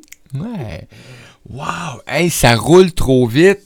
ouais. 0.34 0.88
Wow! 1.48 2.00
Hey, 2.06 2.30
ça 2.30 2.56
roule 2.56 2.92
trop 2.92 3.26
vite. 3.26 3.60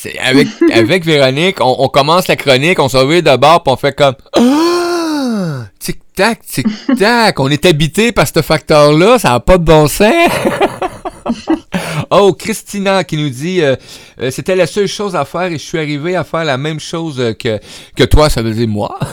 C'est 0.00 0.16
avec, 0.20 0.46
avec 0.72 1.04
Véronique, 1.04 1.56
on, 1.60 1.88
commence 1.88 2.28
la 2.28 2.36
chronique, 2.36 2.78
on 2.78 2.88
se 2.88 2.96
réveille 2.96 3.22
de 3.22 3.36
bord, 3.36 3.64
puis 3.64 3.72
on 3.72 3.76
fait 3.76 3.96
comme 3.96 4.14
ah! 4.36 5.64
Tic-tac, 5.80 6.40
tic-tac. 6.46 7.40
on 7.40 7.48
est 7.48 7.66
habité 7.66 8.12
par 8.12 8.28
ce 8.28 8.40
facteur-là, 8.40 9.18
ça 9.18 9.30
n'a 9.30 9.40
pas 9.40 9.58
de 9.58 9.64
bon 9.64 9.88
sens. 9.88 10.12
oh, 12.10 12.32
Christina 12.32 13.02
qui 13.02 13.16
nous 13.16 13.28
dit 13.28 13.60
euh, 13.60 13.74
euh, 14.20 14.30
c'était 14.30 14.54
la 14.54 14.68
seule 14.68 14.86
chose 14.86 15.16
à 15.16 15.24
faire 15.24 15.46
et 15.46 15.58
je 15.58 15.64
suis 15.64 15.78
arrivé 15.78 16.14
à 16.14 16.22
faire 16.22 16.44
la 16.44 16.58
même 16.58 16.78
chose 16.78 17.34
que, 17.36 17.58
que 17.96 18.04
toi, 18.04 18.30
ça 18.30 18.40
veut 18.40 18.54
dire 18.54 18.68
moi. 18.68 18.98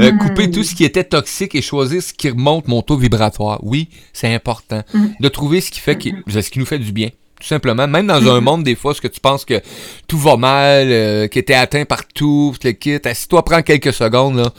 Euh, 0.00 0.12
couper 0.16 0.50
tout 0.50 0.62
ce 0.62 0.74
qui 0.74 0.84
était 0.84 1.04
toxique 1.04 1.54
et 1.54 1.60
choisir 1.60 2.02
ce 2.02 2.12
qui 2.12 2.30
remonte 2.30 2.68
mon 2.68 2.80
taux 2.80 2.96
vibratoire. 2.96 3.58
Oui, 3.62 3.88
c'est 4.12 4.32
important. 4.32 4.82
De 5.18 5.28
trouver 5.28 5.60
ce 5.60 5.70
qui 5.70 5.80
fait 5.80 5.98
ce 6.00 6.50
qui 6.50 6.58
nous 6.58 6.64
fait 6.64 6.78
du 6.78 6.92
bien 6.92 7.10
tout 7.40 7.46
simplement. 7.46 7.88
Même 7.88 8.06
dans 8.06 8.28
un 8.28 8.40
monde, 8.40 8.62
des 8.62 8.74
fois, 8.76 8.94
ce 8.94 9.00
que 9.00 9.08
tu 9.08 9.20
penses 9.20 9.44
que 9.44 9.60
tout 10.06 10.18
va 10.18 10.36
mal, 10.36 10.88
que 10.88 11.26
que 11.26 11.40
t'es 11.40 11.54
atteint 11.54 11.86
partout, 11.86 12.54
le 12.62 12.72
kit, 12.72 12.98
si 13.14 13.28
toi 13.28 13.42
prends 13.44 13.62
quelques 13.62 13.94
secondes, 13.94 14.36
là, 14.36 14.52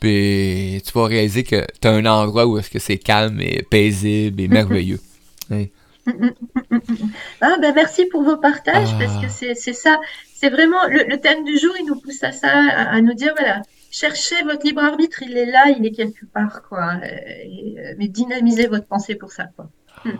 puis 0.00 0.82
tu 0.84 0.92
vas 0.92 1.06
réaliser 1.06 1.44
que 1.44 1.64
t'as 1.80 1.92
un 1.92 2.04
endroit 2.04 2.46
où 2.46 2.58
est-ce 2.58 2.68
que 2.68 2.78
c'est 2.78 2.98
calme 2.98 3.40
et 3.40 3.62
paisible 3.62 4.40
et 4.40 4.48
merveilleux. 4.48 5.00
Ah, 7.40 7.56
ben 7.60 7.72
merci 7.74 8.04
pour 8.06 8.22
vos 8.22 8.36
partages 8.36 8.90
parce 8.98 9.16
que 9.18 9.26
ah. 9.26 9.54
c'est 9.54 9.72
ça, 9.72 9.98
c'est 10.34 10.50
vraiment 10.50 10.86
le, 10.88 11.16
thème 11.18 11.44
du 11.44 11.56
jour, 11.58 11.74
il 11.80 11.86
nous 11.86 11.98
pousse 11.98 12.22
à 12.22 12.32
ça, 12.32 12.50
à, 12.50 13.00
nous 13.00 13.14
dire 13.14 13.32
voilà, 13.38 13.62
cherchez 13.90 14.42
votre 14.42 14.66
libre 14.66 14.82
arbitre, 14.82 15.22
il 15.22 15.36
est 15.36 15.46
là, 15.46 15.68
il 15.68 15.86
est 15.86 15.92
quelque 15.92 16.26
part 16.26 16.62
quoi, 16.68 16.96
euh, 17.02 17.06
euh, 17.06 17.94
mais 17.96 18.08
dynamisez 18.08 18.66
votre 18.66 18.86
pensée 18.86 19.14
pour 19.14 19.32
ça 19.32 19.46
quoi. 19.56 19.70
Ah. 20.04 20.10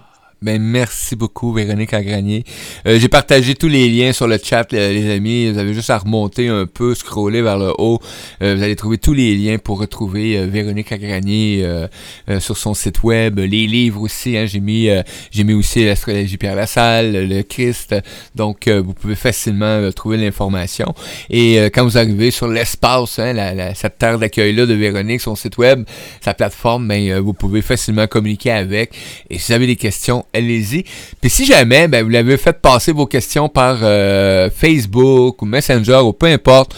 Ben, 0.44 0.60
merci 0.60 1.16
beaucoup, 1.16 1.54
Véronique 1.54 1.94
Agranier. 1.94 2.44
Euh, 2.86 2.98
j'ai 2.98 3.08
partagé 3.08 3.54
tous 3.54 3.68
les 3.68 3.88
liens 3.88 4.12
sur 4.12 4.28
le 4.28 4.36
chat, 4.36 4.70
les, 4.72 5.10
amis. 5.10 5.50
Vous 5.50 5.56
avez 5.56 5.72
juste 5.72 5.88
à 5.88 5.96
remonter 5.96 6.48
un 6.48 6.66
peu, 6.66 6.94
scroller 6.94 7.40
vers 7.40 7.56
le 7.56 7.72
haut. 7.78 7.98
Euh, 8.42 8.54
vous 8.54 8.62
allez 8.62 8.76
trouver 8.76 8.98
tous 8.98 9.14
les 9.14 9.34
liens 9.36 9.56
pour 9.56 9.80
retrouver 9.80 10.36
euh, 10.36 10.44
Véronique 10.44 10.92
Agranier 10.92 11.66
sur 12.40 12.58
son 12.58 12.74
site 12.74 13.02
web. 13.02 13.38
Les 13.38 13.66
livres 13.66 14.02
aussi, 14.02 14.36
hein, 14.36 14.44
j'ai 14.44 14.60
mis 14.60 14.90
j'ai 15.30 15.44
mis 15.44 15.54
aussi 15.54 15.82
l'astrologie 15.82 16.36
Pierre 16.36 16.56
Lassalle, 16.56 17.26
le 17.26 17.42
Christ. 17.42 17.94
Donc, 18.34 18.68
vous 18.68 18.92
pouvez 18.92 19.14
facilement 19.14 19.90
trouver 19.92 20.18
l'information. 20.18 20.94
Et 21.30 21.56
quand 21.72 21.84
vous 21.84 21.96
arrivez 21.96 22.30
sur 22.30 22.48
l'espace, 22.48 23.18
hein, 23.18 23.72
cette 23.74 23.96
terre 23.96 24.18
d'accueil-là 24.18 24.66
de 24.66 24.74
Véronique, 24.74 25.22
son 25.22 25.36
site 25.36 25.56
web, 25.56 25.84
sa 26.20 26.34
plateforme, 26.34 26.86
ben, 26.88 27.18
vous 27.20 27.32
pouvez 27.32 27.62
facilement 27.62 28.06
communiquer 28.06 28.50
avec. 28.50 28.94
Et 29.30 29.38
si 29.38 29.52
vous 29.52 29.54
avez 29.54 29.66
des 29.66 29.76
questions, 29.76 30.26
allez-y. 30.34 30.84
Puis 31.20 31.30
si 31.30 31.46
jamais, 31.46 31.88
ben, 31.88 32.02
vous 32.02 32.10
l'avez 32.10 32.36
fait 32.36 32.60
passer 32.60 32.92
vos 32.92 33.06
questions 33.06 33.48
par 33.48 33.78
euh, 33.82 34.50
Facebook 34.50 35.40
ou 35.40 35.46
Messenger 35.46 36.00
ou 36.04 36.12
peu 36.12 36.26
importe, 36.26 36.76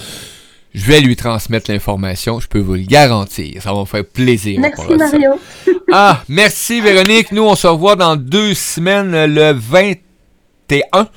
je 0.75 0.85
vais 0.85 1.01
lui 1.01 1.17
transmettre 1.17 1.71
l'information, 1.71 2.39
je 2.39 2.49
peux 2.49 2.59
vous 2.59 2.75
le 2.75 2.83
garantir. 2.83 3.63
Ça 3.63 3.73
va 3.73 3.81
me 3.81 3.85
faire 3.87 4.05
plaisir. 4.05 4.61
Merci 4.61 4.95
Mario. 4.95 5.41
ah, 5.93 6.23
merci 6.29 6.83
Véronique. 6.83 7.33
Nous, 7.33 7.43
on 7.43 7.55
se 7.55 7.67
revoit 7.67 7.97
dans 7.97 8.15
deux 8.15 8.53
semaines, 8.53 9.25
le 9.25 9.53
21, 9.53 11.09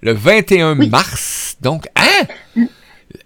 le 0.00 0.12
21 0.12 0.74
mars. 0.74 1.56
Donc, 1.60 1.86
hein? 1.94 2.26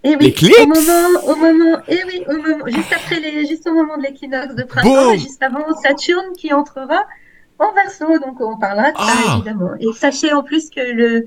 Et 0.03 0.17
oui, 0.17 0.35
au 0.61 0.67
moment, 0.67 1.21
au 1.25 1.37
moment, 1.37 1.79
et 1.89 1.99
oui, 2.07 2.23
au 2.29 2.37
moment, 2.37 2.65
juste 2.67 2.93
après 2.93 3.21
les, 3.21 3.47
juste 3.47 3.67
au 3.67 3.75
moment 3.75 3.97
de 3.97 4.03
l'équinoxe 4.03 4.55
de 4.55 4.63
printemps, 4.65 5.15
juste 5.15 5.43
avant 5.43 5.65
Saturne 5.83 6.33
qui 6.37 6.53
entrera 6.53 7.05
en 7.59 7.73
verso, 7.73 8.07
donc 8.19 8.41
on 8.41 8.59
parlera 8.59 8.93
de 8.93 8.97
ça 8.97 9.05
ah. 9.07 9.35
évidemment. 9.37 9.71
Et 9.81 9.87
sachez 9.95 10.33
en 10.33 10.43
plus 10.43 10.71
que 10.71 10.81
le, 10.81 11.27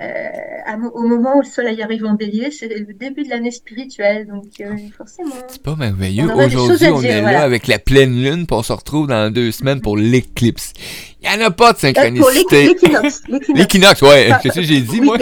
euh, 0.00 0.90
au 0.94 1.06
moment 1.06 1.36
où 1.36 1.42
le 1.42 1.46
soleil 1.46 1.82
arrive 1.82 2.04
en 2.04 2.14
bélier, 2.14 2.50
c'est 2.50 2.68
le 2.68 2.92
début 2.92 3.24
de 3.24 3.30
l'année 3.30 3.50
spirituelle, 3.50 4.26
donc 4.26 4.44
euh, 4.60 4.76
forcément. 4.96 5.34
C'est 5.48 5.62
pas 5.62 5.76
merveilleux. 5.76 6.28
Aujourd'hui, 6.32 6.88
on 6.88 7.02
est 7.02 7.20
là 7.20 7.42
avec 7.42 7.66
la 7.66 7.78
pleine 7.78 8.22
lune, 8.22 8.46
puis 8.46 8.56
on 8.56 8.62
se 8.62 8.72
retrouve 8.72 9.06
dans 9.06 9.32
deux 9.32 9.52
semaines 9.52 9.80
pour 9.80 9.96
l'éclipse. 9.96 10.72
Il 11.22 11.28
n'y 11.28 11.42
en 11.42 11.46
a 11.46 11.50
pas 11.50 11.72
de 11.72 11.78
euh, 11.78 11.80
synchronicité. 11.80 12.66
l'équinoxe. 12.68 13.22
L'équinoxe, 13.54 14.02
ouais. 14.02 14.30
Qu'est-ce 14.42 14.56
que 14.56 14.62
j'ai 14.62 14.80
dit, 14.80 15.00
moi? 15.00 15.18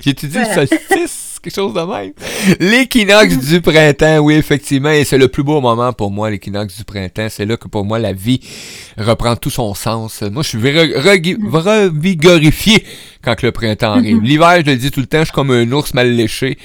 J'ai-tu 0.00 0.26
dit 0.26 0.32
voilà. 0.32 0.66
solstice? 0.66 1.25
quelque 1.42 1.54
chose 1.54 1.74
de 1.74 1.80
même. 1.80 2.12
L'équinoxe 2.60 3.38
du 3.38 3.60
printemps, 3.60 4.18
oui, 4.18 4.34
effectivement, 4.34 4.90
et 4.90 5.04
c'est 5.04 5.18
le 5.18 5.28
plus 5.28 5.42
beau 5.42 5.60
moment 5.60 5.92
pour 5.92 6.10
moi, 6.10 6.30
l'équinoxe 6.30 6.76
du 6.76 6.84
printemps. 6.84 7.28
C'est 7.30 7.46
là 7.46 7.56
que 7.56 7.68
pour 7.68 7.84
moi, 7.84 7.98
la 7.98 8.12
vie 8.12 8.40
reprend 8.98 9.36
tout 9.36 9.50
son 9.50 9.74
sens. 9.74 10.22
Moi, 10.22 10.42
je 10.42 10.48
suis 10.48 10.58
revigorifié 10.58 12.84
quand 13.22 13.42
le 13.42 13.52
printemps 13.52 13.92
arrive. 13.92 14.20
L'hiver, 14.22 14.62
je 14.64 14.70
le 14.70 14.76
dis 14.76 14.90
tout 14.90 15.00
le 15.00 15.06
temps, 15.06 15.20
je 15.20 15.24
suis 15.24 15.32
comme 15.32 15.50
un 15.50 15.70
ours 15.72 15.94
mal 15.94 16.14
léché 16.14 16.58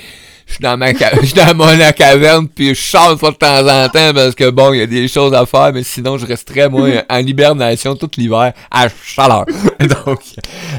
je 0.52 0.56
suis 0.56 0.64
dans 0.64 0.78
ma 0.78 0.92
je 1.22 1.26
suis 1.26 1.34
dans 1.34 1.56
mon 1.56 1.92
caverne 1.96 2.48
puis 2.48 2.70
je 2.70 2.74
chante 2.74 3.22
de 3.22 3.32
temps 3.32 3.68
en 3.68 3.88
temps 3.88 4.14
parce 4.14 4.36
que 4.36 4.50
bon, 4.50 4.74
il 4.74 4.80
y 4.80 4.82
a 4.82 4.86
des 4.86 5.08
choses 5.08 5.34
à 5.34 5.46
faire, 5.46 5.72
mais 5.74 5.84
sinon 5.84 6.18
je 6.18 6.26
resterais 6.26 6.68
moi 6.70 6.90
en 7.10 7.20
hibernation 7.20 7.96
tout 7.96 8.10
l'hiver 8.18 8.54
à 8.70 8.88
chaleur. 9.04 9.46
Donc 9.80 10.20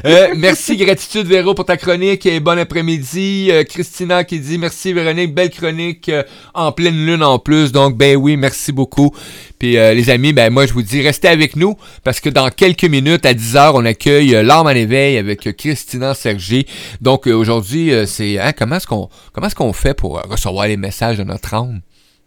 euh, 0.05 0.33
merci, 0.35 0.77
gratitude 0.77 1.25
Véro 1.27 1.53
pour 1.55 1.65
ta 1.65 1.77
chronique 1.77 2.25
et 2.25 2.39
bon 2.39 2.57
après-midi. 2.59 3.49
Euh, 3.51 3.63
Christina 3.63 4.23
qui 4.23 4.39
dit 4.39 4.57
merci 4.57 4.93
Véronique, 4.93 5.33
belle 5.33 5.49
chronique 5.49 6.09
euh, 6.09 6.23
en 6.53 6.71
pleine 6.71 7.05
lune 7.05 7.23
en 7.23 7.39
plus. 7.39 7.71
Donc 7.71 7.97
ben 7.97 8.15
oui, 8.15 8.37
merci 8.37 8.71
beaucoup. 8.71 9.11
Puis 9.57 9.73
les 9.73 10.09
amis, 10.09 10.33
ben 10.33 10.51
moi 10.51 10.65
je 10.65 10.73
vous 10.73 10.81
dis 10.81 11.01
restez 11.01 11.29
avec 11.29 11.55
nous 11.55 11.77
parce 12.03 12.19
que 12.19 12.29
dans 12.29 12.49
quelques 12.49 12.83
minutes 12.83 13.25
à 13.25 13.33
10h, 13.33 13.71
on 13.75 13.85
accueille 13.85 14.31
l'arme 14.43 14.67
en 14.67 14.71
éveil 14.71 15.17
avec 15.17 15.55
Christina 15.55 16.13
Sergi. 16.13 16.65
Donc 16.99 17.27
aujourd'hui, 17.27 17.93
c'est 18.05 18.39
hein, 18.39 18.51
comment 18.51 18.75
est-ce 18.75 18.87
qu'on 18.87 19.07
comment 19.31 19.47
est-ce 19.47 19.55
qu'on 19.55 19.62
fait 19.71 19.93
pour 19.93 20.21
recevoir 20.21 20.67
les 20.67 20.77
messages 20.77 21.17
de 21.17 21.23
notre 21.23 21.53
âme? 21.53 21.81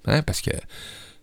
Hein? 0.06 0.22
Parce 0.22 0.40
que 0.40 0.52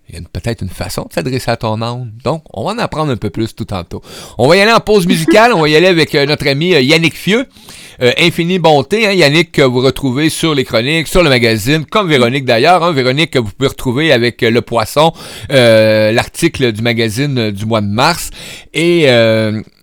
il 0.09 0.16
y 0.16 0.18
a 0.18 0.22
peut-être 0.22 0.61
une 0.61 0.70
façon 0.70 1.03
de 1.03 1.14
s'adresser 1.14 1.49
à 1.49 1.55
ton 1.55 1.82
âme. 1.82 2.11
Donc, 2.24 2.43
on 2.53 2.66
va 2.66 2.72
en 2.72 2.78
apprendre 2.78 3.11
un 3.11 3.18
peu 3.18 3.30
plus 3.30 3.55
tout 3.55 3.66
tantôt. 3.66 4.01
On 4.38 4.47
va 4.49 4.57
y 4.57 4.61
aller 4.61 4.72
en 4.72 4.82
pause 4.82 5.07
musicale. 5.07 5.53
on 5.53 5.61
va 5.61 5.70
y 5.70 5.76
aller 5.76 5.88
avec 5.88 6.14
euh, 6.14 6.26
notre 6.26 6.47
ami 6.47 6.74
euh, 6.74 6.82
Yannick 6.82 7.16
Fieux. 7.16 7.45
Euh, 8.01 8.11
Infinie 8.20 8.59
Bonté, 8.59 9.07
hein, 9.07 9.14
Yannick, 9.14 9.53
que 9.53 9.61
vous 9.61 9.80
retrouvez 9.80 10.30
sur 10.30 10.55
les 10.55 10.66
chroniques, 10.66 11.07
sur 11.07 11.24
le 11.24 11.30
magazine, 11.30 11.86
comme 11.86 12.09
Véronique 12.09 12.43
d'ailleurs. 12.43 12.84
Hein, 12.84 12.91
Véronique, 12.91 13.32
que 13.32 13.39
vous 13.39 13.51
pouvez 13.51 13.70
retrouver 13.70 14.11
avec 14.11 14.41
Le 14.41 14.61
Poisson, 14.61 15.14
l'article 15.49 16.74
du 16.74 16.82
magazine 16.82 17.51
du 17.51 17.66
mois 17.66 17.82
de 17.82 17.88
mars. 17.88 18.32
Et 18.74 19.07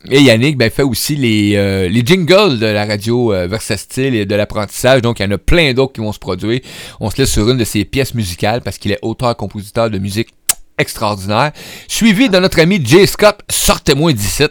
Et 0.08 0.22
Yannick 0.22 0.56
ben, 0.56 0.70
fait 0.70 0.82
aussi 0.82 1.14
les, 1.14 1.56
euh, 1.56 1.88
les 1.88 2.04
jingles 2.04 2.58
de 2.58 2.66
la 2.66 2.86
radio 2.86 3.34
euh, 3.34 3.46
Versatile 3.46 4.14
et 4.14 4.24
de 4.24 4.34
l'apprentissage. 4.34 5.02
Donc, 5.02 5.20
il 5.20 5.24
y 5.24 5.26
en 5.26 5.30
a 5.32 5.38
plein 5.38 5.74
d'autres 5.74 5.92
qui 5.92 6.00
vont 6.00 6.12
se 6.12 6.18
produire. 6.18 6.60
On 7.00 7.10
se 7.10 7.18
laisse 7.18 7.30
sur 7.30 7.48
une 7.50 7.58
de 7.58 7.64
ses 7.64 7.84
pièces 7.84 8.14
musicales 8.14 8.62
parce 8.62 8.78
qu'il 8.78 8.92
est 8.92 8.98
auteur-compositeur 9.02 9.90
de 9.90 9.98
musique 9.98 10.30
extraordinaire. 10.78 11.52
Suivi 11.86 12.30
de 12.30 12.38
notre 12.38 12.60
ami 12.60 12.80
Jay 12.82 13.06
Scott, 13.06 13.40
Sortez-moi 13.50 14.12
d'ici. 14.12 14.44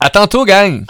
À 0.00 0.10
tantôt, 0.10 0.44
gang! 0.44 0.84